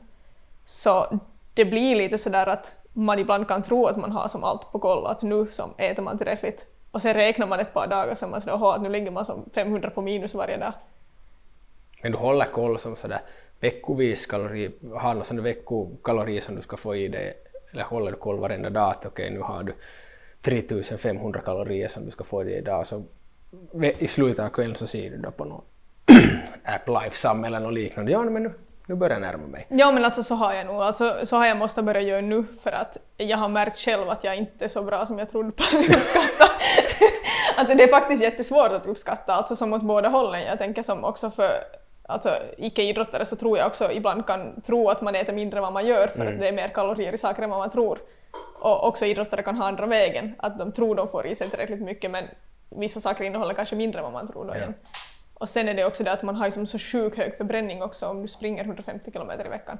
Så 0.65 1.19
det 1.57 1.65
blir 1.65 1.97
lite 1.97 2.19
sådär 2.19 2.47
att 2.47 2.73
man 2.93 3.19
ibland 3.19 3.49
kan 3.49 3.63
tro 3.63 3.87
att 3.87 3.97
man 3.97 4.13
har 4.13 4.29
som 4.29 4.45
allt 4.45 4.73
på 4.73 4.79
koll, 4.79 5.07
att 5.07 5.23
nu 5.23 5.47
som 5.47 5.71
äter 5.79 6.03
man 6.03 6.19
tillräckligt. 6.19 6.67
Och 6.91 7.03
sen 7.03 7.15
räknar 7.15 7.47
man 7.47 7.61
ett 7.61 7.73
par 7.75 7.87
dagar 7.87 8.15
som 8.15 8.29
är 8.29 8.31
man 8.31 8.41
sådär, 8.41 8.75
att 8.75 8.83
nu 8.83 8.89
ligger 8.89 9.11
man 9.11 9.25
som 9.25 9.51
500 9.55 9.91
på 9.91 10.03
minus 10.03 10.35
varje 10.35 10.57
dag. 10.57 10.73
Men 12.03 12.13
du 12.13 12.19
håller 12.19 12.45
koll 12.45 12.79
som 12.79 12.97
sådär 12.97 13.21
veckovis 13.61 14.27
kalori, 14.27 14.71
har 14.95 15.15
någon 15.15 15.25
sån 15.25 15.43
veckokalori 15.43 16.41
som 16.41 16.57
du 16.57 16.63
ska 16.63 16.77
få 16.77 16.97
i 16.97 17.09
dig, 17.09 17.35
eller 17.73 17.85
håller 17.85 18.11
du 18.11 18.17
koll 18.17 18.39
varenda 18.39 18.71
dag 18.71 18.91
att 18.91 19.07
okej 19.07 19.31
nu 19.31 19.41
har 19.41 19.63
du 19.63 19.73
3500 20.43 21.41
kalorier 21.41 21.89
som 21.89 22.05
du 22.05 22.11
ska 22.11 22.25
få 22.25 22.43
i 22.43 22.45
dig 22.45 22.59
idag, 22.59 22.87
så 22.87 23.03
i 23.99 24.09
slutet 24.09 24.45
av 24.45 24.49
kvällen 24.49 24.75
så 24.75 24.87
ser 24.87 25.11
du 25.11 25.17
då 25.17 25.31
på 25.31 25.45
någon 25.45 25.65
App 26.65 26.89
Life 26.89 27.17
Sum 27.17 27.45
eller 27.45 27.61
något 27.61 27.75
liknande. 27.75 28.13
Ja, 28.13 28.23
men 28.23 28.43
nu, 28.43 28.53
nu 28.87 28.95
börjar 28.95 29.15
jag 29.15 29.21
närma 29.21 29.47
mig. 29.47 29.67
Ja 29.71 29.93
men 29.93 30.05
alltså 30.05 30.23
så 30.23 30.35
har 30.35 30.55
jag 30.55 30.67
nog, 30.67 30.77
alltså, 30.77 31.17
så 31.25 31.37
har 31.37 31.47
jag 31.47 31.57
måste 31.57 31.83
börja 31.83 32.01
göra 32.01 32.21
nu 32.21 32.45
för 32.63 32.73
att 32.73 32.97
jag 33.17 33.37
har 33.37 33.49
märkt 33.49 33.79
själv 33.79 34.11
att 34.11 34.25
jag 34.25 34.37
inte 34.37 34.65
är 34.65 34.69
så 34.69 34.83
bra 34.83 35.07
som 35.07 35.19
jag 35.19 35.31
trodde 35.31 35.53
på 35.53 35.63
att 35.63 35.97
uppskatta. 35.97 36.45
alltså 37.57 37.77
det 37.77 37.83
är 37.83 37.89
faktiskt 37.89 38.23
jättesvårt 38.23 38.73
att 38.73 38.87
uppskatta, 38.87 39.33
alltså 39.33 39.57
som 39.57 39.73
åt 39.73 39.83
båda 39.83 40.09
hållen. 40.09 40.43
Jag 40.43 40.59
tänker 40.59 40.83
som 40.83 41.05
också 41.05 41.31
för 41.31 41.51
alltså, 42.09 42.31
icke-idrottare 42.59 43.25
så 43.25 43.37
tror 43.37 43.59
jag 43.59 43.67
också 43.67 43.93
ibland 43.93 44.27
kan 44.27 44.61
tro 44.61 44.89
att 44.89 45.03
man 45.03 45.15
äter 45.15 45.33
mindre 45.33 45.59
än 45.59 45.63
vad 45.63 45.73
man 45.73 45.87
gör 45.87 46.07
för 46.07 46.21
mm. 46.21 46.35
att 46.35 46.41
det 46.41 46.49
är 46.49 46.53
mer 46.53 46.69
kalorier 46.69 47.13
i 47.13 47.19
saker 47.19 47.43
än 47.43 47.51
vad 47.51 47.59
man 47.59 47.71
tror. 47.71 47.99
Och 48.59 48.87
också 48.89 49.07
idrottare 49.07 49.43
kan 49.43 49.57
ha 49.57 49.69
andra 49.69 49.87
vägen, 49.87 50.35
att 50.39 50.59
de 50.59 50.73
tror 50.73 50.95
de 50.95 51.09
får 51.09 51.27
i 51.27 51.35
sig 51.35 51.51
tillräckligt 51.51 51.83
mycket 51.83 52.11
men 52.11 52.25
vissa 52.71 53.01
saker 53.01 53.25
innehåller 53.25 53.55
kanske 53.55 53.77
mindre 53.77 53.99
än 53.99 54.05
vad 54.05 54.13
man 54.13 54.29
tror. 54.29 54.45
Då 54.45 54.55
igen. 54.55 54.75
Och 55.39 55.49
sen 55.49 55.69
är 55.69 55.75
det 55.75 55.85
också 55.85 56.05
det 56.05 56.13
att 56.13 56.23
man 56.23 56.37
har 56.37 56.45
liksom 56.45 56.67
så 56.67 56.79
sjukt 56.79 57.17
hög 57.17 57.37
förbränning 57.37 57.83
också 57.83 58.07
om 58.07 58.23
du 58.23 58.29
springer 58.29 58.65
150 58.65 59.13
kilometer 59.13 59.47
i 59.47 59.49
veckan. 59.49 59.79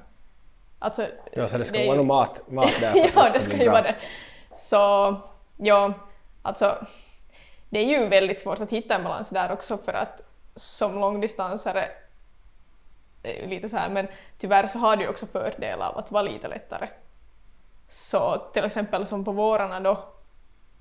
Alltså, 0.79 1.07
ja, 1.33 1.47
så 1.47 1.57
det 1.57 1.65
ska 1.65 1.77
det 1.77 1.87
vara 1.87 1.97
ju... 1.97 2.03
mat, 2.03 2.51
mat 2.51 2.79
där 2.81 2.93
Ja, 3.15 3.29
det 3.33 3.39
ska 3.39 3.57
ju 3.57 3.69
vara 3.69 3.81
det. 3.81 3.95
Så 4.51 5.15
ja, 5.57 5.93
alltså 6.41 6.85
det 7.69 7.79
är 7.79 7.99
ju 7.99 8.07
väldigt 8.07 8.39
svårt 8.39 8.59
att 8.59 8.69
hitta 8.69 8.95
en 8.95 9.03
balans 9.03 9.29
där 9.29 9.51
också 9.51 9.77
för 9.77 9.93
att 9.93 10.23
som 10.55 10.99
långdistansare 10.99 11.89
det 13.21 13.33
ju 13.33 13.47
lite 13.47 13.69
så 13.69 13.77
här, 13.77 13.89
men 13.89 14.07
tyvärr 14.37 14.67
så 14.67 14.79
har 14.79 14.95
du 14.95 15.07
också 15.07 15.25
fördel 15.25 15.81
av 15.81 15.97
att 15.97 16.11
vara 16.11 16.23
lite 16.23 16.47
lättare. 16.47 16.89
Så 17.87 18.37
till 18.53 18.65
exempel 18.65 19.05
som 19.05 19.25
på 19.25 19.31
vårarna 19.31 19.79
då 19.79 20.03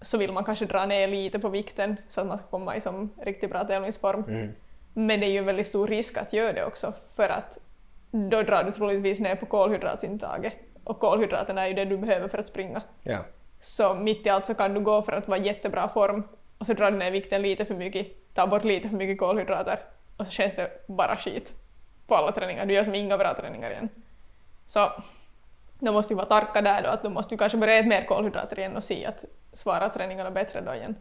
så 0.01 0.19
vill 0.19 0.33
man 0.33 0.45
kanske 0.45 0.67
dra 0.67 0.87
ner 0.87 1.09
lite 1.09 1.39
på 1.39 1.49
vikten 1.49 1.97
så 2.09 2.21
att 2.21 2.27
man 2.27 2.39
ska 2.39 2.47
komma 2.47 2.77
i 2.77 2.81
som 2.81 3.11
riktigt 3.23 3.51
bra 3.51 3.65
tävlingsform. 3.65 4.25
Mm. 4.29 4.53
Men 4.99 5.21
det 5.21 5.27
är 5.27 5.31
ju 5.31 5.39
en 5.39 5.47
väldigt 5.47 5.67
stor 5.67 5.87
risk 5.87 6.17
att 6.17 6.33
göra 6.33 6.53
det 6.53 6.65
också 6.65 6.93
för 7.17 7.29
att 7.29 7.59
då 8.11 8.43
drar 8.43 8.65
du 8.65 8.73
troligtvis 8.73 9.21
ner 9.21 9.37
på 9.37 9.47
kolhydratsintaget 9.47 10.53
och 10.85 11.01
kolhydraterna 11.01 11.63
är 11.63 11.69
ju 11.69 11.75
det 11.75 11.85
du 11.85 11.97
behöver 11.97 12.29
för 12.29 12.39
att 12.39 12.47
springa. 12.47 12.83
Ja. 13.03 13.19
Så 13.61 13.95
mitt 13.95 14.27
i 14.27 14.29
allt 14.29 14.47
så 14.47 14.55
kan 14.55 14.75
du 14.75 14.81
gå 14.81 15.03
för 15.03 15.13
att 15.13 15.29
vara 15.29 15.39
i 15.39 15.47
jättebra 15.47 15.89
form 15.89 16.23
och 16.59 16.67
så 16.67 16.73
drar 16.73 16.91
du 16.91 16.97
ner 16.97 17.11
vikten 17.11 17.43
lite 17.43 17.65
för 17.65 17.75
mycket, 17.75 18.35
tar 18.35 18.47
bort 18.47 18.65
lite 18.65 18.89
för 18.89 18.97
mycket 18.97 19.19
kolhydrater 19.19 19.81
och 20.17 20.27
så 20.27 20.33
känns 20.33 20.55
det 20.55 20.87
bara 20.87 21.17
skit 21.17 21.53
på 22.07 22.15
alla 22.15 22.33
träningar. 22.33 22.67
Du 22.67 22.75
gör 22.75 22.85
som 22.85 22.95
inga 22.95 23.19
bra 23.19 23.35
träningar 23.35 23.71
igen. 23.71 23.89
Så 24.67 24.93
då 25.79 25.93
måste 25.93 26.15
vi 26.15 26.17
vara 26.17 26.27
tarka 26.27 26.63
där 26.63 26.83
då, 26.83 26.89
att 26.89 27.03
då 27.03 27.11
måste 27.11 27.35
vi 27.35 27.39
kanske 27.39 27.59
börja 27.59 27.79
äta 27.79 27.89
mer 27.89 28.05
kolhydrater 28.05 28.59
igen 28.59 28.77
och 28.77 28.85
se 28.85 29.07
att 29.07 29.25
svara 29.53 29.89
träningarna 29.89 30.31
bättre 30.31 30.61
då 30.61 30.75
igen. 30.75 30.97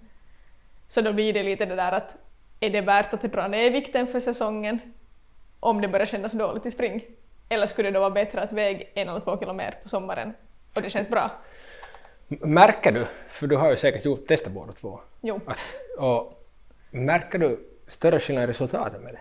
Så 0.88 1.02
då 1.02 1.14
blir 1.14 1.34
det 1.34 1.44
lite 1.44 1.66
det 1.66 1.76
där 1.76 1.92
att 1.92 2.16
är 2.60 2.70
det 2.70 2.82
värt 2.82 3.14
att 3.14 3.22
dra 3.22 3.48
ner 3.48 3.72
vikten 3.72 4.08
för 4.08 4.20
säsongen 4.20 4.80
om 5.60 5.82
det 5.82 5.88
börjar 5.88 6.06
kännas 6.06 6.32
dåligt 6.32 6.66
i 6.66 6.72
spring? 6.72 7.06
Eller 7.50 7.68
skulle 7.68 7.90
det 7.90 7.94
då 7.94 8.00
vara 8.00 8.10
bättre 8.10 8.42
att 8.42 8.52
väga 8.52 8.86
en 8.94 9.10
eller 9.10 9.20
två 9.20 9.38
kilo 9.38 9.54
mer 9.54 9.78
på 9.84 9.90
sommaren 9.90 10.34
och 10.76 10.82
det 10.82 10.90
känns 10.90 11.10
bra? 11.10 11.32
Märker 12.28 12.92
du, 12.92 13.08
för 13.28 13.48
du 13.48 13.56
har 13.56 13.70
ju 13.70 13.78
säkert 13.78 14.06
gjort 14.06 14.28
testat 14.28 14.54
båda 14.54 14.72
två, 14.72 15.00
jo. 15.22 15.40
Att, 15.46 15.58
och 15.98 16.46
märker 16.92 17.40
du 17.40 17.60
större 17.88 18.20
skillnad 18.20 18.44
i 18.44 18.48
resultaten 18.48 19.02
med 19.02 19.14
det? 19.14 19.20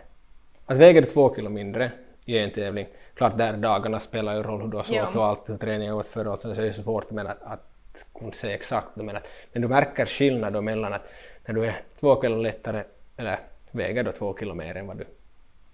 Att 0.66 0.76
väger 0.76 1.02
du 1.02 1.06
två 1.06 1.34
kilo 1.34 1.50
mindre 1.50 1.92
i 2.24 2.38
en 2.38 2.50
tävling, 2.50 2.86
klart 3.14 3.38
där 3.38 3.52
dagarna 3.52 4.00
spelar 4.00 4.34
ju 4.34 4.42
roll 4.42 4.62
hur 4.62 4.68
du 4.68 4.76
har 4.76 4.84
sovit 4.84 5.16
och 5.16 5.26
allt, 5.26 5.50
hur 5.50 5.56
träningen 5.56 5.94
gått 5.94 6.16
och 6.16 6.38
så 6.38 6.50
är 6.50 6.62
det 6.62 6.72
så 6.72 6.82
svårt 6.82 7.10
men 7.10 7.26
att, 7.26 7.42
att 7.42 8.04
kunna 8.18 8.32
säga 8.32 8.54
exakt, 8.54 8.96
men, 8.96 9.16
att, 9.16 9.28
men 9.52 9.62
du 9.62 9.68
märker 9.68 10.06
skillnad 10.06 10.52
då 10.52 10.62
mellan 10.62 10.92
att 10.92 11.02
när 11.46 11.54
du 11.54 11.66
är 11.66 11.82
två 12.00 12.22
kilo 12.22 12.36
lättare 12.36 12.82
eller 13.16 13.38
väger 13.70 14.02
då 14.02 14.12
två 14.12 14.36
mer 14.54 14.76
än 14.76 14.86
vad 14.86 14.98
du 14.98 15.06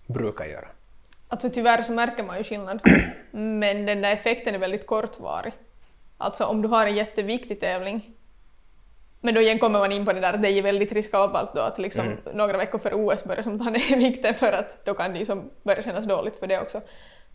brukar 0.06 0.44
göra. 0.44 0.68
Alltså 1.28 1.50
tyvärr 1.50 1.82
så 1.82 1.92
märker 1.92 2.24
man 2.24 2.38
ju 2.38 2.44
skillnad, 2.44 2.80
men 3.32 3.86
den 3.86 4.02
där 4.02 4.12
effekten 4.12 4.54
är 4.54 4.58
väldigt 4.58 4.86
kortvarig. 4.86 5.52
Alltså 6.18 6.44
om 6.44 6.62
du 6.62 6.68
har 6.68 6.86
en 6.86 6.94
jätteviktig 6.94 7.60
tävling, 7.60 8.14
men 9.20 9.34
då 9.34 9.40
igen 9.40 9.58
kommer 9.58 9.78
man 9.78 9.92
in 9.92 10.04
på 10.04 10.12
det 10.12 10.20
där 10.20 10.32
att 10.32 10.42
det 10.42 10.48
är 10.48 10.62
väldigt 10.62 10.92
riskabelt 10.92 11.50
då 11.54 11.60
att 11.60 11.78
liksom 11.78 12.06
mm. 12.06 12.18
några 12.32 12.56
veckor 12.56 12.78
före 12.78 12.94
OS 12.94 13.24
börja 13.24 13.42
som 13.42 13.58
ta 13.58 13.70
ner 13.70 13.96
vikten 13.98 14.34
för 14.34 14.52
att 14.52 14.84
då 14.84 14.94
kan 14.94 15.12
det 15.12 15.18
ju 15.18 15.24
som 15.24 15.50
börja 15.62 15.82
kännas 15.82 16.04
dåligt 16.04 16.36
för 16.36 16.46
det 16.46 16.60
också. 16.60 16.80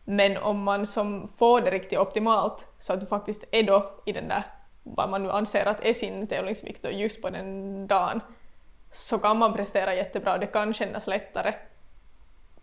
Men 0.03 0.37
om 0.37 0.63
man 0.63 0.85
som 0.85 1.31
får 1.37 1.61
det 1.61 1.71
riktigt 1.71 1.99
optimalt 1.99 2.67
så 2.79 2.93
att 2.93 2.99
du 2.99 3.05
faktiskt 3.05 3.43
är 3.51 3.63
då 3.63 4.01
i 4.05 4.11
den 4.11 4.27
där, 4.27 4.43
vad 4.83 5.09
man 5.09 5.23
nu 5.23 5.31
anser 5.31 5.65
att 5.65 5.85
är 5.85 5.93
sin 5.93 6.27
tävlingsvikt 6.27 6.85
just 6.91 7.21
på 7.21 7.29
den 7.29 7.87
dagen, 7.87 8.21
så 8.95 9.19
kan 9.19 9.37
man 9.37 9.53
prestera 9.53 9.95
jättebra 9.95 10.33
och 10.33 10.39
det 10.39 10.47
kan 10.47 10.73
kännas 10.73 11.07
lättare. 11.07 11.53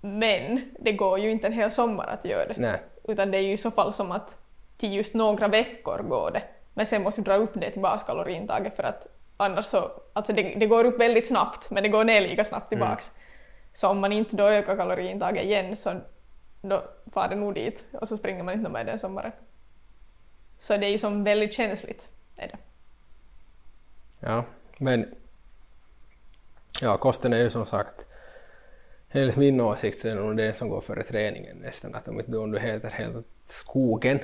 Men 0.01 0.71
det 0.79 0.93
går 0.93 1.19
ju 1.19 1.31
inte 1.31 1.47
en 1.47 1.53
hel 1.53 1.71
sommar 1.71 2.07
att 2.07 2.25
göra 2.25 2.49
det. 2.49 2.55
Nej. 2.59 2.83
Utan 3.05 3.31
det 3.31 3.39
är 3.39 3.43
ju 3.43 3.53
i 3.53 3.57
så 3.57 3.71
fall 3.71 3.93
som 3.93 4.13
att 4.13 4.37
till 4.77 4.95
just 4.95 5.15
några 5.15 5.49
veckor 5.49 6.03
går 6.03 6.31
det. 6.31 6.43
Men 6.75 6.87
sen 6.87 7.03
måste 7.03 7.21
du 7.21 7.25
dra 7.25 7.35
upp 7.35 7.51
det 7.55 7.71
till 7.71 7.83
baskaloriintaget 7.83 8.77
för 8.77 8.83
att 8.83 9.07
annars 9.37 9.65
så, 9.65 9.91
alltså 10.13 10.33
det, 10.33 10.43
det, 10.43 10.67
går 10.67 10.85
upp 10.85 11.01
väldigt 11.01 11.29
snabbt 11.29 11.71
men 11.71 11.83
det 11.83 11.89
går 11.89 12.05
ner 12.05 12.21
lika 12.21 12.45
snabbt 12.45 12.69
tillbaks. 12.69 13.09
Mm. 13.09 13.23
Så 13.73 13.89
om 13.89 14.01
man 14.01 14.13
inte 14.13 14.37
då 14.37 14.45
ökar 14.45 14.77
kaloriintaget 14.77 15.45
igen 15.45 15.77
så 15.77 15.95
då 16.63 16.83
far 17.13 17.29
det 17.29 17.37
nog 17.37 17.55
dit 17.55 17.85
och 17.93 18.09
så 18.09 18.17
springer 18.17 18.43
man 18.43 18.55
inte 18.55 18.71
med 18.71 18.87
den 18.87 18.99
sommaren. 18.99 19.33
Så 20.59 20.77
det 20.77 20.87
är 20.87 20.91
ju 20.91 20.99
som 20.99 21.25
väldigt 21.25 21.55
känsligt. 21.55 22.09
Är 22.37 22.49
det. 22.49 22.59
Ja, 24.21 24.45
men 24.79 25.15
Ja, 26.83 26.97
kosten 26.97 27.33
är 27.33 27.39
ju 27.39 27.51
som 27.51 27.67
sagt, 27.67 28.07
enligt 29.13 29.37
min 29.37 29.61
åsikt 29.61 30.01
så 30.01 30.09
är 30.09 30.15
det 30.15 30.21
nog 30.21 30.37
det 30.37 30.53
som 30.53 30.69
går 30.69 30.81
före 30.81 31.03
träningen 31.03 31.57
nästan. 31.57 31.95
Att 31.95 32.09
om, 32.09 32.21
inte, 32.21 32.39
om 32.39 32.51
du 32.51 32.59
heter 32.59 32.91
helt 32.91 33.27
skogen 33.47 34.19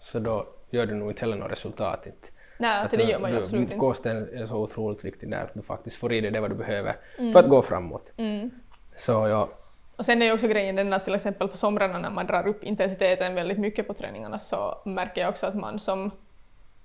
så 0.00 0.18
då 0.18 0.46
gör 0.70 0.86
du 0.86 0.94
nog 0.94 1.10
inte 1.10 1.20
heller 1.20 1.36
något 1.36 1.50
resultat. 1.50 2.06
Inte. 2.06 2.28
Nej, 2.58 2.84
att 2.84 2.90
det 2.90 3.02
gör 3.02 3.18
man 3.18 3.30
ju 3.30 3.36
du, 3.36 3.42
absolut 3.42 3.62
inte. 3.62 3.76
Kosten 3.76 4.28
är 4.32 4.46
så 4.46 4.56
otroligt 4.56 5.04
viktig 5.04 5.30
där 5.30 5.44
att 5.44 5.54
du 5.54 5.62
faktiskt 5.62 5.96
får 5.96 6.12
i 6.12 6.20
dig 6.20 6.30
det 6.30 6.40
vad 6.40 6.50
du 6.50 6.54
behöver 6.54 6.94
mm. 7.18 7.32
för 7.32 7.40
att 7.40 7.48
gå 7.48 7.62
framåt. 7.62 8.12
Mm. 8.16 8.50
Så 8.96 9.12
ja. 9.12 9.48
Och 9.96 10.06
sen 10.06 10.22
är 10.22 10.26
ju 10.26 10.32
också 10.32 10.48
grejen 10.48 10.76
den 10.76 10.92
att 10.92 11.04
till 11.04 11.14
exempel 11.14 11.48
på 11.48 11.56
somrarna 11.56 11.98
när 11.98 12.10
man 12.10 12.26
drar 12.26 12.46
upp 12.46 12.64
intensiteten 12.64 13.34
väldigt 13.34 13.58
mycket 13.58 13.86
på 13.86 13.94
träningarna 13.94 14.38
så 14.38 14.82
märker 14.84 15.20
jag 15.20 15.30
också 15.30 15.46
att 15.46 15.54
man 15.54 15.78
som 15.78 16.10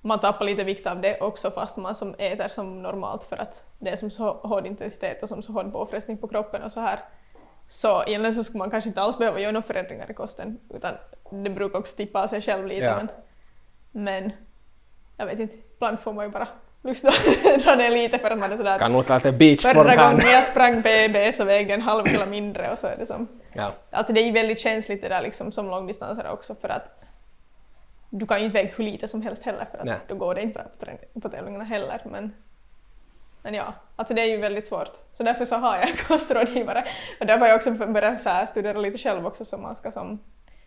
man 0.02 0.20
tappar 0.20 0.46
lite 0.46 0.64
vikt 0.64 0.88
av 0.88 1.02
det 1.02 1.20
också 1.22 1.52
fast 1.52 1.78
man 1.78 1.96
som 1.96 2.16
äter 2.18 2.48
som 2.48 2.82
normalt 2.82 3.24
för 3.24 3.38
att 3.38 3.66
det 3.80 3.90
är 3.90 3.96
som 3.96 4.10
så 4.10 4.34
hård 4.34 4.66
intensitet 4.66 5.24
och 5.24 5.30
som 5.30 5.42
så 5.42 5.52
hård 5.52 5.72
påfrestning 5.72 6.18
på 6.18 6.28
kroppen 6.28 6.64
och 6.64 6.72
så 6.72 6.80
här. 6.80 7.00
Så 7.68 8.04
egentligen 8.04 8.34
så 8.34 8.44
skulle 8.44 8.60
man 8.60 8.72
kanske 8.72 8.88
inte 8.88 9.02
alls 9.02 9.18
behöva 9.18 9.40
göra 9.40 9.52
några 9.52 9.68
förändringar 9.68 10.12
i 10.12 10.14
kosten 10.14 10.60
utan 10.70 10.94
det 11.44 11.50
brukar 11.50 11.80
också 11.80 11.96
tippa 11.96 12.24
av 12.24 12.28
sig 12.28 12.42
själv 12.42 12.68
lite. 12.68 12.86
Ja. 12.86 12.96
Men, 12.96 13.10
men 14.04 14.32
jag 15.18 15.26
vet 15.26 15.40
inte, 15.40 15.56
ibland 15.76 16.00
får 16.00 16.14
man 16.14 16.26
ju 16.26 16.32
bara 16.32 16.48
att 16.84 17.64
dra 17.64 17.76
ner 17.76 17.90
lite 17.90 18.20
för 18.20 18.32
att 18.32 18.40
man 18.40 18.52
är 18.52 18.58
sådär 18.58 18.80
kan 18.80 18.92
nog 18.92 19.10
lite 19.10 19.32
beachform 19.32 19.74
Förra 19.74 19.96
gången 19.96 20.32
jag 20.32 20.44
sprang 20.44 20.82
BB 20.82 21.32
så 21.32 21.46
vägde 21.46 21.74
en 21.74 21.82
halv 21.82 22.06
kilo 22.06 22.26
mindre 22.26 22.72
och 22.72 22.80
så 22.80 22.88
är 22.88 22.98
det 22.98 23.06
som... 23.06 23.28
Ja. 23.54 23.72
Alltså 23.92 24.14
det 24.14 24.22
är 24.22 24.26
ju 24.26 24.32
väldigt 24.32 24.60
känsligt 24.60 25.02
det 25.02 25.10
där 25.10 25.22
liksom 25.22 25.52
som 25.52 25.70
långdistansare 25.70 26.32
också 26.32 26.56
för 26.56 26.70
att 26.70 26.92
du 28.10 28.28
kan 28.28 28.40
ju 28.40 28.46
inte 28.46 28.54
väga 28.54 28.74
hur 28.78 28.84
lite 28.84 29.08
som 29.08 29.22
helst 29.22 29.44
heller 29.44 29.66
för 29.72 29.78
att 29.78 29.86
Nej. 29.86 30.00
då 30.08 30.16
går 30.16 30.36
det 30.36 30.42
inte 30.42 30.66
bra 30.80 30.96
på, 31.14 31.20
på 31.20 31.30
tävlingarna 31.30 31.64
heller. 31.64 32.02
Men, 32.06 32.34
men 33.42 33.54
ja, 33.54 33.74
alltså 33.96 34.14
det 34.14 34.22
är 34.22 34.26
ju 34.26 34.38
väldigt 34.38 34.68
svårt. 34.68 34.92
Så 35.14 35.24
därför 35.24 35.46
så 35.46 35.56
har 35.56 35.78
jag 35.78 35.98
kostrådgivare. 36.08 36.84
Och 37.20 37.26
därför 37.26 37.40
har 37.40 37.48
jag 37.48 37.56
också 37.56 37.72
börjat 37.72 38.22
så 38.22 38.46
studera 38.48 38.80
lite 38.80 38.98
själv 38.98 39.28
också 39.28 39.46
så 39.46 39.58
man 39.58 39.76
ska 39.76 39.92
som, 39.92 40.20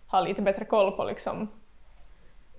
ha 0.07 0.21
lite 0.21 0.43
bättre 0.43 0.65
koll 0.65 0.93
på 0.93 1.05
liksom 1.05 1.49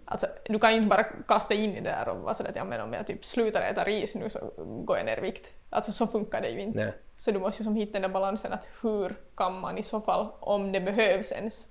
Alltså, 0.06 0.28
du 0.46 0.60
kan 0.60 0.72
ju 0.72 0.78
inte 0.78 0.90
bara 0.90 1.04
kasta 1.04 1.54
in 1.54 1.72
i 1.72 1.82
det 1.82 1.90
där 1.90 2.08
och 2.08 2.22
vara 2.22 2.34
sådär 2.34 2.50
att 2.50 2.56
ja, 2.56 2.64
men 2.64 2.82
om 2.82 2.94
jag 2.94 3.08
typ 3.08 3.26
slutar 3.26 3.62
äta 3.62 3.84
ris 3.84 4.16
nu 4.16 4.30
så 4.30 4.40
går 4.86 4.98
jag 4.98 5.06
ner 5.06 5.18
i 5.18 5.22
vikt. 5.22 5.54
Alltså 5.70 5.92
så 5.92 6.08
funkar 6.08 6.42
det 6.42 6.50
ju 6.50 6.62
inte. 6.62 6.84
Nej. 6.84 6.94
Så 7.16 7.32
du 7.32 7.40
måste 7.40 7.62
ju 7.62 7.64
som 7.64 7.76
hitta 7.76 7.94
den 7.94 8.02
där 8.02 8.10
balansen 8.10 8.54
att 8.54 8.68
hur 8.82 9.16
kan 9.36 9.60
man 9.60 9.78
i 9.78 9.84
så 9.84 10.02
fall, 10.02 10.28
om 10.40 10.72
det 10.72 10.82
behövs 10.82 11.32
ens, 11.32 11.68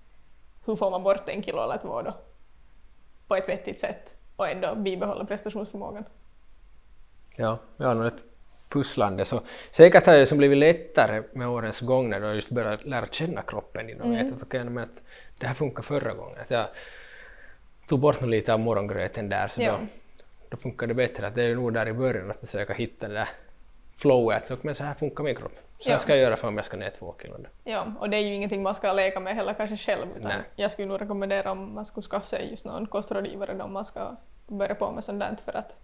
hur 0.66 0.76
får 0.76 0.90
man 0.90 1.02
bort 1.02 1.28
en 1.28 1.42
kilo 1.42 1.62
eller 1.62 1.76
två 1.76 2.02
då? 2.02 2.14
På 3.30 3.36
ett 3.36 3.48
vettigt 3.48 3.80
sätt 3.80 4.14
och 4.36 4.48
ändå 4.48 4.74
bibehålla 4.74 5.24
prestationsförmågan. 5.24 6.04
Ja, 7.36 7.58
ja 7.76 7.94
nu 7.94 8.06
ett 8.06 8.22
pusslande. 8.68 9.24
Så 9.24 9.40
säkert 9.70 10.06
har 10.06 10.12
det 10.12 10.26
som 10.26 10.38
blivit 10.38 10.58
lättare 10.58 11.22
med 11.32 11.48
årens 11.48 11.80
gång 11.80 12.10
när 12.10 12.20
du 12.20 12.26
har 12.26 12.34
just 12.34 12.50
börjat 12.50 12.84
lära 12.84 13.06
känna 13.06 13.42
kroppen 13.42 14.00
och 14.00 14.06
mm. 14.06 14.24
vet 14.24 14.36
att, 14.36 14.42
okay, 14.42 14.64
men 14.64 14.84
att 14.84 15.02
det 15.38 15.46
här 15.46 15.54
funkar 15.54 15.82
förra 15.82 16.14
gången. 16.14 16.38
Att 16.40 16.50
jag 16.50 16.66
tog 17.88 18.00
bort 18.00 18.22
lite 18.22 18.52
av 18.52 18.60
morgongröten 18.60 19.28
där 19.28 19.48
så 19.48 19.62
ja. 19.62 19.72
då, 19.72 19.86
då 20.48 20.56
funkar 20.56 20.86
det 20.86 20.94
bättre. 20.94 21.26
Att 21.26 21.34
det 21.34 21.42
är 21.42 21.54
nog 21.54 21.74
där 21.74 21.88
i 21.88 21.92
början 21.92 22.30
att 22.30 22.40
försöka 22.40 22.74
hitta 22.74 23.08
det 23.08 23.14
där 23.14 23.28
flowet. 24.00 24.46
Så, 24.46 24.56
men 24.62 24.74
så 24.74 24.84
här 24.84 24.94
funkar 24.94 25.24
min 25.24 25.36
kropp. 25.36 25.52
Så 25.78 25.90
här 25.90 25.98
ska 25.98 26.12
jag 26.12 26.22
göra 26.22 26.36
för 26.36 26.48
om 26.48 26.56
jag 26.56 26.64
ska 26.66 26.76
ner 26.76 26.92
två 26.98 27.14
kilo. 27.22 27.36
Ja, 27.64 27.86
och 28.00 28.10
det 28.10 28.16
är 28.16 28.20
ju 28.20 28.34
ingenting 28.34 28.62
man 28.62 28.74
ska 28.74 28.92
leka 28.92 29.20
med 29.20 29.34
heller 29.34 29.54
kanske 29.54 29.76
själv. 29.76 30.06
Utan 30.16 30.32
jag 30.56 30.70
skulle 30.70 30.88
nog 30.88 31.00
rekommendera 31.00 31.52
om 31.52 31.74
man 31.74 31.84
skulle 31.84 32.04
skaffa 32.04 32.26
sig 32.26 32.50
just 32.50 32.64
någon 32.64 32.86
kostrådgivare 32.86 33.62
om 33.62 33.72
man 33.72 33.84
ska 33.84 34.16
börja 34.46 34.74
på 34.74 34.90
med 34.90 35.04
sånt 35.04 35.20
där 35.20 35.36
för 35.44 35.56
att 35.56 35.76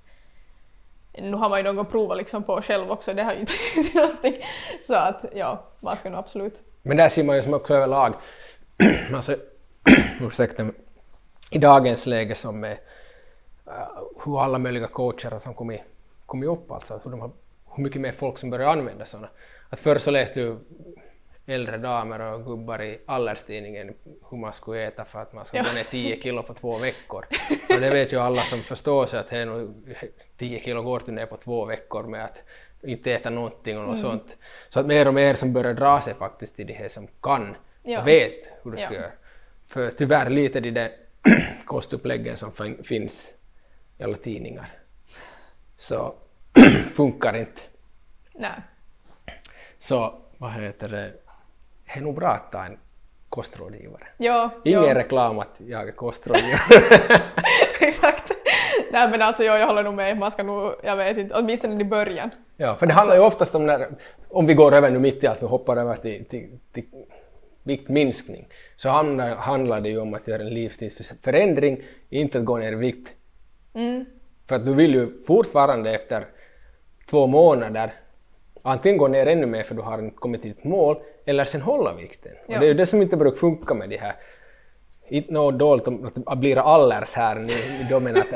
nu 1.19 1.37
har 1.37 1.49
man 1.49 1.65
ju 1.65 1.73
något 1.73 1.91
provat 1.91 2.17
liksom 2.17 2.43
på 2.43 2.63
själv 2.63 2.91
också, 2.91 3.15
det 3.15 3.23
har 3.23 3.33
ju 3.33 3.41
inte 3.41 3.53
blivit 3.75 3.95
någonting. 3.95 4.35
Så 4.83 4.95
att 4.95 5.25
ja, 5.35 5.65
man 5.83 5.97
ska 5.97 6.11
nog 6.11 6.19
absolut. 6.19 6.63
Men 6.83 6.97
där 6.97 7.09
ser 7.09 7.25
man 7.25 7.37
ju 7.37 7.43
som 7.43 7.55
också 7.55 7.75
överlag, 7.75 8.15
alltså, 9.15 9.37
ursäkta, 10.21 10.71
i 11.51 11.59
dagens 11.59 12.07
läge 12.07 12.35
som 12.35 12.65
är 12.65 12.73
uh, 12.73 13.99
hur 14.25 14.43
alla 14.43 14.59
möjliga 14.59 14.87
coacher 14.87 15.39
som 15.39 15.55
kommit, 15.55 15.81
kommit 16.27 16.49
upp, 16.49 16.73
alltså 16.73 17.01
hur, 17.05 17.11
de 17.11 17.21
har, 17.21 17.31
hur 17.77 17.85
mycket 17.85 18.01
mer 18.01 18.13
folk 18.13 18.39
som 18.39 18.51
börjar 18.51 18.69
använda 18.69 19.05
sådana. 19.05 19.29
Att 19.69 19.81
förr 19.81 19.99
så 19.99 20.11
läste 20.11 20.41
ju 20.41 20.57
äldre 21.47 21.79
damer 21.79 22.21
och 22.21 22.45
gubbar 22.45 22.83
i 22.83 22.99
Allerstidningen 23.07 23.95
hur 24.31 24.39
man 24.39 24.53
skulle 24.53 24.87
äta 24.87 25.05
för 25.05 25.23
att 25.23 25.33
man 25.33 25.45
ska 25.45 25.59
gå 25.59 25.73
ner 25.75 25.85
10 25.85 26.23
kilo 26.23 26.43
på 26.43 26.55
två 26.55 26.79
veckor. 26.79 27.27
Och 27.75 27.81
det 27.81 27.91
vet 27.91 28.13
ju 28.13 28.21
alla 28.21 28.41
som 28.41 28.59
förstår 28.59 29.07
sig 29.07 29.21
att 29.21 29.33
10 30.37 30.61
kilo 30.61 30.83
går 30.83 31.03
du 31.07 31.13
ner 31.13 31.27
på 31.27 31.37
två 31.37 31.65
veckor 31.65 32.03
med 32.03 32.25
att 32.25 32.43
inte 32.83 33.13
äta 33.13 33.31
någonting 33.31 33.79
och 33.79 33.85
något 33.85 33.99
mm. 33.99 34.11
sånt. 34.11 34.37
Så 34.69 34.81
att 34.81 34.87
mer 34.87 35.09
och 35.09 35.15
mer 35.15 35.35
som 35.35 35.53
börjar 35.53 35.75
dra 35.75 36.01
sig 36.01 36.15
faktiskt 36.15 36.57
till 36.57 36.67
de 36.67 36.73
här 36.73 36.89
som 36.89 37.09
kan 37.21 37.57
ja. 37.83 38.01
och 38.01 38.07
vet 38.07 38.51
hur 38.63 38.71
de 38.71 38.77
ska 38.77 38.95
ja. 38.95 39.01
göra. 39.01 39.13
För 39.67 39.91
tyvärr 39.91 40.31
lite 40.31 40.61
de 40.61 40.71
där 40.71 40.91
kostuppläggen 41.65 42.37
som 42.37 42.53
finns 42.85 43.33
i 43.99 44.03
alla 44.03 44.17
tidningar 44.17 44.79
så 45.77 46.15
funkar 46.93 47.37
inte. 47.37 47.61
Nej. 48.35 48.61
Så 49.79 50.15
vad 50.39 50.53
heter 50.53 50.89
det, 50.89 51.13
det 51.87 51.99
är 51.99 52.01
nog 52.01 52.15
bra 52.15 52.29
att 52.29 52.53
ta 52.53 52.65
en 52.65 52.79
kostrådgivare. 53.29 54.03
Ja, 54.19 54.51
Ingen 54.65 54.83
ja. 54.83 54.95
reklam 54.95 55.39
att 55.39 55.61
jag 55.67 55.89
är 55.89 55.93
kostrådgivare. 55.93 57.23
Exakt. 57.81 58.33
Nej 58.93 59.09
men 59.11 59.23
alltså 59.23 59.45
jag, 59.45 59.61
jag 59.61 59.67
håller 59.67 59.83
nog 59.83 59.95
med, 59.95 60.19
man 60.19 60.31
ska 60.31 60.43
nog, 60.43 60.73
jag 60.83 60.97
vet 60.97 61.19
inte, 61.19 61.35
åtminstone 61.35 61.81
i 61.81 61.85
början. 61.85 62.31
Ja, 62.57 62.75
för 62.75 62.87
det 62.87 62.93
handlar 62.93 63.17
ju 63.17 63.23
oftast 63.23 63.55
om 63.55 63.67
när, 63.67 63.89
om 64.29 64.47
vi 64.47 64.55
går 64.55 64.75
över 64.75 64.91
nu 64.91 64.99
mitt 64.99 65.25
i 65.25 65.27
allt, 65.27 65.43
vi 65.43 65.47
hoppar 65.47 65.77
över 65.77 65.95
till, 65.95 66.25
till, 66.25 66.59
till 66.73 66.85
viktminskning, 67.63 68.49
så 68.77 68.89
handlar, 68.89 69.37
handlar 69.37 69.81
det 69.81 69.89
ju 69.89 70.01
om 70.01 70.15
att 70.15 70.29
göra 70.29 70.43
en 70.43 70.55
livsstilsförändring, 70.55 71.83
inte 72.11 72.39
att 72.39 72.45
gå 72.45 72.59
ner 72.59 72.73
i 72.73 72.75
vikt. 72.75 73.13
Mm. 73.75 74.05
För 74.49 74.57
att 74.57 74.67
du 74.67 74.75
vill 74.75 74.95
ju 74.95 75.15
fortfarande 75.27 75.95
efter 75.95 76.27
två 77.11 77.27
månader 77.27 77.95
antingen 78.63 78.99
gå 78.99 79.09
ner 79.09 79.27
ännu 79.27 79.47
mer 79.47 79.63
för 79.63 79.75
du 79.75 79.83
har 79.83 79.99
inte 79.99 80.17
kommit 80.17 80.43
till 80.43 80.53
ditt 80.55 80.65
mål, 80.65 80.97
eller 81.25 81.45
sen 81.45 81.61
hålla 81.61 81.95
vikten. 81.95 82.33
Ja. 82.47 82.55
Och 82.55 82.61
det 82.61 82.67
är 82.67 82.69
ju 82.69 82.75
det 82.75 82.87
som 82.87 83.03
inte 83.03 83.17
brukar 83.17 83.37
funka 83.37 83.75
med 83.75 83.91
de 83.91 83.97
här 83.97 84.17
inte 85.09 85.33
något 85.33 85.59
dåligt 85.59 85.89
om 85.89 86.11
att 86.27 86.39
bli 86.39 86.55
allers 86.55 87.15
här 87.15 87.51
i 87.51 87.87
domen 87.91 88.17
att, 88.17 88.27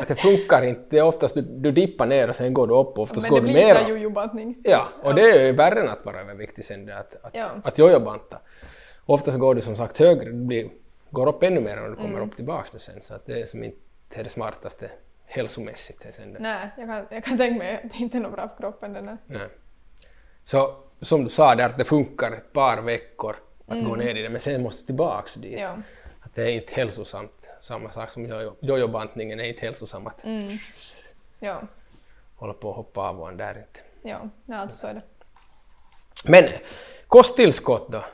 att 0.00 0.08
det 0.08 0.14
funkar 0.14 0.62
inte. 0.62 0.82
Det 0.90 0.98
är 0.98 1.02
oftast 1.02 1.34
du, 1.34 1.40
du 1.40 1.72
dippar 1.72 2.06
ner 2.06 2.28
och 2.28 2.36
sen 2.36 2.54
går 2.54 2.66
du 2.66 2.74
upp 2.74 2.88
och 2.88 2.98
oftast 2.98 3.28
går 3.28 3.40
du 3.40 3.46
mer. 3.46 3.74
Men 3.74 3.84
det 3.84 3.84
blir 3.84 3.96
jojo-bantning. 3.96 4.56
Ja, 4.64 4.88
och 5.02 5.10
ja. 5.10 5.12
det 5.12 5.22
är 5.22 5.46
ju 5.46 5.52
värre 5.52 5.80
än 5.80 5.88
att 5.88 6.06
vara 6.06 6.20
överviktig 6.20 6.64
sen 6.64 6.86
det 6.86 6.98
att, 6.98 7.16
att, 7.22 7.34
ja. 7.34 7.46
att 7.64 7.78
jojo-banta. 7.78 8.38
Oftast 9.06 9.38
går 9.38 9.54
du 9.54 9.60
som 9.60 9.76
sagt 9.76 9.98
högre, 9.98 10.24
du 10.24 10.44
blir, 10.44 10.68
går 11.10 11.28
upp 11.28 11.42
ännu 11.42 11.60
mer 11.60 11.82
och 11.82 11.90
du 11.90 11.96
kommer 11.96 12.08
mm. 12.08 12.28
upp 12.28 12.36
tillbaka 12.36 12.78
sen 12.78 13.02
så 13.02 13.14
att 13.14 13.26
det 13.26 13.40
är 13.40 13.46
som 13.46 13.64
inte 13.64 13.80
är 14.14 14.24
det 14.24 14.30
smartaste 14.30 14.90
hälsomässigt. 15.32 16.14
Sen. 16.14 16.36
Nej, 16.40 16.70
jag 16.76 16.88
kan, 16.88 17.06
jag 17.10 17.24
kan 17.24 17.38
tänka 17.38 17.58
mig 17.58 17.76
att 17.76 17.90
det 17.92 17.98
inte 17.98 18.16
är 18.16 18.20
något 18.20 18.32
bra 18.32 18.48
för 18.48 18.56
kroppen. 18.56 18.92
Den 18.92 19.18
Nej. 19.26 19.48
Så 20.44 20.76
som 21.00 21.24
du 21.24 21.30
sa 21.30 21.54
där, 21.54 21.66
att 21.66 21.78
det 21.78 21.84
funkar 21.84 22.32
ett 22.32 22.52
par 22.52 22.82
veckor 22.82 23.36
att 23.66 23.72
mm. 23.72 23.88
gå 23.88 23.96
ner 23.96 24.14
i 24.14 24.22
det, 24.22 24.28
men 24.28 24.40
sen 24.40 24.62
måste 24.62 24.86
tillbaks 24.86 25.34
dit. 25.34 25.58
Ja. 25.58 25.76
Att 26.20 26.34
det 26.34 26.42
är 26.42 26.48
inte 26.48 26.74
hälsosamt. 26.74 27.50
Samma 27.60 27.90
sak 27.90 28.12
som 28.12 28.52
jojobantningen 28.60 29.40
är 29.40 29.44
inte 29.44 29.66
hälsosamt 29.66 30.06
att 30.06 30.24
mm. 30.24 30.58
ja. 31.38 31.62
hålla 32.36 32.52
på 32.52 32.68
och 32.68 32.74
hoppa 32.74 33.00
av 33.00 33.20
och 33.20 33.32
där 33.32 33.58
inte. 33.58 33.80
Ja, 34.02 34.28
nej, 34.44 34.58
alltså 34.58 34.76
så 34.76 34.86
är 34.86 34.94
det. 34.94 35.02
Men 36.24 36.44
kosttillskott 37.06 37.92
då? 37.92 38.04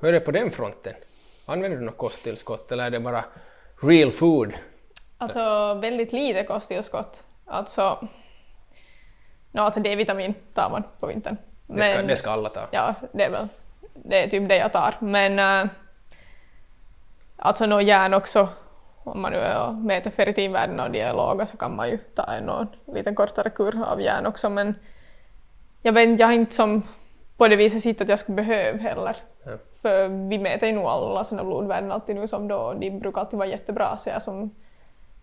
Hur 0.00 0.08
är 0.08 0.12
det 0.12 0.20
på 0.20 0.30
den 0.30 0.50
fronten? 0.50 0.94
Använder 1.46 1.78
du 1.78 1.84
något 1.84 1.96
kosttillskott 1.96 2.72
eller 2.72 2.84
är 2.84 2.90
det 2.90 3.00
bara 3.00 3.24
real 3.82 4.10
food? 4.10 4.52
Alltså 5.18 5.74
väldigt 5.74 6.12
lite 6.12 6.44
kosttillskott. 6.44 7.24
Alltså, 7.46 8.08
no, 9.52 9.60
alltså 9.60 9.80
D-vitamin 9.80 10.34
tar 10.54 10.70
man 10.70 10.82
på 11.00 11.06
vintern. 11.06 11.36
Men, 11.66 11.78
det, 11.78 11.94
ska, 11.94 12.02
det 12.02 12.16
ska 12.16 12.30
alla 12.30 12.48
ta? 12.48 12.60
Ja, 12.70 12.94
det 13.12 13.24
är 13.24 13.30
väl 13.30 13.48
det 13.94 14.22
är 14.22 14.28
typ 14.28 14.48
det 14.48 14.56
jag 14.56 14.72
tar. 14.72 14.94
Men 14.98 15.38
äh, 15.38 15.70
alltså 17.36 17.66
något 17.66 17.84
järn 17.84 18.14
också, 18.14 18.48
om 19.04 19.22
man 19.22 19.32
nu 19.32 19.38
är 19.38 19.66
och 19.66 19.74
mäter 19.74 20.10
ferritinvärdena 20.10 20.84
och 20.84 20.90
de 20.90 21.00
är 21.00 21.12
låga 21.12 21.46
så 21.46 21.56
kan 21.56 21.76
man 21.76 21.88
ju 21.88 21.98
ta 21.98 22.22
en 22.22 22.44
någon 22.44 22.66
lite 22.94 23.12
kortare 23.12 23.50
kur 23.50 23.84
av 23.84 24.00
järn 24.00 24.26
också. 24.26 24.50
Men 24.50 24.74
jag 25.82 25.92
vet 25.92 26.20
jag 26.20 26.26
har 26.26 26.34
inte 26.34 26.54
som 26.54 26.82
på 27.36 27.48
det 27.48 27.56
viset 27.56 27.82
sett 27.82 28.00
att 28.00 28.08
jag 28.08 28.18
skulle 28.18 28.36
behöva 28.36 28.78
heller. 28.78 29.16
Ja. 29.44 29.52
För 29.82 30.28
vi 30.28 30.38
mäter 30.38 30.68
ju 30.68 30.74
nog 30.74 30.84
alla 30.84 31.24
sina 31.24 31.44
blodvärden 31.44 31.92
alltid 31.92 32.16
nu 32.16 32.28
som 32.28 32.48
då, 32.48 32.74
de 32.80 32.90
brukar 32.90 33.20
alltid 33.20 33.38
vara 33.38 33.48
jättebra. 33.48 33.96
Så 33.96 34.08
jag, 34.10 34.22
som, 34.22 34.54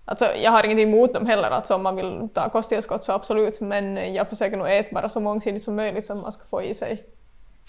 alltså, 0.06 0.26
jag 0.26 0.52
har 0.52 0.66
ingenting 0.66 0.88
emot 0.88 1.14
dem 1.14 1.26
heller, 1.26 1.50
alltså, 1.50 1.76
om 1.76 1.84
man 1.84 1.96
vill 1.96 2.30
ta 2.34 2.50
kosttillskott 2.50 3.04
så 3.04 3.12
absolut, 3.12 3.62
men 3.62 4.14
jag 4.14 4.30
försöker 4.30 4.58
nog 4.58 4.72
äta 4.72 4.96
bara 4.96 5.10
så 5.10 5.20
mångsidigt 5.20 5.64
som 5.64 5.76
möjligt 5.76 6.06
så 6.06 6.14
att 6.14 6.20
man 6.20 6.32
ska 6.32 6.46
få 6.46 6.64
i 6.64 6.74
sig 6.74 7.06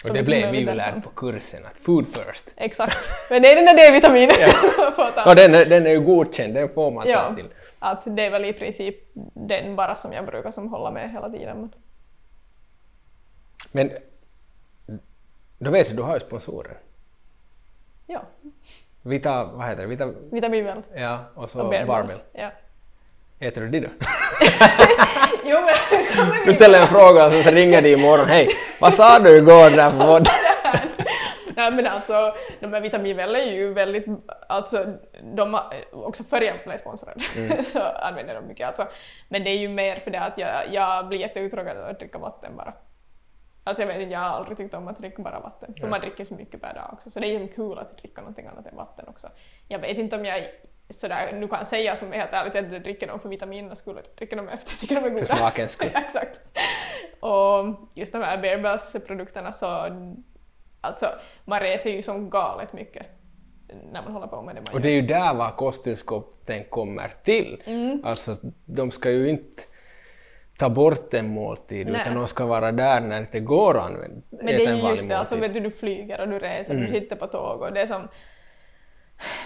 och 0.03 0.13
det 0.13 0.23
blev 0.23 0.51
vi 0.51 0.59
ju 0.59 0.65
lärda 0.65 1.01
på 1.01 1.09
kursen, 1.09 1.65
att 1.65 1.77
food 1.77 2.07
first. 2.07 2.53
Exakt. 2.55 2.97
Men 3.29 3.41
det 3.41 3.51
är 3.51 3.55
den 3.55 3.65
där 3.65 3.75
D-vitaminen 3.75 4.35
ja. 4.39 5.23
Och 5.25 5.35
den, 5.35 5.55
är, 5.55 5.65
den 5.65 5.87
är 5.87 5.91
ju 5.91 6.01
godkänd, 6.01 6.53
den 6.53 6.69
får 6.69 6.91
man 6.91 7.07
ja, 7.07 7.27
ta 7.29 7.35
till. 7.35 7.47
Att 7.79 8.15
det 8.15 8.25
är 8.25 8.31
väl 8.31 8.45
i 8.45 8.53
princip 8.53 8.95
den 9.33 9.75
bara 9.75 9.95
som 9.95 10.13
jag 10.13 10.25
brukar 10.25 10.51
som 10.51 10.67
hålla 10.67 10.91
med 10.91 11.11
hela 11.11 11.29
tiden. 11.29 11.73
Men 13.71 13.91
då 15.57 15.71
vet 15.71 15.89
du, 15.89 15.95
du 15.95 16.01
har 16.01 16.13
ju 16.13 16.19
sponsorer. 16.19 16.77
Ja. 18.07 18.21
Vita, 19.05 19.43
vad 19.43 19.67
heter 19.67 19.81
det? 19.81 19.87
Vita... 19.87 20.07
Vitaminvel. 20.31 20.81
Ja, 20.95 21.19
och 21.35 21.49
så 21.49 21.61
och 21.61 21.69
Barbell. 21.87 22.15
Ja. 22.33 22.49
Äter 23.39 23.61
du 23.61 23.69
det 23.69 23.79
då? 23.79 23.87
jo 25.45 25.57
men... 25.59 26.45
Du 26.45 26.53
ställer 26.53 26.81
en 26.81 26.87
fråga 26.87 27.25
och 27.25 27.31
så 27.31 27.51
ringer 27.51 27.81
de 27.81 27.93
imorgon. 27.93 28.25
Hej, 28.25 28.49
vad 28.81 28.93
sa 28.93 29.19
du 29.19 29.37
igår 29.37 29.75
där 29.75 29.91
på 29.91 30.25
Nej 31.55 31.71
men 31.71 31.87
alltså, 31.87 32.33
de 32.59 32.73
här 32.73 32.81
vitaminväl 32.81 33.35
är 33.35 33.51
ju 33.51 33.73
väldigt, 33.73 34.05
alltså 34.49 34.85
de 35.35 35.53
har, 35.53 35.73
också 35.91 36.23
före 36.23 36.45
jag 36.45 36.55
blev 36.65 36.77
sponsrad 36.77 37.23
mm. 37.37 37.63
så 37.65 37.79
använder 37.81 38.35
de 38.35 38.47
mycket 38.47 38.67
alltså. 38.67 38.85
Men 39.29 39.43
det 39.43 39.49
är 39.49 39.57
ju 39.57 39.69
mer 39.69 39.95
för 39.95 40.11
det 40.11 40.19
att 40.19 40.37
jag, 40.37 40.73
jag 40.73 41.07
blir 41.07 41.19
jätteuttråkad 41.19 41.77
av 41.77 41.89
att 41.89 41.99
dricka 41.99 42.17
vatten 42.17 42.51
bara. 42.57 42.73
Alltså 43.63 43.83
jag 43.83 43.87
vet 43.87 44.01
inte, 44.01 44.13
jag 44.13 44.19
har 44.19 44.27
aldrig 44.27 44.57
tyckt 44.57 44.73
om 44.73 44.87
att 44.87 44.97
dricka 44.97 45.21
bara 45.21 45.39
vatten. 45.39 45.73
För 45.73 45.83
ja. 45.83 45.89
man 45.89 45.99
dricker 45.99 46.25
så 46.25 46.33
mycket 46.33 46.61
per 46.61 46.73
dag 46.73 46.89
också. 46.93 47.09
Så 47.09 47.19
det 47.19 47.27
är 47.27 47.39
ju 47.39 47.47
kul 47.47 47.79
att 47.79 47.97
dricka 47.97 48.21
någonting 48.21 48.47
annat 48.47 48.67
än 48.67 48.75
vatten 48.75 49.05
också. 49.07 49.27
Jag 49.67 49.79
vet 49.79 49.97
inte 49.97 50.15
om 50.15 50.25
jag 50.25 50.43
sådär, 50.89 51.31
nu 51.33 51.47
kan 51.47 51.65
säga 51.65 51.95
som 51.95 52.13
är 52.13 52.17
helt 52.17 52.33
ärligt 52.33 52.55
jag 52.55 52.83
dricker 52.83 53.07
dem 53.07 53.19
för 53.19 53.29
vitaminernas 53.29 53.79
skull, 53.79 53.95
jag 53.95 54.15
dricker 54.17 54.35
dem 54.35 54.47
efter 54.47 54.71
jag 54.71 54.79
tycker 54.79 54.95
de 54.95 55.05
är 55.05 55.09
goda. 55.09 55.25
För 55.25 55.35
smakens 55.35 55.71
skull. 55.71 55.91
Exakt. 55.95 56.59
Och 57.19 57.89
just 57.93 58.13
de 58.13 58.21
här 58.21 58.37
Bearbells-produkterna 58.37 59.51
så, 59.51 59.87
alltså 60.81 61.05
man 61.45 61.59
reser 61.59 61.89
ju 61.89 62.01
som 62.01 62.29
galet 62.29 62.73
mycket 62.73 63.05
när 63.91 64.03
man 64.03 64.13
håller 64.13 64.27
på 64.27 64.41
med 64.41 64.55
det. 64.55 64.73
och 64.73 64.81
det 64.81 64.89
är 64.89 64.95
ju 64.95 65.01
där 65.01 65.33
vad 65.33 65.55
kosttillskotten 65.55 66.63
kommer 66.69 67.11
till. 67.23 67.63
Mm. 67.65 68.01
Alltså 68.05 68.35
de 68.65 68.91
ska 68.91 69.11
ju 69.11 69.29
inte 69.29 69.63
ta 70.63 70.69
bort 70.69 71.13
en 71.13 71.29
måltid 71.29 71.87
Nej. 71.87 72.01
utan 72.01 72.15
de 72.15 72.27
ska 72.27 72.45
vara 72.45 72.71
där 72.71 72.99
när 72.99 73.27
det 73.31 73.39
går 73.39 73.77
att 73.77 73.85
använda 73.85 74.21
Men 74.29 74.45
det 74.45 74.65
är 74.65 74.75
ju 74.75 74.89
just 74.89 75.09
det, 75.09 75.17
alltså 75.17 75.35
vet 75.35 75.53
du, 75.53 75.59
du 75.59 75.71
flyger 75.71 76.21
och 76.21 76.27
du 76.27 76.39
reser, 76.39 76.73
mm. 76.73 76.85
du 76.85 76.91
sitter 76.91 77.15
på 77.15 77.27
tåg 77.27 77.61
och 77.61 77.73
det 77.73 77.81
är 77.81 77.85
som 77.85 78.07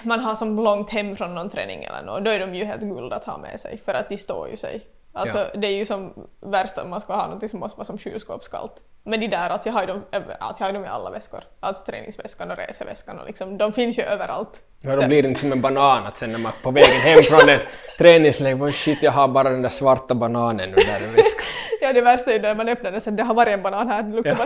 man 0.03 0.19
har 0.19 0.35
som 0.35 0.55
långt 0.55 0.89
hem 0.89 1.15
från 1.15 1.35
någon 1.35 1.49
träning 1.49 1.83
eller 1.83 2.01
något, 2.01 2.25
då 2.25 2.31
är 2.31 2.39
de 2.39 2.55
ju 2.55 2.65
helt 2.65 2.81
guld 2.81 3.13
att 3.13 3.23
ha 3.23 3.37
med 3.37 3.59
sig 3.59 3.77
för 3.77 3.93
att 3.93 4.09
de 4.09 4.17
står 4.17 4.49
ju 4.49 4.57
sig. 4.57 4.81
Alltså 5.17 5.37
ja. 5.37 5.59
det 5.59 5.67
är 5.67 5.75
ju 5.75 5.85
som 5.85 6.27
värst 6.39 6.77
om 6.77 6.89
man 6.89 7.01
ska 7.01 7.15
ha 7.15 7.27
något 7.27 7.49
som 7.49 7.59
måste 7.59 7.77
vara 7.77 7.85
som 7.85 7.97
kylskåpskallt. 7.97 8.73
Men 9.03 9.19
de 9.19 9.27
där, 9.27 9.49
alltså 9.49 9.69
jag 9.69 9.73
har 9.73 9.81
ju 9.81 9.87
dem, 9.87 10.03
alltså 10.39 10.63
jag 10.63 10.67
har 10.67 10.73
dem 10.73 10.85
i 10.85 10.87
alla 10.87 11.09
väskor. 11.09 11.43
Alltså 11.59 11.85
träningsväskan 11.85 12.51
och 12.51 12.57
reseväskan 12.57 13.19
och 13.19 13.27
liksom, 13.27 13.57
de 13.57 13.73
finns 13.73 13.99
ju 13.99 14.03
överallt. 14.03 14.61
Ja, 14.81 14.95
då 14.95 15.07
blir 15.07 15.23
det 15.23 15.29
inte 15.29 15.41
som 15.41 15.51
en 15.51 15.61
banan 15.61 16.07
att 16.07 16.17
sen 16.17 16.31
när 16.31 16.39
man 16.39 16.51
på 16.63 16.71
vägen 16.71 17.01
hem 17.01 17.23
från 17.23 17.49
ett 17.49 17.67
träningsläger, 17.97 18.71
shit 18.71 19.03
jag 19.03 19.11
har 19.11 19.27
bara 19.27 19.49
den 19.49 19.61
där 19.61 19.69
svarta 19.69 20.15
bananen 20.15 20.69
nu 20.69 20.75
där 20.75 21.03
i 21.03 21.07
väskan. 21.07 21.45
ja 21.81 21.93
det 21.93 22.01
värsta 22.01 22.31
är 22.31 22.35
ju 22.35 22.41
när 22.41 22.55
man 22.55 22.69
öppnar 22.69 22.91
den 22.91 23.01
sen, 23.01 23.15
det 23.15 23.23
har 23.23 23.33
varit 23.33 23.53
en 23.53 23.63
banan 23.63 23.87
här, 23.87 24.03
det 24.03 24.15
luktar 24.15 24.37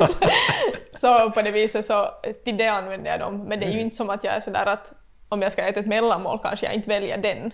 ja. 0.00 0.06
Så 0.90 1.30
på 1.30 1.42
det 1.42 1.50
viset 1.50 1.84
så 1.84 2.08
till 2.44 2.56
det 2.56 2.68
använder 2.68 3.10
jag 3.10 3.20
dem. 3.20 3.44
Men 3.48 3.60
det 3.60 3.66
är 3.66 3.68
ju 3.68 3.72
mm. 3.72 3.84
inte 3.84 3.96
som 3.96 4.10
att 4.10 4.24
jag 4.24 4.34
är 4.34 4.40
sådär 4.40 4.66
att 4.66 4.92
om 5.28 5.42
jag 5.42 5.52
ska 5.52 5.62
äta 5.62 5.80
ett 5.80 5.86
mellanmål 5.86 6.38
kanske 6.42 6.66
jag 6.66 6.74
inte 6.74 6.88
väljer 6.88 7.18
den. 7.18 7.52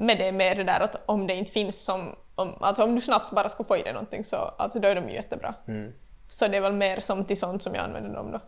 Men 0.00 0.18
det 0.18 0.28
är 0.28 0.32
mer 0.32 0.54
det 0.54 0.64
där 0.64 0.80
att 0.80 1.02
om 1.06 1.26
det 1.26 1.34
inte 1.34 1.52
finns 1.52 1.84
som, 1.84 2.16
om, 2.34 2.54
alltså 2.60 2.84
om 2.84 2.94
du 2.94 3.00
snabbt 3.00 3.30
bara 3.30 3.48
ska 3.48 3.64
få 3.64 3.76
i 3.76 3.82
dig 3.82 3.92
någonting 3.92 4.24
så 4.24 4.36
alltså 4.36 4.78
då 4.78 4.88
är 4.88 4.94
de 4.94 5.08
ju 5.08 5.14
jättebra. 5.14 5.54
Mm. 5.68 5.92
Så 6.28 6.48
det 6.48 6.56
är 6.56 6.60
väl 6.60 6.72
mer 6.72 7.00
som 7.00 7.24
till 7.24 7.36
sånt 7.36 7.62
som 7.62 7.74
jag 7.74 7.84
använder 7.84 8.14
dem 8.14 8.32
då. 8.32 8.40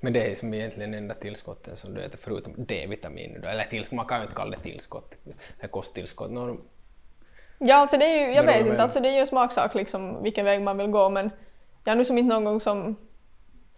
Men 0.00 0.12
det 0.12 0.30
är 0.30 0.34
som 0.34 0.54
egentligen 0.54 0.94
enda 0.94 1.14
tillskotten 1.14 1.76
som 1.76 1.94
du 1.94 2.02
äter 2.02 2.18
förutom 2.22 2.52
D-vitamin. 2.56 3.44
Eller 3.44 3.64
tillskott, 3.64 3.96
man 3.96 4.06
kan 4.06 4.18
ju 4.18 4.22
inte 4.22 4.34
kalla 4.34 4.56
det 4.56 4.62
tillskott, 4.62 5.14
det 5.60 5.68
kosttillskott. 5.68 6.30
Ja, 7.58 7.76
alltså 7.76 7.98
det 7.98 8.04
är 8.04 8.26
ju, 8.26 8.34
jag 8.34 8.42
vet 8.42 8.66
inte, 8.66 8.82
alltså 8.82 9.00
det 9.00 9.08
är 9.08 9.12
ju 9.12 9.20
en 9.20 9.26
smaksak 9.26 9.74
liksom 9.74 10.22
vilken 10.22 10.44
väg 10.44 10.62
man 10.62 10.78
vill 10.78 10.86
gå 10.86 11.08
men 11.08 11.30
jag 11.84 11.90
har 11.90 11.96
nu 11.96 12.04
som 12.04 12.18
inte 12.18 12.34
någon 12.34 12.44
gång 12.44 12.60
som 12.60 12.96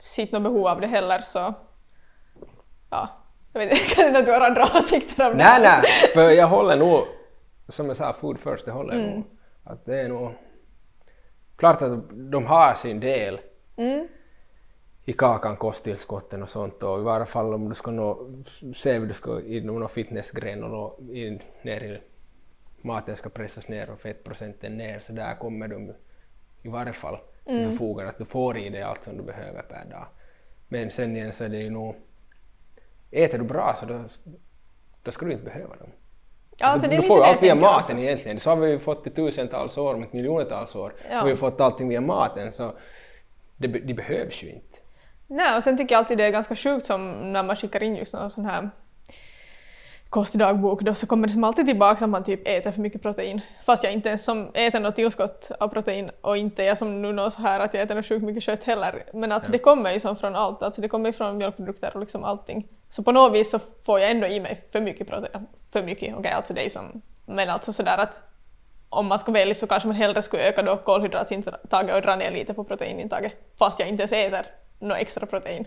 sett 0.03 0.33
något 0.33 0.43
behov 0.43 0.67
av 0.67 0.81
det 0.81 0.87
heller 0.87 1.19
så 1.19 1.55
ja, 2.91 3.09
jag 3.61 3.67
vet 3.69 3.99
inte, 3.99 4.19
att 4.19 4.27
du 4.27 4.33
har 4.33 4.41
andra 4.41 4.63
åsikter 4.79 5.27
om 5.31 5.39
det? 5.39 5.45
Nej, 5.45 5.61
nej, 5.63 5.83
för 6.15 6.31
jag 6.31 6.47
håller 6.49 6.77
nog, 6.77 7.05
som 7.69 7.87
jag 7.87 7.97
sa, 7.97 8.13
food 8.13 8.39
first, 8.39 8.65
det 8.67 8.73
håller 8.73 8.95
jag 8.95 9.03
Mm. 9.03 9.15
nog. 9.15 9.25
Att 9.65 9.85
det 9.85 10.01
är 10.01 10.09
nog... 10.09 10.31
Klart 11.57 11.83
att 11.83 12.03
de 12.11 12.47
har 12.47 12.75
sin 12.75 13.01
del 13.01 13.41
Mm. 13.77 14.09
i 15.05 15.13
kakan, 15.13 15.57
kosttillskotten 15.57 16.43
och 16.43 16.49
sånt 16.49 16.83
och 16.83 17.01
i 17.01 17.03
varje 17.03 17.27
fall 17.27 17.55
om 17.55 17.69
du 17.69 17.75
ska 17.75 17.91
nå, 17.91 18.31
se 18.75 18.99
du 18.99 19.15
ska 19.15 19.41
inom 19.47 19.79
någon 19.81 19.89
fitnessgren 19.89 20.65
och 20.65 20.71
nå 20.71 20.99
in, 21.13 21.41
ner 21.63 21.81
i 21.85 22.01
maten 22.83 23.17
ska 23.17 23.29
pressas 23.29 23.69
ner 23.69 23.91
och 23.91 24.01
fettprocenten 24.01 24.77
ner 24.77 25.01
så 25.01 25.13
där 25.13 25.35
kommer 25.35 25.69
de 25.69 25.93
i 26.63 26.69
varje 26.69 26.93
fall 26.93 27.19
till 27.45 27.55
Mm. 27.57 27.71
förfogande 27.71 28.11
att 28.11 28.19
du 28.19 28.25
får 28.25 28.59
i 28.59 28.69
dig 28.69 28.83
allt 28.83 29.05
som 29.05 29.17
du 29.17 29.23
behöver 29.23 29.63
per 29.63 29.85
dag. 29.91 30.07
Men 30.69 30.91
sen 30.91 31.17
igen 31.17 31.33
så 31.33 31.45
är 31.45 31.49
det 31.49 31.59
ju 31.59 31.71
nog, 31.71 31.95
äter 33.11 33.39
du 33.39 33.45
bra 33.45 33.77
så 33.81 33.87
då, 33.87 34.01
då 35.03 35.11
ska 35.11 35.27
du 35.27 35.33
inte 35.33 35.45
behöva 35.45 35.77
dem. 35.77 35.89
Ja, 36.57 36.67
alltså 36.67 36.89
du, 36.89 36.97
det 36.97 37.03
du 37.03 37.07
får 37.07 37.17
ju 37.17 37.23
det 37.23 37.29
allt 37.29 37.43
via 37.43 37.55
maten 37.55 37.83
också. 37.97 37.99
egentligen. 37.99 38.41
Så 38.41 38.51
har 38.51 38.57
vi 38.57 38.71
ju 38.71 38.79
fått 38.79 39.07
i 39.07 39.11
tusentals 39.11 39.79
år, 39.79 39.95
om 39.95 40.03
inte 40.03 40.17
miljontals 40.17 40.77
år. 40.77 40.95
Ja. 41.11 41.21
Och 41.21 41.27
vi 41.27 41.31
har 41.33 41.37
fått 41.37 41.61
allting 41.61 41.89
via 41.89 42.01
maten 42.01 42.53
så 42.53 42.73
det, 43.57 43.69
be- 43.69 43.79
de 43.79 43.95
behövs 43.95 44.43
ju 44.43 44.49
inte. 44.49 44.79
Nej, 45.27 45.57
och 45.57 45.65
sen 45.65 45.77
tycker 45.79 45.95
jag 45.95 45.99
alltid 45.99 46.19
det 46.19 46.25
är 46.25 46.31
ganska 46.31 46.57
sjukt 46.57 46.87
som 46.87 47.33
när 47.33 47.43
man 47.43 47.57
skickar 47.57 47.83
in 47.83 47.97
just 47.97 48.15
någon 48.15 48.31
sån 48.31 48.45
här 48.45 48.71
kostdagbok 50.11 50.83
då 50.83 50.95
så 50.95 51.07
kommer 51.07 51.27
det 51.27 51.33
som 51.33 51.45
alltid 51.45 51.67
tillbaka 51.67 52.05
att 52.05 52.11
man 52.11 52.25
typ 52.25 52.49
äter 52.49 52.71
för 52.71 52.81
mycket 52.81 53.03
protein. 53.03 53.41
Fast 53.63 53.85
jag 53.85 53.93
inte 53.93 54.09
ens 54.09 54.25
som 54.25 54.51
äter 54.55 54.81
något 54.81 54.97
tillskott 54.97 55.51
av 55.61 55.69
protein 55.69 56.11
och 56.21 56.37
inte 56.37 56.63
jag 56.63 56.79
som 56.79 57.03
nu 57.03 57.13
någon 57.13 57.31
så 57.31 57.43
här 57.43 57.61
att 57.61 57.75
jag 57.75 57.83
äter 57.83 58.03
sjukt 58.03 58.25
mycket 58.25 58.43
kött 58.43 58.65
heller. 58.65 59.03
Men 59.13 59.33
alltså 59.33 59.53
det 59.53 59.59
kommer 59.59 59.93
ju 59.93 60.01
som 60.01 60.17
från 60.17 60.37
allt, 60.37 60.63
alltså 60.63 60.81
det 60.81 60.89
kommer 60.89 61.13
från 61.13 61.39
mjölkprodukter 61.39 61.91
och 61.95 62.01
liksom 62.01 62.25
allting. 62.25 62.69
Så 62.89 63.03
på 63.03 63.13
något 63.13 63.33
vis 63.33 63.51
så 63.51 63.59
får 63.59 64.01
jag 64.01 64.11
ändå 64.11 64.27
i 64.27 64.41
mig 64.41 64.65
för 64.73 64.81
mycket 64.81 65.09
protein. 65.09 65.47
För 65.73 65.83
mycket, 65.83 66.15
okej 66.19 66.33
alltså 66.33 66.55
det 66.55 66.65
är 66.65 66.71
som, 66.71 67.03
men 67.27 67.51
alltså 67.51 67.73
sådär 67.73 67.99
att 67.99 68.21
om 68.89 69.07
man 69.07 69.19
ska 69.19 69.33
välja 69.33 69.55
så 69.55 69.67
kanske 69.67 69.89
man 69.89 69.97
hellre 69.97 70.23
skulle 70.23 70.49
öka 70.49 70.63
då 70.63 70.77
kolhydratsintaget 70.77 71.95
och 71.97 72.03
dra 72.03 72.17
ner 72.17 72.31
lite 72.31 72.55
på 72.55 72.65
proteinintaget 72.65 73.33
fast 73.59 73.81
jag 73.81 73.89
inte 73.89 74.03
ens 74.03 74.13
äter 74.13 74.47
något 74.79 74.99
extra 74.99 75.27
protein. 75.27 75.65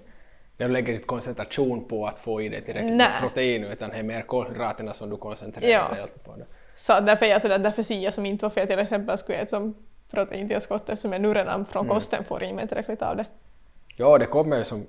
Du 0.67 0.73
lägger 0.73 0.93
inte 0.93 1.05
koncentration 1.05 1.85
på 1.87 2.07
att 2.07 2.19
få 2.19 2.41
i 2.41 2.49
dig 2.49 2.61
tillräckligt 2.61 2.95
med 2.97 3.19
protein 3.19 3.63
utan 3.63 3.89
det 3.89 3.95
är 3.95 4.03
mer 4.03 4.21
kolhydraterna 4.21 4.93
som 4.93 5.09
du 5.09 5.17
koncentrerar 5.17 5.69
Ja. 5.89 5.95
dig 5.95 6.05
på. 6.23 6.31
Då. 6.37 6.45
Så 6.73 6.99
därför 6.99 7.25
är 7.25 7.29
jag 7.29 7.41
sådär, 7.41 7.57
därför 7.59 7.83
säger 7.83 8.01
jag 8.03 8.13
som 8.13 8.25
inte 8.25 8.45
varför 8.45 8.61
jag 8.61 8.67
till 8.69 8.79
exempel 8.79 9.17
skulle 9.17 9.37
äta 9.37 9.47
som 9.47 9.75
proteintillskott 10.11 10.89
eftersom 10.89 11.13
jag 11.13 11.21
nu 11.21 11.33
redan 11.33 11.65
från 11.65 11.87
kosten 11.87 12.23
får 12.23 12.43
i 12.43 12.53
mig 12.53 12.67
tillräckligt 12.67 13.01
av 13.01 13.17
det. 13.17 13.25
Ja, 13.95 14.17
det 14.17 14.25
kommer 14.25 14.57
ju 14.57 14.63
som 14.63 14.85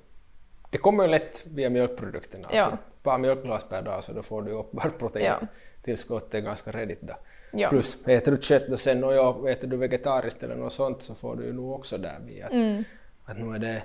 det 0.70 0.78
kommer 0.78 1.04
ju 1.04 1.10
lätt 1.10 1.42
via 1.46 1.70
mjölkprodukterna. 1.70 2.48
Ja. 2.52 2.62
Alltså, 2.62 2.78
bara 3.02 3.18
mjölkglas 3.18 3.64
per 3.68 3.82
dag 3.82 4.04
så 4.04 4.12
då 4.12 4.22
får 4.22 4.42
du 4.42 4.50
upp 4.52 4.72
bara 4.72 4.84
Ja. 4.88 4.98
proteintillskottet 4.98 6.44
ganska 6.44 6.72
redigt 6.72 7.00
då. 7.00 7.14
Ja. 7.52 7.68
Plus 7.68 8.08
äter 8.08 8.32
du 8.32 8.42
kött 8.42 8.68
och 8.68 8.80
sen 8.80 9.04
och 9.04 9.14
ja, 9.14 9.48
äter 9.48 9.68
du 9.68 9.76
vegetariskt 9.76 10.42
eller 10.42 10.56
något 10.56 10.72
sånt 10.72 11.02
så 11.02 11.14
får 11.14 11.36
du 11.36 11.44
ju 11.44 11.52
nog 11.52 11.72
också 11.72 11.98
där 11.98 12.18
via. 12.26 12.48
Mm. 12.48 12.84
Att 13.24 13.38
nu 13.38 13.54
är 13.54 13.58
det 13.58 13.82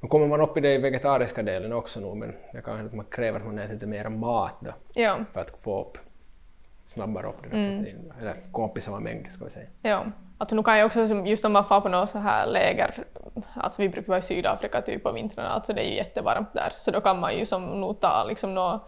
nu 0.00 0.08
kommer 0.08 0.26
man 0.26 0.40
upp 0.40 0.56
i 0.56 0.60
det 0.60 0.78
vegetariska 0.78 1.42
delen 1.42 1.72
också 1.72 2.00
nu 2.00 2.14
men 2.14 2.36
det 2.52 2.62
kanske 2.62 2.86
att 2.86 2.94
man 2.94 3.06
kräver 3.10 3.40
att 3.40 3.46
man 3.46 3.58
äter 3.58 3.74
lite 3.74 3.86
mer 3.86 4.08
mat 4.08 4.54
då 4.60 4.70
Ja, 4.94 5.16
för 5.32 5.40
att 5.40 5.58
få 5.58 5.80
upp 5.80 5.98
snabbare 6.86 7.26
upp 7.26 7.42
det 7.42 7.48
där 7.48 7.56
Mm. 7.56 8.12
Eller 8.20 8.34
gå 8.50 8.66
upp 8.66 8.78
i 8.78 8.80
samma 8.80 9.00
mängd 9.00 9.30
ska 9.32 9.44
vi 9.44 9.50
säga. 9.50 9.66
ja. 9.82 10.04
Alltså 10.38 10.56
nu 10.56 10.62
kan 10.62 10.78
jag 10.78 10.86
också, 10.86 11.00
just 11.24 11.44
om 11.44 11.52
man 11.52 11.64
får 11.64 11.80
på 11.80 11.88
något 11.88 12.10
så 12.10 12.18
här 12.18 12.46
läger, 12.46 13.04
alltså 13.54 13.82
vi 13.82 13.88
brukar 13.88 14.08
vara 14.08 14.18
i 14.18 14.22
Sydafrika 14.22 14.82
typ 14.82 15.02
på 15.02 15.12
vintrarna, 15.12 15.48
alltså 15.48 15.72
det 15.72 15.80
är 15.80 15.88
ju 15.88 15.94
jättevarmt 15.94 16.52
där, 16.54 16.72
så 16.74 16.90
då 16.90 17.00
kan 17.00 17.20
man 17.20 17.38
ju 17.38 17.46
som 17.46 17.80
nog 17.80 18.00
ta 18.00 18.24
liksom 18.28 18.54
nå 18.54 18.80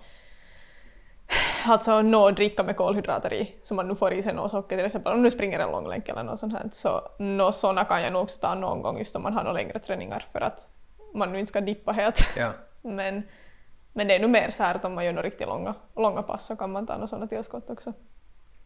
Alltså 1.66 2.02
nå 2.02 2.30
dricka 2.30 2.62
med 2.62 2.76
kolhydrater 2.76 3.32
i, 3.32 3.54
så 3.62 3.74
man 3.74 3.88
nu 3.88 3.94
får 3.94 4.12
i 4.12 4.22
sig 4.22 4.34
något 4.34 4.50
socker 4.50 4.76
till 4.76 4.86
exempel 4.86 5.12
om 5.12 5.22
du 5.22 5.30
springer 5.30 5.58
en 5.58 5.70
långlänk 5.70 6.08
eller 6.08 6.22
något 6.22 6.38
sånt 6.38 6.52
här. 6.52 6.68
Så 6.72 7.00
nå 7.18 7.52
såna 7.52 7.84
kan 7.84 8.02
jag 8.02 8.12
nog 8.12 8.22
också 8.22 8.40
ta 8.40 8.54
någon 8.54 8.82
gång 8.82 8.98
just 8.98 9.16
om 9.16 9.22
man 9.22 9.32
har 9.32 9.42
några 9.42 9.56
längre 9.56 9.78
träningar 9.78 10.26
för 10.32 10.40
att 10.40 10.68
man 11.14 11.32
nu 11.32 11.38
inte 11.38 11.48
ska 11.50 11.60
dippa 11.60 11.92
helt. 11.92 12.36
Ja. 12.36 12.52
Men, 12.82 13.22
men 13.92 14.08
det 14.08 14.14
är 14.14 14.20
nog 14.20 14.30
mer 14.30 14.50
så 14.50 14.62
här 14.62 14.74
att 14.74 14.84
om 14.84 14.94
man 14.94 15.04
gör 15.04 15.12
några 15.12 15.26
riktigt 15.26 15.46
långa, 15.46 15.74
långa 15.96 16.22
pass 16.22 16.46
så 16.46 16.56
kan 16.56 16.70
man 16.72 16.86
ta 16.86 16.94
några 16.94 17.06
sådana 17.06 17.26
tillskott 17.26 17.70
också. 17.70 17.92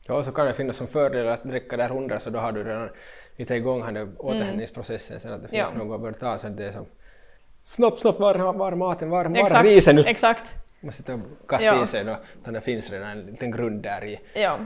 Ja, 0.09 0.23
så 0.25 0.33
kan 0.33 0.47
det 0.47 0.53
finnas 0.55 0.77
som 0.77 0.87
fördel 0.87 1.29
att 1.29 1.43
dricka 1.45 1.77
där 1.77 1.89
hundra 1.89 2.19
så 2.19 2.31
då 2.31 2.39
har 2.39 2.53
du 2.53 2.65
redan 2.65 2.89
lite 3.37 3.55
igång 3.55 3.83
här 3.83 3.93
nu 3.93 4.13
återhämtningsprocessen 4.19 5.21
sen 5.21 5.33
att 5.33 5.43
det 5.43 5.49
finns 5.49 5.71
Ja. 5.73 5.79
något 5.85 5.95
att 5.95 6.01
börja 6.01 6.15
ta 6.15 6.39
så 6.39 6.47
att 6.47 6.57
det 6.57 6.65
är 6.65 6.73
som 6.73 6.87
snabbt, 7.65 7.99
snabbt, 8.01 8.21
var, 8.21 8.53
var 8.53 8.73
maten, 8.73 9.11
var, 9.11 9.25
var 9.25 9.37
Exakt, 9.37 9.65
risen 9.65 9.97
nu? 9.97 10.05
exakt. 10.07 10.45
Man 10.81 10.93
sitter 10.93 11.15
och 11.15 11.49
kastar 11.49 11.67
Ja. 11.67 11.83
i 11.83 11.87
sig 11.87 12.05
då, 12.05 12.17
utan 12.41 12.55
det 12.55 12.61
finns 12.61 12.91
redan 12.91 13.09
en 13.11 13.21
liten 13.27 13.51
grund 13.51 13.83
där 13.83 14.05
i. 14.05 14.21
Ja. 14.35 14.59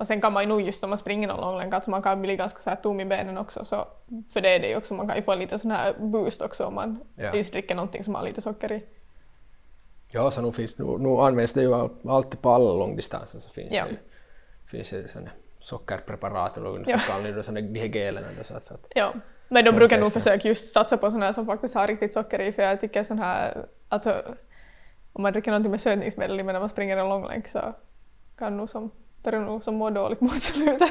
Och 0.00 0.06
sen 0.06 0.20
kan 0.20 0.32
man 0.32 0.42
ju 0.42 0.48
nog 0.48 0.60
just 0.60 0.84
om 0.84 0.90
man 0.90 0.98
springer 0.98 1.28
någon 1.28 1.40
långlänk, 1.40 1.74
att 1.74 1.86
man 1.86 2.02
kan 2.02 2.22
bli 2.22 2.36
ganska 2.36 2.58
så 2.60 2.70
här 2.70 2.76
tom 2.76 3.00
i 3.00 3.04
benen 3.04 3.38
också. 3.38 3.64
Så 3.64 3.84
för 4.32 4.40
det 4.40 4.48
är 4.48 4.60
det 4.60 4.68
ju 4.68 4.76
också, 4.76 4.94
man 4.94 5.08
kan 5.08 5.16
ju 5.16 5.22
få 5.22 5.34
lite 5.34 5.58
sån 5.58 5.70
här 5.70 5.94
boost 6.00 6.42
också 6.42 6.64
om 6.64 6.74
man 6.74 7.00
Ja. 7.16 7.34
just 7.34 7.52
dricker 7.52 7.74
någonting 7.74 8.04
som 8.04 8.14
har 8.14 8.22
lite 8.22 8.40
socker 8.40 8.72
i. 8.72 8.82
Ja, 10.12 10.30
så 10.30 10.42
nu, 10.42 10.52
finns, 10.52 10.78
nu, 10.78 10.84
nu 10.98 11.08
används 11.08 11.52
det 11.52 11.60
ju 11.60 11.74
all, 11.74 11.90
alltid 12.08 12.42
på 12.42 12.50
alla 12.50 12.72
långdistanser 12.72 13.38
så 13.38 13.50
finns 13.50 13.72
Ja. 13.74 13.84
det 13.90 14.70
finns 14.70 14.90
det 14.90 15.08
sådana 15.10 15.30
sockerpreparat 15.60 16.56
eller 16.56 16.68
Ja. 16.86 16.98
vad 17.08 17.22
man 17.22 17.32
sådana 17.42 17.60
gelerna 17.86 18.26
då, 18.38 18.44
så 18.44 18.54
att, 18.56 18.86
Ja. 18.94 19.12
Men 19.48 19.64
de 19.64 19.72
brukar 19.72 20.00
nog 20.00 20.12
försöka 20.12 20.48
just 20.48 20.72
satsa 20.72 20.96
på 20.96 21.10
här 21.22 21.32
som 21.32 21.46
faktiskt 21.46 21.74
har 21.74 21.86
riktigt 21.86 22.12
socker 22.12 22.38
i, 22.40 22.52
för 22.52 22.62
jag 22.62 22.80
tycker 22.80 23.02
sån 23.02 23.18
här, 23.18 23.66
alltså 23.88 24.22
om 25.12 25.22
man 25.22 25.32
dricker 25.32 25.50
någonting 25.50 25.70
med 25.70 25.80
sötningsmedel 25.80 26.40
i 26.40 26.42
när 26.42 26.60
man 26.60 26.68
springer 26.68 26.96
en 26.96 27.08
långlänk 27.08 27.48
så 27.48 27.74
kan 28.38 28.56
nog 28.56 28.70
som, 28.70 28.90
nog 29.24 29.64
som 29.64 29.74
må 29.74 29.90
dåligt 29.90 30.20
mot 30.20 30.42
slutet. 30.42 30.90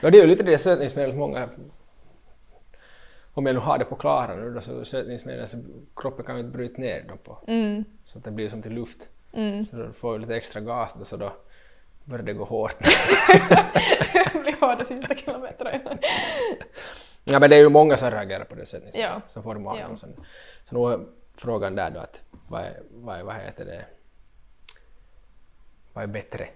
Ja, 0.00 0.10
det 0.10 0.18
är 0.18 0.22
ju 0.22 0.26
lite 0.26 0.42
det 0.42 0.58
sötningsmedel 0.58 1.14
många... 1.14 1.48
Om 3.34 3.46
jag 3.46 3.54
nu 3.54 3.60
har 3.60 3.78
det 3.78 3.84
på 3.84 3.96
klara 3.96 4.34
nu 4.34 4.54
då, 4.54 4.60
så 4.60 4.84
sötningsmedel 4.84 5.48
så 5.48 5.56
kroppen 5.96 6.24
kan 6.24 6.36
ju 6.36 6.40
inte 6.40 6.56
bryta 6.56 6.80
ner 6.80 7.02
dem 7.02 7.18
på. 7.24 7.38
Mm. 7.46 7.84
Så 8.04 8.18
att 8.18 8.24
det 8.24 8.30
blir 8.30 8.48
som 8.48 8.62
till 8.62 8.72
luft. 8.72 9.08
Mm. 9.32 9.66
Så 9.66 9.76
då 9.76 9.92
får 9.92 10.12
du 10.12 10.18
lite 10.18 10.36
extra 10.36 10.60
gas 10.60 10.94
då, 10.98 11.04
så 11.04 11.16
då 11.16 11.32
börjar 12.04 12.24
det 12.24 12.32
gå 12.32 12.44
hårt. 12.44 12.76
blir 14.42 14.60
hårda 14.60 14.84
sista 14.84 15.14
kilometrarna. 15.14 15.98
ja, 17.24 17.38
men 17.38 17.50
det 17.50 17.56
är 17.56 17.60
ju 17.60 17.68
många 17.68 17.96
som 17.96 18.10
reagerar 18.10 18.44
på 18.44 18.54
det 18.54 18.66
sättet. 18.66 18.94
Ja. 18.94 19.20
Så 19.28 19.42
får 19.42 19.54
magen. 19.54 19.86
Ja. 19.90 19.96
Sen, 19.96 20.14
så 20.64 20.88
nu 20.88 20.92
är 20.92 21.00
frågan 21.34 21.74
där 21.74 21.90
då 21.90 22.00
att 22.00 22.22
vad 22.48 22.60
är, 22.60 22.82
vad 22.90 23.18
är, 23.18 23.22
vad 23.22 23.34
heter 23.34 23.64
det, 23.64 23.84
vad 25.92 26.04
är 26.04 26.08
bättre? 26.08 26.48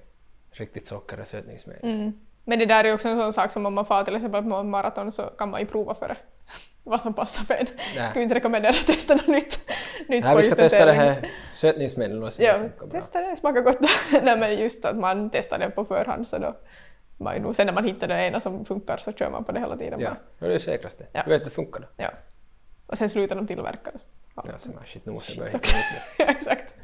Riktigt 0.56 0.86
socker 0.86 1.14
eller 1.14 1.24
sötningsmedel? 1.24 1.90
Mm. 1.90 2.12
Men 2.44 2.58
det 2.58 2.66
där 2.66 2.84
är 2.84 2.94
också 2.94 3.08
en 3.08 3.16
sån 3.16 3.32
sak 3.32 3.50
som 3.50 3.66
om 3.66 3.74
man 3.74 3.86
far 3.86 4.04
till 4.04 4.16
exempel 4.16 4.42
på 4.42 4.62
maraton 4.62 5.12
så 5.12 5.22
kan 5.22 5.50
man 5.50 5.60
ju 5.60 5.66
prova 5.66 5.94
för 5.94 6.08
det. 6.08 6.16
Vad 6.82 7.02
som 7.02 7.14
passar 7.14 7.44
för 7.44 7.54
en. 7.54 7.66
Nej. 7.96 8.08
Skulle 8.08 8.22
inte 8.22 8.34
rekommendera 8.34 8.70
att 8.72 8.86
testa 8.86 9.14
något 9.14 9.28
nytt, 9.28 9.70
nytt 10.08 10.24
Nej, 10.24 10.36
vi 10.36 10.42
ska 10.42 10.54
testa 10.54 10.84
det 10.86 10.92
här 10.92 11.30
sötningsmedlet 11.54 12.22
och 12.22 12.32
se 12.32 12.44
Ja, 12.44 12.58
det 12.58 12.90
testa 12.90 13.20
det, 13.20 13.36
smakar 13.36 13.60
gott. 13.60 13.80
Nej 14.22 14.38
men 14.38 14.56
just 14.56 14.84
att 14.84 14.96
man 14.96 15.30
testar 15.30 15.58
det 15.58 15.70
på 15.70 15.84
förhand 15.84 16.28
så 16.28 16.38
då 16.38 16.56
man 17.16 17.36
ju 17.36 17.54
sen 17.54 17.66
när 17.66 17.74
man 17.74 17.84
hittar 17.84 18.08
det 18.08 18.14
ena 18.14 18.40
som 18.40 18.64
funkar 18.64 18.96
så 18.96 19.12
kör 19.12 19.30
man 19.30 19.44
på 19.44 19.52
det 19.52 19.60
hela 19.60 19.76
tiden 19.76 20.00
Ja, 20.00 20.16
det 20.38 20.46
är 20.46 20.50
det 20.50 20.60
säkraste. 20.60 21.06
Ja. 21.12 21.22
Du 21.24 21.30
vet 21.30 21.40
att 21.40 21.44
det 21.44 21.50
funkar 21.50 21.80
då. 21.80 21.86
Ja. 21.96 22.10
Och 22.86 22.98
sen 22.98 23.08
slutar 23.08 23.36
de 23.36 23.46
tillverka 23.46 23.90
det. 23.90 23.98
Ja. 24.36 24.42
Så 24.58 24.68
man 24.68 24.84
shit, 24.86 25.06
nu 25.06 25.12
måste 25.12 25.32
jag 25.32 25.38
börja 25.38 25.52
hitta 25.52 25.58
nytt. 25.76 26.28
Exakt. 26.36 26.74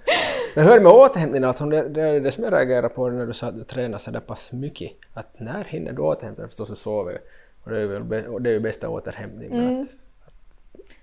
Men 0.55 0.65
hur 0.65 0.73
är 0.73 0.77
det 0.77 0.83
med 0.83 0.93
återhämtningen? 0.93 1.49
Alltså, 1.49 1.65
det, 1.67 1.89
det 1.89 2.03
är 2.03 2.21
det 2.21 2.31
som 2.33 2.45
jag 2.45 2.53
reagerar 2.53 2.89
på 2.89 3.09
när 3.11 3.27
du 3.27 3.33
sa 3.33 3.47
att 3.47 3.59
du 3.59 3.65
tränar 3.65 3.99
så 3.99 4.11
där 4.11 4.21
pass 4.21 4.53
mycket. 4.53 4.93
Att 5.15 5.41
när 5.41 5.65
hinner 5.65 5.93
du 5.93 6.03
återhämta 6.03 6.43
dig? 6.43 6.49
Förstås 6.49 6.69
du 6.69 6.75
sover 6.77 7.13
ju. 7.13 7.19
och 7.65 7.71
det 7.71 7.81
är, 8.17 8.27
och 8.27 8.43
det 8.43 8.51
är 8.51 8.55
ju 8.55 8.61
bästa 8.61 8.89
återhämtning. 8.89 9.51
Men 9.51 9.69
Mm. 9.69 9.81
att, 9.81 9.89
att 10.27 10.33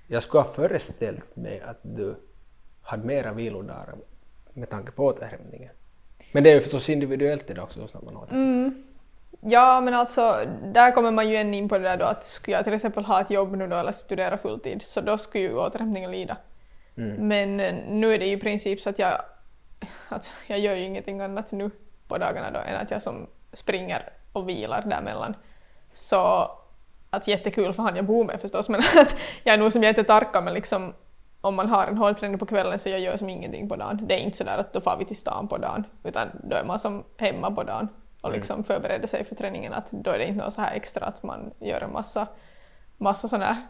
jag 0.08 0.24
skulle 0.24 0.42
ha 0.44 0.54
föreställt 0.54 1.36
mig 1.36 1.62
att 1.62 1.80
du 1.82 2.16
hade 2.82 3.04
mera 3.08 3.34
vilodagar 3.34 3.96
med 4.54 4.70
tanke 4.70 4.92
på 4.92 5.06
återhämtningen. 5.06 5.70
Men 6.32 6.44
det 6.44 6.50
är 6.52 6.56
ju 6.56 6.62
förstås 6.62 6.90
individuellt 6.90 7.48
där 7.48 7.60
också 7.60 7.80
hur 7.80 7.88
snabbt 7.88 8.06
man 8.06 8.16
återhämtar 8.16 8.36
Mm. 8.38 8.84
Ja, 9.42 9.82
men 9.82 9.94
alltså 9.94 10.46
där 10.64 10.92
kommer 10.92 11.12
man 11.12 11.30
ju 11.30 11.36
än 11.36 11.54
in 11.54 11.70
på 11.70 11.78
det 11.78 11.84
där 11.84 11.98
då 11.98 12.06
att 12.06 12.26
skulle 12.26 12.58
jag 12.58 12.64
till 12.64 12.74
exempel 12.74 13.06
ha 13.06 13.22
ett 13.22 13.30
jobb 13.30 13.58
nu 13.58 13.68
då 13.68 13.76
eller 13.76 13.92
studera 13.92 14.38
fulltid 14.38 14.82
så 14.82 15.02
då 15.02 15.18
skulle 15.18 15.44
ju 15.44 15.58
återhämtningen 15.58 16.12
lida. 16.12 16.38
Men 17.18 17.60
eh, 17.60 17.76
nu 17.90 18.14
är 18.14 18.20
det 18.20 18.26
ju 18.26 18.34
i 18.34 18.40
princip 18.40 18.82
så 18.82 18.90
att 18.90 19.00
jag, 19.00 19.22
alltså, 20.10 20.32
jag 20.48 20.60
gör 20.60 20.76
ju 20.76 20.84
ingenting 20.84 21.22
annat 21.22 21.52
nu 21.52 21.72
på 22.08 22.18
dagarna 22.18 22.52
då 22.52 22.60
än 22.60 22.76
att 22.76 22.92
jag 22.92 23.02
som 23.02 23.28
springer 23.54 24.10
och 24.34 24.50
vilar 24.50 24.82
däremellan. 24.82 25.36
Så 25.94 26.52
att 27.10 27.28
jättekul 27.28 27.74
för 27.74 27.84
han 27.84 27.96
jag 27.96 28.06
bor 28.06 28.26
med 28.26 28.42
förstås 28.42 28.70
men 28.70 28.80
att 28.96 29.20
jag 29.44 29.54
är 29.54 29.58
nog 29.58 29.72
som 29.72 29.84
jättetarka 29.84 30.42
men 30.42 30.54
liksom 30.54 30.94
om 31.42 31.56
man 31.56 31.70
har 31.70 31.88
en 31.88 31.98
hårdträning 31.98 32.40
på 32.40 32.46
kvällen 32.46 32.80
så 32.80 32.90
jag 32.90 33.00
gör 33.00 33.18
som 33.18 33.30
ingenting 33.30 33.70
på 33.70 33.76
dagen. 33.76 34.00
Det 34.08 34.14
är 34.14 34.20
inte 34.20 34.38
sådär 34.38 34.58
att 34.58 34.74
då 34.74 34.82
far 34.82 34.98
vi 34.98 35.06
till 35.06 35.18
stan 35.18 35.48
på 35.48 35.58
dagen 35.58 35.84
utan 36.04 36.28
då 36.44 36.56
är 36.56 36.64
man 36.64 36.80
som 36.80 37.04
hemma 37.18 37.52
på 37.52 37.64
dagen. 37.64 37.88
Och 38.22 38.32
liksom 38.32 38.64
förbereder 38.64 39.08
sig 39.08 39.24
för 39.24 39.36
träningen. 39.36 39.74
Att 39.74 39.92
då 39.92 40.12
är 40.12 40.18
det 40.18 40.26
inte 40.26 40.44
något 40.44 40.54
så 40.54 40.62
här 40.62 40.76
extra 40.76 41.06
att 41.06 41.24
man 41.24 41.54
gör 41.60 41.82
en 41.82 41.94
massa, 41.94 42.28
massa 42.98 43.28
sådana 43.28 43.46
här 43.46 43.68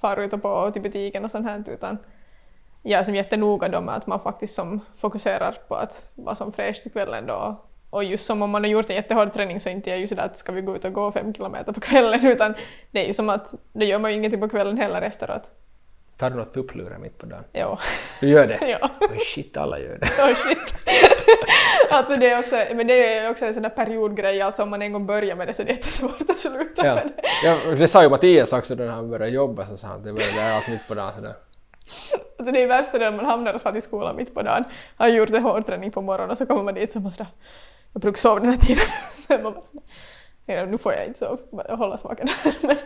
far 0.00 0.16
ut 0.16 0.32
och 0.32 0.42
på 0.42 0.70
till 0.70 0.82
butiken 0.82 1.24
och 1.24 1.30
sånt 1.30 1.46
här 1.46 1.64
utan 1.66 1.98
jag 2.82 3.00
är 3.00 3.04
som 3.04 3.14
jättenoga 3.14 3.68
då 3.68 3.80
med 3.80 3.96
att 3.96 4.06
man 4.06 4.20
faktiskt 4.20 4.54
som 4.54 4.80
fokuserar 4.96 5.52
på 5.68 5.74
att 5.74 6.12
vara 6.14 6.34
som 6.34 6.52
fräsch 6.52 6.82
till 6.82 6.92
kvällen 6.92 7.26
då 7.26 7.56
och 7.90 8.04
just 8.04 8.26
som 8.26 8.42
om 8.42 8.50
man 8.50 8.64
har 8.64 8.70
gjort 8.70 8.90
en 8.90 8.96
jättehård 8.96 9.32
träning 9.32 9.60
så 9.60 9.68
inte 9.68 9.90
är 9.90 9.96
ju 9.96 10.06
sådär 10.06 10.22
att 10.22 10.38
ska 10.38 10.52
vi 10.52 10.60
gå 10.60 10.76
ut 10.76 10.84
och 10.84 10.92
gå 10.92 11.12
fem 11.12 11.34
kilometer 11.34 11.72
på 11.72 11.80
kvällen 11.80 12.26
utan 12.26 12.54
det 12.90 13.02
är 13.02 13.06
ju 13.06 13.12
som 13.12 13.28
att 13.28 13.54
då 13.72 13.84
gör 13.84 13.98
man 13.98 14.10
ju 14.10 14.16
ingenting 14.16 14.40
på 14.40 14.48
kvällen 14.48 14.78
heller 14.78 15.02
efteråt. 15.02 15.50
Tar 16.16 16.30
du 16.30 16.36
något 16.36 16.54
tupplurar 16.54 16.98
mitt 16.98 17.18
på 17.18 17.26
dagen? 17.26 17.44
Jo. 17.52 17.78
Du 18.20 18.28
gör 18.28 18.46
det? 18.46 18.68
ja. 18.80 18.90
Oh 19.00 19.16
shit, 19.34 19.56
alla 19.56 19.78
gör 19.78 19.98
det. 19.98 20.06
Oh 20.06 20.34
shit. 20.34 20.74
alltså 21.90 22.16
det 22.16 22.30
är 22.30 22.38
också, 22.38 22.56
men 22.74 22.86
det 22.86 23.16
är 23.16 23.30
också 23.30 23.46
en 23.46 23.54
sån 23.54 23.62
där 23.62 23.70
periodgrej, 23.70 24.42
alltså 24.42 24.62
om 24.62 24.70
man 24.70 24.82
en 24.82 24.92
gång 24.92 25.06
börjar 25.06 25.36
med 25.36 25.48
det 25.48 25.54
så 25.54 25.62
är 25.62 25.66
det 25.66 25.72
jättesvårt 25.72 26.30
att 26.30 26.38
sluta 26.38 26.86
Ja. 26.86 26.94
med 26.94 27.12
det. 27.16 27.22
Ja, 27.44 27.56
det 27.76 27.88
sa 27.88 28.02
ju 28.02 28.08
Mattias 28.08 28.52
också 28.52 28.74
när 28.74 28.86
han 28.86 29.10
började 29.10 29.32
jobba 29.32 29.66
så 29.66 29.76
sa 29.76 29.88
han 29.88 29.96
att 29.96 30.04
det 30.04 30.12
började 30.12 30.54
allt 30.56 30.68
mitt 30.68 30.88
på 30.88 30.94
dagen 30.94 31.12
sådär. 31.16 31.34
Alltså 32.38 32.52
det 32.52 32.62
är 32.62 32.66
värsta 32.66 32.98
när 32.98 33.10
man 33.10 33.24
hamnar 33.24 33.54
och 33.54 33.62
far 33.62 33.72
till 33.72 33.82
skolan 33.82 34.16
mitt 34.16 34.34
på 34.34 34.42
dagen, 34.42 34.64
har 34.96 35.08
gjort 35.08 35.30
en 35.30 35.42
hård 35.42 35.66
träning 35.66 35.90
på 35.90 36.02
morgonen 36.02 36.30
och 36.30 36.38
så 36.38 36.46
kommer 36.46 36.62
man 36.62 36.74
dit 36.74 36.92
så 36.92 37.00
man 37.00 37.12
sådär, 37.12 37.30
jag 37.92 38.02
brukar 38.02 38.18
sova 38.18 38.40
den 38.40 38.50
här 38.50 38.56
tiden. 38.56 38.84
så 39.28 39.32
man 39.32 39.42
bara 39.42 39.64
sådär, 39.64 39.82
ja, 40.46 40.64
nu 40.66 40.78
får 40.78 40.92
jag 40.92 41.06
inte 41.06 41.18
sova, 41.18 41.76
hålla 41.76 41.96
smaken 41.96 42.28
men, 42.62 42.76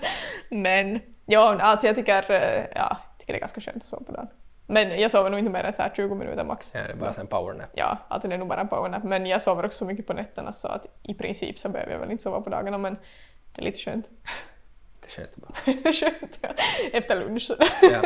men 0.62 1.00
ja, 1.26 1.56
alltså 1.60 1.86
jag 1.86 1.96
tycker, 1.96 2.30
eh, 2.30 2.64
ja, 2.74 2.96
jag 3.00 3.18
tycker 3.18 3.32
det 3.32 3.38
är 3.38 3.40
ganska 3.40 3.60
skönt 3.60 3.76
att 3.76 3.82
sova 3.84 4.04
på 4.04 4.12
dagen. 4.12 4.28
Men 4.66 5.00
jag 5.00 5.10
sover 5.10 5.30
nog 5.30 5.38
inte 5.38 5.50
mer 5.50 5.64
än 5.64 5.72
så 5.72 5.82
här 5.82 5.92
20 5.96 6.14
minuter 6.14 6.44
max. 6.44 6.72
Ja, 6.74 6.82
det 6.82 6.92
är 6.92 6.96
bara 6.96 7.10
en 7.10 7.26
powernap. 7.26 7.70
Ja, 7.72 7.98
alltså 8.08 8.28
det 8.28 8.34
är 8.34 8.38
nog 8.38 8.48
bara 8.48 8.60
en 8.60 8.68
powernap. 8.68 9.04
Men 9.04 9.26
jag 9.26 9.42
sover 9.42 9.64
också 9.64 9.78
så 9.78 9.84
mycket 9.84 10.06
på 10.06 10.12
nätterna 10.12 10.52
så 10.52 10.68
att 10.68 10.86
i 11.02 11.14
princip 11.14 11.58
så 11.58 11.68
behöver 11.68 11.92
jag 11.92 11.98
väl 11.98 12.10
inte 12.10 12.22
sova 12.22 12.40
på 12.40 12.50
dagarna 12.50 12.78
men 12.78 12.96
det 13.54 13.62
är 13.62 13.64
lite 13.64 13.78
skönt. 13.78 14.10
Det 15.00 15.08
sköter 15.08 15.40
bara. 15.40 15.52
det 15.64 15.88
är 15.88 15.92
skönt, 15.92 16.38
ja. 16.40 16.48
Efter 16.92 17.20
lunch. 17.20 17.50
Ja. 17.82 18.02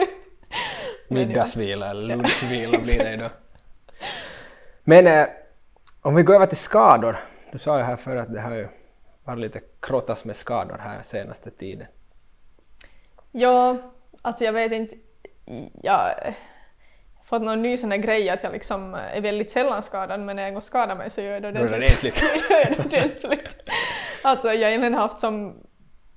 Middagsvila 1.08 1.90
eller 1.90 2.16
lunchvila 2.16 2.78
blir 2.78 2.98
det 2.98 3.16
då. 3.16 3.30
Men 4.84 5.06
eh, 5.06 5.26
om 6.02 6.14
vi 6.14 6.22
går 6.22 6.34
över 6.34 6.46
till 6.46 6.56
skador. 6.56 7.18
Du 7.52 7.58
sa 7.58 7.78
ju 7.78 7.84
här 7.84 7.96
förr 7.96 8.16
att 8.16 8.32
det 8.32 8.40
har 8.40 8.54
ju 8.54 8.68
varit 9.24 9.40
lite 9.40 9.60
krottas 9.80 10.24
med 10.24 10.36
skador 10.36 10.78
här 10.78 11.02
senaste 11.02 11.50
tiden. 11.50 11.86
Ja, 13.32 13.76
alltså 14.22 14.44
jag 14.44 14.52
vet 14.52 14.72
inte. 14.72 14.96
Jag 15.82 16.34
fått 17.28 17.42
någon 17.42 17.62
ny 17.62 17.76
sån 17.76 17.90
här 17.90 17.98
grej 17.98 18.30
att 18.30 18.42
jag 18.42 18.52
liksom 18.52 18.94
är 18.94 19.20
väldigt 19.20 19.50
sällan 19.50 19.82
skadad 19.82 20.20
men 20.20 20.36
när 20.36 20.42
jag 20.42 20.48
en 20.48 20.54
gång 20.54 20.62
skadar 20.62 20.96
mig 20.96 21.10
så 21.10 21.20
gör 21.20 21.32
jag 21.32 21.42
det 21.42 21.48
ordentligt. 21.48 22.22
ordentligt. 22.78 23.56
Alltså 24.22 24.48
jag 24.48 24.54
har 24.54 24.68
egentligen 24.68 24.94
haft 24.94 25.18
som 25.18 25.56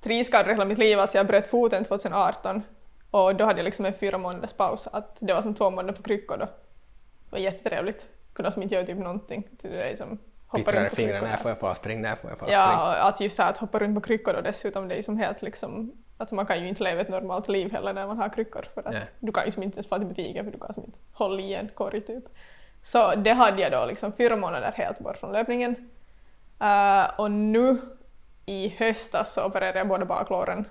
tre 0.00 0.24
skador 0.24 0.50
hela 0.50 0.64
mitt 0.64 0.78
liv. 0.78 1.00
Alltså 1.00 1.18
jag 1.18 1.26
bröt 1.26 1.50
foten 1.50 1.84
2018 1.84 2.62
och 3.10 3.36
då 3.36 3.44
hade 3.44 3.58
jag 3.58 3.64
liksom 3.64 3.84
en 3.84 3.94
fyra 3.94 4.18
månaders 4.18 4.52
paus. 4.52 4.86
Att 4.92 5.16
det 5.20 5.34
var 5.34 5.42
som 5.42 5.54
två 5.54 5.70
månader 5.70 5.92
på 5.92 6.02
kryckor 6.02 6.36
då. 6.36 6.44
Det 6.44 7.30
var 7.30 7.38
jättetrevligt. 7.38 8.08
Kunde 8.32 8.50
som 8.52 8.62
inte 8.62 8.74
göra 8.74 8.86
typ 8.86 8.98
någonting. 8.98 9.48
Det 9.50 9.90
är 9.90 9.96
som 9.96 10.18
Pittrar 10.58 10.74
i 10.74 10.80
runt 10.80 10.90
på 10.90 10.96
fingrarna, 10.96 11.28
när 11.28 11.36
får 11.36 11.50
jag 11.50 11.58
få 11.58 11.74
spring, 11.74 12.00
när 12.02 12.16
får 12.16 12.30
jag 12.30 12.38
få 12.38 12.44
spring. 12.44 12.54
Ja, 12.54 12.96
att 12.96 13.20
just 13.20 13.38
här 13.38 13.50
att 13.50 13.58
hoppa 13.58 13.78
runt 13.78 13.94
på 13.94 14.00
kryckor 14.00 14.34
och 14.34 14.42
dessutom 14.42 14.88
det 14.88 14.94
är 14.94 15.02
som 15.02 15.18
helt 15.18 15.42
liksom 15.42 15.92
att 16.18 16.32
man 16.32 16.46
kan 16.46 16.60
ju 16.60 16.68
inte 16.68 16.82
leva 16.82 17.00
ett 17.00 17.08
normalt 17.08 17.48
liv 17.48 17.72
heller 17.72 17.92
när 17.92 18.06
man 18.06 18.18
har 18.18 18.28
kryckor 18.28 18.64
för 18.74 18.80
att 18.80 18.92
Nej. 18.92 19.02
du 19.20 19.32
kan 19.32 19.44
ju 19.44 19.50
som 19.50 19.62
inte 19.62 19.76
ens 19.76 19.88
fara 19.88 19.98
till 19.98 20.08
butiken 20.08 20.44
för 20.44 20.52
du 20.52 20.58
kan 20.58 20.72
som 20.72 20.84
inte 20.84 20.98
hålla 21.12 21.40
i 21.42 21.54
en 21.54 21.68
korg 21.68 22.00
typ. 22.00 22.24
Så 22.82 23.14
det 23.14 23.32
hade 23.32 23.62
jag 23.62 23.72
då 23.72 23.86
liksom 23.86 24.12
fyra 24.12 24.36
månader 24.36 24.72
helt 24.76 24.98
bort 24.98 25.16
från 25.16 25.32
löpningen. 25.32 25.90
Eh, 26.60 27.20
och 27.20 27.30
nu 27.30 27.80
i 28.46 28.68
höstas 28.68 29.32
så 29.32 29.46
opererade 29.46 29.78
jag 29.78 29.88
båda 29.88 30.04
baklåren 30.04 30.64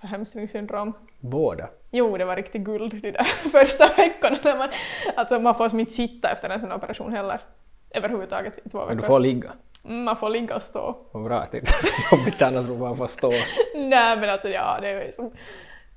för 0.00 0.06
hamstringsyndrom. 0.06 0.92
Båda. 1.20 1.68
Jo, 1.90 2.18
det 2.18 2.24
var 2.24 2.36
riktigt 2.36 2.62
guld 2.62 3.02
de 3.02 3.10
där 3.10 3.24
första 3.52 3.86
veckorna. 3.96 4.38
När 4.44 4.58
man, 4.58 4.68
alltså 5.16 5.40
man 5.40 5.54
får 5.54 5.68
som 5.68 5.80
inte 5.80 5.92
sitta 5.92 6.30
efter 6.30 6.50
en 6.50 6.60
sån 6.60 6.72
operation 6.72 7.12
heller. 7.12 7.40
Överhuvudtaget 7.94 8.58
i 8.64 8.68
två 8.68 8.78
veckor. 8.78 8.88
Men 8.88 8.96
du 8.96 9.02
får 9.02 9.20
ligga. 9.20 9.50
Mm, 9.84 10.04
Man 10.04 10.16
får 10.16 10.30
ligga 10.30 10.56
och 10.56 10.62
stå. 10.62 10.96
Vad 11.12 11.24
bra, 11.24 11.34
jag 11.34 11.50
tänkte 11.50 11.72
jobbigt 12.16 12.42
annars 12.42 12.66
tror 12.66 12.78
man 12.78 12.96
får 12.96 13.06
stå. 13.06 13.30
Nej 13.74 14.16
men 14.16 14.30
alltså 14.30 14.48
ja, 14.48 14.78
det 14.80 15.04
ju 15.04 15.12
som... 15.12 15.30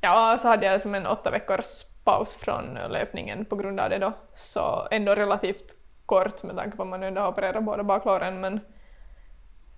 Ja, 0.01 0.37
så 0.41 0.47
hade 0.47 0.65
jag 0.65 0.81
som 0.81 0.95
en 0.95 1.05
åtta 1.07 1.31
veckors 1.31 1.83
paus 2.03 2.33
från 2.33 2.73
löpningen 2.89 3.45
på 3.45 3.55
grund 3.55 3.79
av 3.79 3.89
det 3.89 3.97
då. 3.97 4.13
Så 4.35 4.87
ändå 4.91 5.15
relativt 5.15 5.75
kort 6.05 6.43
med 6.43 6.55
tanke 6.55 6.77
på 6.77 6.83
att 6.83 6.89
man 6.89 7.03
ändå 7.03 7.21
har 7.21 7.27
opererat 7.29 7.63
båda 7.63 7.83
baklåren 7.83 8.41
men 8.41 8.59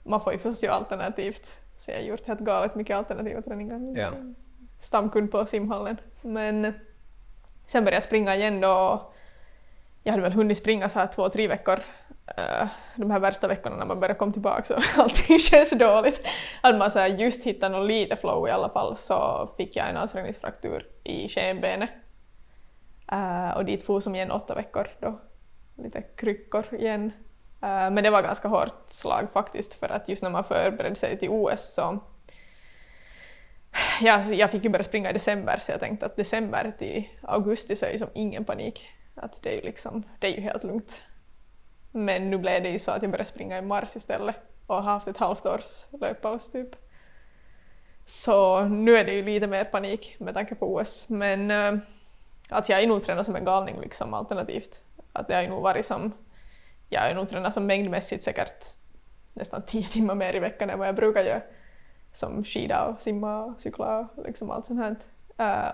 man 0.03 0.22
får 0.22 0.34
ju 0.34 0.39
förstås 0.39 0.63
göra 0.63 0.76
alternativt. 0.76 1.47
Så 1.80 1.91
jag 1.91 1.97
har 1.97 2.03
gjort 2.03 2.28
helt 2.28 2.39
galet 2.39 2.76
mycket 2.76 2.97
alternativa 2.97 3.41
träningar. 3.41 3.99
Ja. 3.99 4.09
Stamkund 4.82 5.32
på 5.32 5.45
simhallen. 5.45 5.97
Men 6.22 6.74
sen 7.68 7.84
började 7.84 7.95
jag 7.95 8.03
springa 8.03 8.36
igen 8.36 8.61
då. 8.61 9.01
Jag 10.03 10.11
hade 10.13 10.24
väl 10.24 10.34
hunnit 10.34 10.57
springa 10.57 10.89
så 10.89 10.99
här 10.99 11.07
två, 11.07 11.30
tre 11.30 11.47
veckor 11.47 11.80
Äh, 12.36 12.67
de 12.95 13.11
här 13.11 13.19
värsta 13.19 13.47
veckorna 13.47 13.75
när 13.75 13.86
man 13.86 13.99
börjar 13.99 14.15
komma 14.15 14.32
tillbaka 14.32 14.63
så 14.63 14.73
allting 15.01 15.39
känns 15.39 15.69
dåligt. 15.69 16.28
Hade 16.61 16.78
man 16.78 16.91
så 16.91 16.99
här 16.99 17.07
just 17.07 17.43
hittat 17.43 17.71
någon 17.71 17.88
lite 17.88 18.15
flow 18.15 18.47
i 18.47 18.51
alla 18.51 18.69
fall 18.69 18.95
så 18.95 19.49
fick 19.57 19.75
jag 19.75 19.89
en 19.89 19.97
ansträngningsfraktur 19.97 20.86
i 21.03 21.30
skenbenet. 21.30 21.89
Uh, 23.11 23.49
och 23.49 23.65
dit 23.65 23.86
for 23.86 24.01
som 24.01 24.15
igen 24.15 24.32
åtta 24.32 24.55
veckor 24.55 24.88
då. 24.99 25.19
Lite 25.75 26.01
kryckor 26.01 26.65
igen. 26.71 27.11
Uh, 27.63 27.89
men 27.91 28.03
det 28.03 28.09
var 28.09 28.21
ganska 28.21 28.47
hårt 28.47 28.89
slag 28.89 29.32
faktiskt 29.34 29.73
för 29.73 29.89
att 29.89 30.09
just 30.09 30.23
när 30.23 30.30
man 30.30 30.43
förberedde 30.43 30.95
sig 30.95 31.19
till 31.19 31.30
OS 31.30 31.73
så 31.73 31.99
jag, 34.01 34.34
jag 34.34 34.51
fick 34.51 34.63
ju 34.63 34.69
börja 34.69 34.84
springa 34.84 35.09
i 35.09 35.13
december 35.13 35.59
så 35.61 35.71
jag 35.71 35.80
tänkte 35.80 36.05
att 36.05 36.15
december 36.15 36.73
till 36.78 37.07
augusti 37.21 37.75
så 37.75 37.86
är 37.86 37.91
ju 37.91 37.97
som 37.97 38.09
ingen 38.13 38.45
panik. 38.45 38.89
Att 39.15 39.43
det 39.43 39.49
är 39.49 39.55
ju 39.55 39.61
liksom, 39.61 40.03
det 40.19 40.28
är 40.28 40.32
ju 40.32 40.41
helt 40.41 40.63
lugnt. 40.63 41.01
Men 41.97 42.29
nu 42.29 42.37
blev 42.37 42.63
det 42.63 42.69
ju 42.69 42.79
så 42.79 42.91
att 42.91 43.01
jag 43.01 43.11
började 43.11 43.29
springa 43.29 43.57
i 43.57 43.61
mars 43.61 43.95
istället 43.95 44.35
och 44.67 44.75
har 44.75 44.81
haft 44.81 45.07
ett 45.07 45.17
halvt 45.17 45.45
års 45.45 45.93
löppaus 46.01 46.49
typ. 46.49 46.75
Så 48.05 48.63
nu 48.63 48.97
är 48.97 49.05
det 49.05 49.13
ju 49.13 49.23
lite 49.23 49.47
mer 49.47 49.63
panik 49.63 50.15
med 50.19 50.33
tanke 50.33 50.55
på 50.55 50.75
OS. 50.75 51.09
Men 51.09 51.51
äh, 51.51 51.79
att 52.49 52.69
jag 52.69 52.83
är 52.83 52.87
nog 52.87 53.05
tränad 53.05 53.25
som 53.25 53.35
en 53.35 53.45
galning 53.45 53.79
liksom 53.81 54.13
alternativt. 54.13 54.81
Att 55.13 55.27
det 55.27 55.35
har 55.35 55.41
ju 55.41 55.49
nog 55.49 55.61
varit 55.61 55.85
som, 55.85 56.11
jag 56.89 57.09
är 57.09 57.15
nog 57.15 57.29
tränat 57.29 57.53
som 57.53 57.65
mängdmässigt 57.65 58.23
säkert 58.23 58.65
nästan 59.33 59.61
tio 59.61 59.87
timmar 59.87 60.15
mer 60.15 60.35
i 60.35 60.39
veckan 60.39 60.69
än 60.69 60.79
vad 60.79 60.87
jag 60.87 60.95
brukar 60.95 61.23
göra. 61.23 61.41
Som 62.13 62.43
skida 62.43 62.85
och 62.85 63.01
simma 63.01 63.43
och 63.43 63.61
cykla 63.61 64.07
och 64.15 64.23
liksom 64.23 64.51
allt 64.51 64.65
sånt 64.65 64.79
här. 64.79 64.95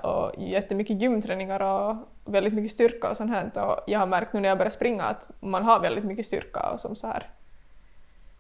Och 0.03 0.31
jättemycket 0.37 1.01
gymträningar 1.01 1.59
och 1.61 1.95
väldigt 2.25 2.53
mycket 2.53 2.71
styrka 2.71 3.09
och 3.09 3.17
sånt 3.17 3.31
här. 3.31 3.65
Och 3.65 3.83
jag 3.87 3.99
har 3.99 4.05
märkt 4.05 4.33
nu 4.33 4.39
när 4.39 4.49
jag 4.49 4.57
börjar 4.57 4.69
springa 4.69 5.03
att 5.03 5.29
man 5.39 5.63
har 5.63 5.79
väldigt 5.79 6.03
mycket 6.03 6.25
styrka 6.25 6.69
och 6.73 6.79
som 6.79 6.95
så 6.95 7.07
här. 7.07 7.29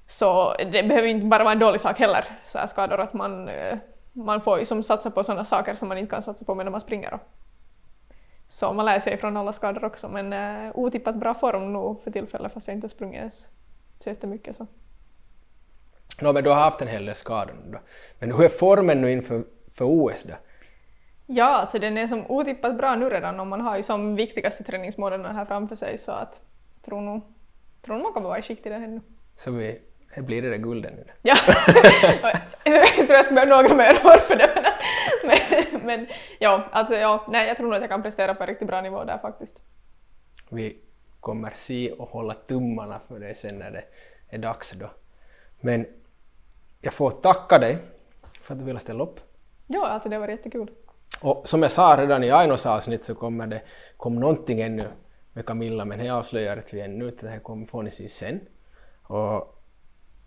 Så 0.07 0.53
det 0.57 0.87
behöver 0.87 1.07
inte 1.07 1.25
bara 1.25 1.43
vara 1.43 1.53
en 1.53 1.59
dålig 1.59 1.81
sak 1.81 1.99
heller, 1.99 2.25
så 2.45 2.57
här 2.57 2.67
skador, 2.67 2.99
att 2.99 3.13
man, 3.13 3.49
eh, 3.49 3.77
man 4.13 4.41
får 4.41 4.59
ju 4.59 4.65
som 4.65 4.83
satsa 4.83 5.11
på 5.11 5.23
sådana 5.23 5.45
saker 5.45 5.75
som 5.75 5.87
man 5.87 5.97
inte 5.97 6.11
kan 6.11 6.21
satsa 6.21 6.45
på 6.45 6.55
medan 6.55 6.71
man 6.71 6.81
springer. 6.81 7.19
Så 8.47 8.73
man 8.73 8.85
lär 8.85 8.99
sig 8.99 9.17
från 9.17 9.37
alla 9.37 9.53
skador 9.53 9.85
också, 9.85 10.09
men 10.09 10.33
uh, 10.33 10.71
otippat 10.75 11.15
bra 11.15 11.33
form 11.33 11.73
nog 11.73 12.03
för 12.03 12.11
tillfället 12.11 12.53
fast 12.53 12.67
jag 12.67 12.77
inte 12.77 12.85
har 12.85 12.89
sprungit 12.89 13.19
ens 13.19 13.49
så 13.99 14.09
jättemycket. 14.09 14.55
Så. 14.55 14.67
No, 16.21 16.33
men 16.33 16.43
du 16.43 16.49
har 16.49 16.57
haft 16.57 16.81
en 16.81 16.87
hel 16.87 17.05
del 17.05 17.15
skador 17.15 17.53
nu 17.65 17.71
då. 17.71 17.79
Men 18.19 18.31
hur 18.31 18.43
är 18.43 18.49
formen 18.49 19.01
nu 19.01 19.11
inför 19.11 19.43
för 19.73 19.85
OS 19.85 20.23
då? 20.23 20.33
Ja, 21.25 21.45
alltså 21.45 21.79
den 21.79 21.97
är 21.97 22.07
som 22.07 22.31
otippat 22.31 22.77
bra 22.77 22.95
nu 22.95 23.09
redan 23.09 23.39
och 23.39 23.47
man 23.47 23.61
har 23.61 23.77
ju 23.77 23.83
som 23.83 24.15
viktigaste 24.15 24.63
träningsmånaderna 24.63 25.33
här 25.33 25.45
framför 25.45 25.75
sig 25.75 25.97
så 25.97 26.11
att 26.11 26.41
tror 26.85 27.01
nog, 27.01 27.21
tror 27.81 27.95
nog 27.95 28.03
man 28.03 28.13
kommer 28.13 28.27
vara 28.29 28.39
i 28.39 28.41
skick 28.41 28.63
till 28.63 28.71
det 28.71 28.77
här 28.77 28.87
nu. 28.87 29.01
Så 29.37 29.51
vi, 29.51 29.81
blir 30.17 30.41
det 30.41 30.49
där 30.49 30.57
gulden 30.57 30.93
nu 30.93 31.03
då. 31.07 31.13
Ja, 31.21 31.35
jag 32.63 33.07
tror 33.07 33.15
jag 33.15 33.25
ska 33.25 33.35
behöva 33.35 33.61
några 33.61 33.75
mer 33.75 33.93
år 33.93 34.19
för 34.19 34.35
det. 34.35 34.49
Men, 35.23 35.37
men, 35.71 35.85
men 35.85 36.07
ja, 36.39 36.63
alltså 36.71 36.95
ja, 36.95 37.25
nej, 37.29 37.47
jag 37.47 37.57
tror 37.57 37.67
nog 37.67 37.75
att 37.75 37.81
jag 37.81 37.89
kan 37.89 38.03
prestera 38.03 38.35
på 38.35 38.43
en 38.43 38.47
riktigt 38.47 38.67
bra 38.67 38.81
nivå 38.81 39.03
där 39.03 39.17
faktiskt. 39.17 39.61
Vi 40.49 40.77
kommer 41.19 41.53
se 41.55 41.91
och 41.91 42.09
hålla 42.09 42.33
tummarna 42.33 42.99
för 43.07 43.19
dig 43.19 43.35
sen 43.35 43.59
när 43.59 43.71
det 43.71 43.83
är 44.29 44.37
dags 44.37 44.71
då. 44.71 44.89
Men 45.61 45.85
jag 46.81 46.93
får 46.93 47.11
tacka 47.11 47.59
dig 47.59 47.77
för 48.41 48.53
att 48.53 48.59
du 48.59 48.65
ville 48.65 48.79
ställa 48.79 49.03
upp. 49.03 49.19
Ja, 49.67 49.87
alltså 49.87 50.09
det 50.09 50.17
var 50.17 50.27
jättekul. 50.27 50.71
Och 51.23 51.47
som 51.47 51.63
jag 51.63 51.71
sa 51.71 51.97
redan 51.99 52.23
i 52.23 52.31
Ainos 52.31 52.65
avsnitt 52.65 53.05
så 53.05 53.15
kommer 53.15 53.47
det 53.47 53.61
kom 53.97 54.15
någonting 54.15 54.61
ännu 54.61 54.87
med 55.33 55.45
Camilla 55.45 55.85
men 55.85 55.99
det 55.99 56.09
avslöjar 56.09 56.57
inte 56.57 56.75
vi 56.75 56.81
ännu 56.81 57.07
inte, 57.07 57.25
det 57.25 57.31
här 57.31 57.39
kommer 57.39 57.65
får 57.65 57.83
ni 57.83 57.89
se 57.89 58.09
sen. 58.09 58.39
Och 59.03 59.59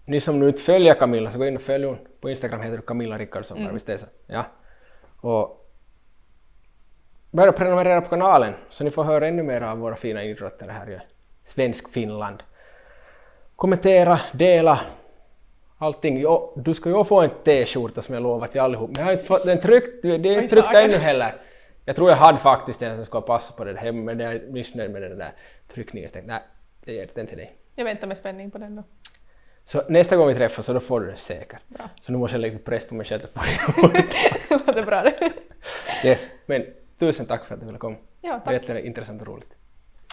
ni 0.05 0.20
som 0.20 0.40
nu 0.40 0.49
inte 0.49 0.62
följer 0.62 0.94
Camilla 0.94 1.30
så 1.30 1.38
gå 1.38 1.47
in 1.47 1.57
och 1.57 1.62
följ 1.62 1.86
hon. 1.86 1.99
På 2.20 2.30
Instagram 2.30 2.61
heter 2.61 2.76
du 2.76 2.82
Camilla 2.82 3.18
Rickardsson, 3.18 3.59
mm. 3.59 3.74
visst 3.74 3.88
är 3.88 3.92
det 3.92 3.99
så? 3.99 4.07
Ja. 4.26 4.44
Och 5.20 5.70
börja 7.30 7.53
prenumerera 7.53 8.01
på 8.01 8.09
kanalen 8.09 8.55
så 8.70 8.84
ni 8.84 8.90
får 8.90 9.05
höra 9.05 9.26
ännu 9.26 9.42
mer 9.42 9.61
av 9.61 9.78
våra 9.78 9.97
fina 9.97 10.24
idrottare 10.24 10.72
här 10.72 10.90
i 10.90 10.99
svensk 11.44 11.92
Finland. 11.92 12.42
Kommentera, 13.57 14.20
dela, 14.32 14.80
allting. 15.79 16.18
Jo, 16.20 16.53
du 16.57 16.74
ska 16.74 16.89
ju 16.89 17.05
få 17.05 17.20
en 17.22 17.31
t-skjorta 17.45 18.03
som 18.03 18.14
jag 18.14 18.22
lovat 18.22 18.53
till 18.53 18.61
allihop, 18.61 18.91
men 18.91 18.99
jag 18.99 19.05
har 19.05 19.12
inte 19.12 19.24
fått 19.24 19.45
den 19.45 19.61
tryckt, 19.61 20.03
det 20.03 20.09
är 20.09 20.43
inte 20.43 20.55
tryckt 20.55 20.74
ännu 20.74 20.95
heller. 20.95 21.33
Jag 21.85 21.97
tror 21.97 22.11
jag 22.11 22.16
hade 22.16 22.39
faktiskt 22.39 22.83
en 22.83 22.97
som 22.97 23.05
skulle 23.05 23.22
passa 23.22 23.55
på 23.55 23.64
det 23.64 23.79
hem, 23.79 24.05
men 24.05 24.20
jag 24.20 24.35
är 24.35 24.41
missnöjd 24.49 24.91
med 24.91 25.03
den 25.03 25.18
där 25.18 25.33
tryckningen. 25.74 26.09
Så 26.09 26.12
tänkte, 26.12 26.33
nej, 26.33 26.43
jag 26.85 26.95
ger 26.95 27.09
den 27.14 27.27
till 27.27 27.37
dig. 27.39 27.53
Jag 27.74 27.85
väntar 27.85 28.07
med 28.07 28.16
spänning 28.16 28.51
på 28.51 28.59
den 28.59 28.77
då. 28.77 28.83
Så 29.64 29.83
nästa 29.89 30.16
gång 30.16 30.29
vi 30.29 30.35
träffas 30.35 30.66
så 30.66 30.72
då 30.72 30.81
får 30.81 31.01
du 31.01 31.07
den 31.07 31.16
säkert. 31.16 31.68
Bra. 31.68 31.89
Så 32.01 32.12
nu 32.12 32.18
måste 32.18 32.35
jag 32.35 32.41
lägga 32.41 32.59
press 32.59 32.89
på 32.89 32.95
mig 32.95 33.07
själv 33.07 33.20
att 33.24 33.31
få 33.31 33.87
det. 33.89 34.05
Det 34.49 34.66
låter 34.66 34.83
bra 34.83 35.03
det. 35.03 35.33
Yes, 36.09 36.31
men 36.47 36.66
tusen 36.99 37.27
tack 37.27 37.45
för 37.45 37.55
att 37.55 37.61
du 37.61 37.66
ville 37.66 37.79
komma. 37.79 37.97
Ja, 38.20 38.33
Det 38.33 38.53
var 38.53 38.59
tack. 38.59 38.68
jätteintressant 38.68 39.20
och 39.20 39.27
roligt. 39.29 39.57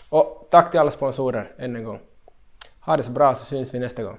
Och 0.10 0.48
tack 0.52 0.72
till 0.72 0.80
alla 0.80 0.92
sponsorer 0.92 1.52
än 1.58 1.76
en 1.76 1.84
gång. 1.84 2.00
Ha 2.80 2.98
det 2.98 3.04
så 3.04 3.12
bra 3.12 3.36
så 3.36 3.46
syns 3.46 3.74
vi 3.74 3.80
nästa 3.80 4.04
gång. 4.04 4.18